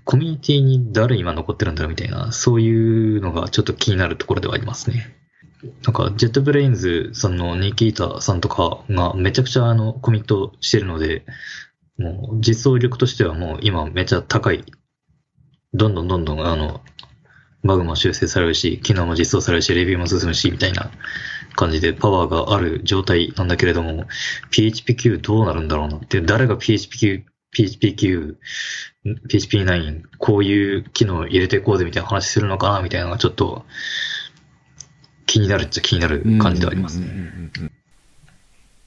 [0.05, 5.17] コミュニティに誰今残ってるんだろうみたいな、そういうのがちょっと気になるところではありますね。
[5.85, 11.25] なんか、 JetBrains さんのニキータさんとかがめちゃくちゃあの、コミットしてるので、
[11.99, 14.65] もう実装力としてはもう今めちゃ高い。
[15.73, 16.81] どんどんどんどんあの、
[17.65, 20.91] バグも修正されるし、機能も実装されるし、レビューも進むし、みたいな
[21.55, 24.07] 感じでパワーがある状態なんだけれども、
[24.51, 27.23] PHPQ どうなるんだろうなって、誰が PHPQ、
[27.55, 28.37] PHPQ、
[29.29, 33.65] PHP9、こういう機能を入れていこうぜみたいな話するのかなみたいなのがちょっと
[35.27, 37.07] 気になるっちゃ気になる感じではありますね。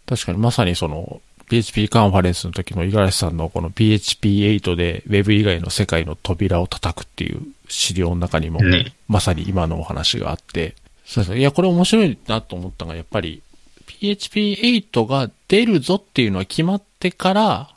[0.06, 8.94] 確かにまさにその PHP カンファレンスの時の五十嵐さんのこの PHP8 で Web 以外の世界の扉を叩くっていう資料の中にも、ね。
[9.08, 11.40] まさに今のお話があって、そうですね。
[11.40, 13.42] いや、これ面白いなと思ったのが、やっぱり
[13.86, 17.70] PHP8 が出るぞっていうのは決まってから、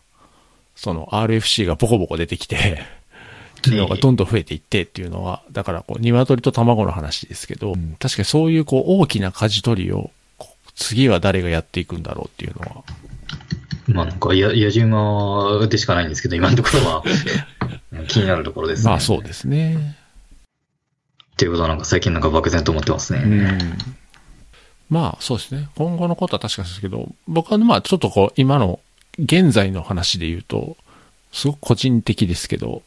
[0.74, 2.82] その RFC がボコボコ出てきて、
[3.62, 10.11] 機能がどんどん増えていってっていうのは、だからこう、鶏と卵の話ですけど、確かにそういうこう、大きな舵取りを、
[10.77, 12.85] 次は誰がやっていくんだろうっていうのは、
[13.89, 17.05] まあなんか、や、野じ馬でしかないんですけど、今のところは
[18.09, 18.91] 気になるところですね。
[18.91, 19.97] まあそうですね。
[21.33, 23.21] っていうことはなんか最近なんか漠然と思ってますね。
[23.21, 23.79] うん。
[24.91, 25.69] まあそうですね。
[25.77, 28.81] 今後のことは確かにですけど、僕はまあちょっとこう、今の
[29.19, 30.77] 現在の話で言うと、
[31.33, 32.83] すごく個人的ですけど、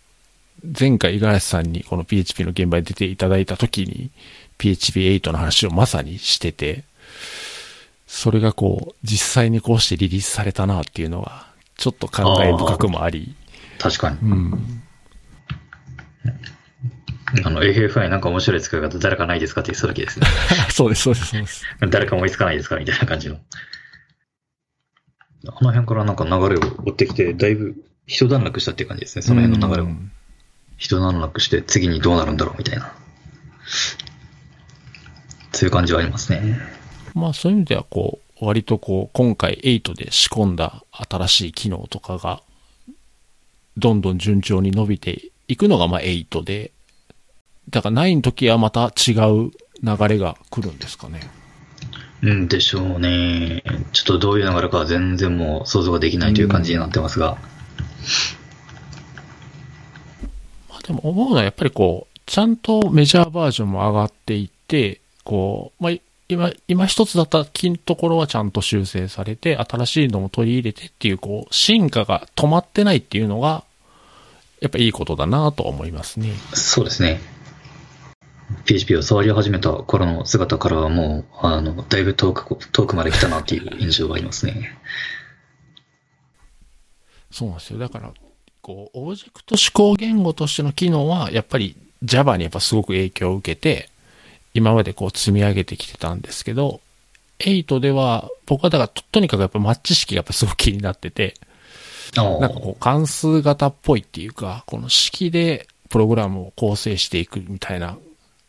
[0.80, 4.12] 前回五十嵐さんにこの PHP の現場に出ていただいた時に
[4.60, 6.84] PHP8 の話をまさにしてて、
[8.14, 11.48] それがこう、実際にこうしてリリースされたなっていうのが、
[11.78, 13.34] ちょっと感慨深くもあり。
[13.80, 14.18] 確かに。
[14.22, 14.84] うん。
[17.46, 20.28] あの、AFI なんか面白い使い方誰かないですかって言ってた時ですね。
[20.70, 21.64] そうです、そうです、そうです。
[21.90, 23.40] 誰か思いつかないですかみたいな感じの。
[25.48, 27.76] あの辺からなんか流れを追ってきて、だいぶ
[28.08, 29.22] 一段落したっていう感じですね。
[29.22, 29.86] その辺の流れを。
[29.86, 30.12] うん
[30.78, 32.92] 一段落して次にどうなるんだろうみたいな。
[35.54, 36.81] そういう感じはありますね。
[37.14, 42.42] まあそういう意味ではこう、割とこう、今回8で仕込んだ新しい機能とかが、
[43.78, 46.72] どんどん順調に伸びていくのがまあ8で、
[47.70, 49.52] だから9の時はまた違う
[49.84, 51.22] 流れが来るんですかね。
[52.22, 53.64] うんでしょうね。
[53.94, 57.38] ちょっとどういう流れかは全然もう想像ができないという感じになってますが。
[60.70, 65.94] まあでも思うのはやっぱりこう、ちゃんとメジャーバージョンも上がっていって、こう、まあ、
[66.34, 73.64] 今、今一つだった金ところはちゃんと修正されて、新しいのも取り入れてっていう、こう、進化が止まってないっていうのが、
[74.62, 76.34] やっぱいいことだなと思いますね。
[76.54, 77.20] そうですね。
[78.66, 84.78] PHP を触り始めた頃の姿からはもう、あの、だいぶ遠く、遠くまで来たなっていう印象がありますね。
[87.32, 87.80] そうなんですよ。
[87.80, 88.14] だから、
[88.62, 93.90] こう、オブジェクト指向言語としての機能は、やっぱり Java にやっぱすごく影響を受けて、
[94.54, 96.82] 今までこう積み上げてきてたんですけど、
[97.40, 101.34] 8では、僕はだからと、とにかくやっぱマッチ式がやっぱすごく気になってて、
[102.18, 107.98] あなんかこう関数型っぽいっていうか、この式でプログラムを構成していくみたいな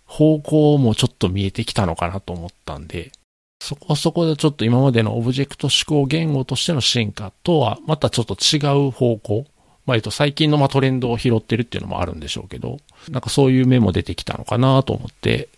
[0.06, 3.12] 方向もちょっと見えてきたのかなと思ったんで、
[3.60, 8.58] そこはそこでちょっと今までのオブジェクト指向言語としての進化とはまたちょっと違
[8.88, 9.46] う方向。
[9.86, 15.48] まあ、えっと、最近のまあトレンドを拾ってるっていうのもあるんでしょうけど、なんかそういう面も出てきたのかなと思って、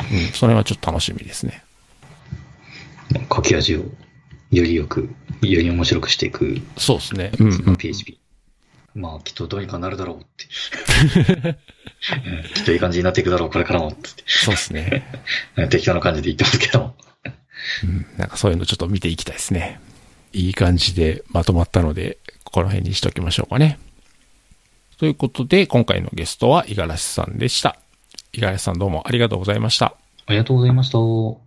[0.00, 1.64] うん、それはちょっと楽しみですね。
[3.34, 3.84] 書き味を
[4.50, 5.10] よりよく、
[5.42, 7.32] より面白くしていく、そうですね。
[7.38, 7.76] うん、うん。
[7.76, 8.18] PHP。
[8.94, 10.46] まあ、きっとどうにかなるだろうって。
[12.26, 13.92] うんきっといい感じになっていくだろう、これからも。
[14.02, 15.04] つってそうですね。
[15.56, 16.94] うん適当な感じで言ってますけども。
[17.84, 19.80] うん、なんかそういうのちょっと見ていきたいですね。
[20.32, 23.78] いい感じでまとまったので、この辺にしときましょうかね。
[24.98, 27.78] ということで、今回のゲストは五十嵐さんでした。
[28.34, 29.94] 五十嵐さんどうもありがとうございました。
[30.24, 31.41] ありがとうございました。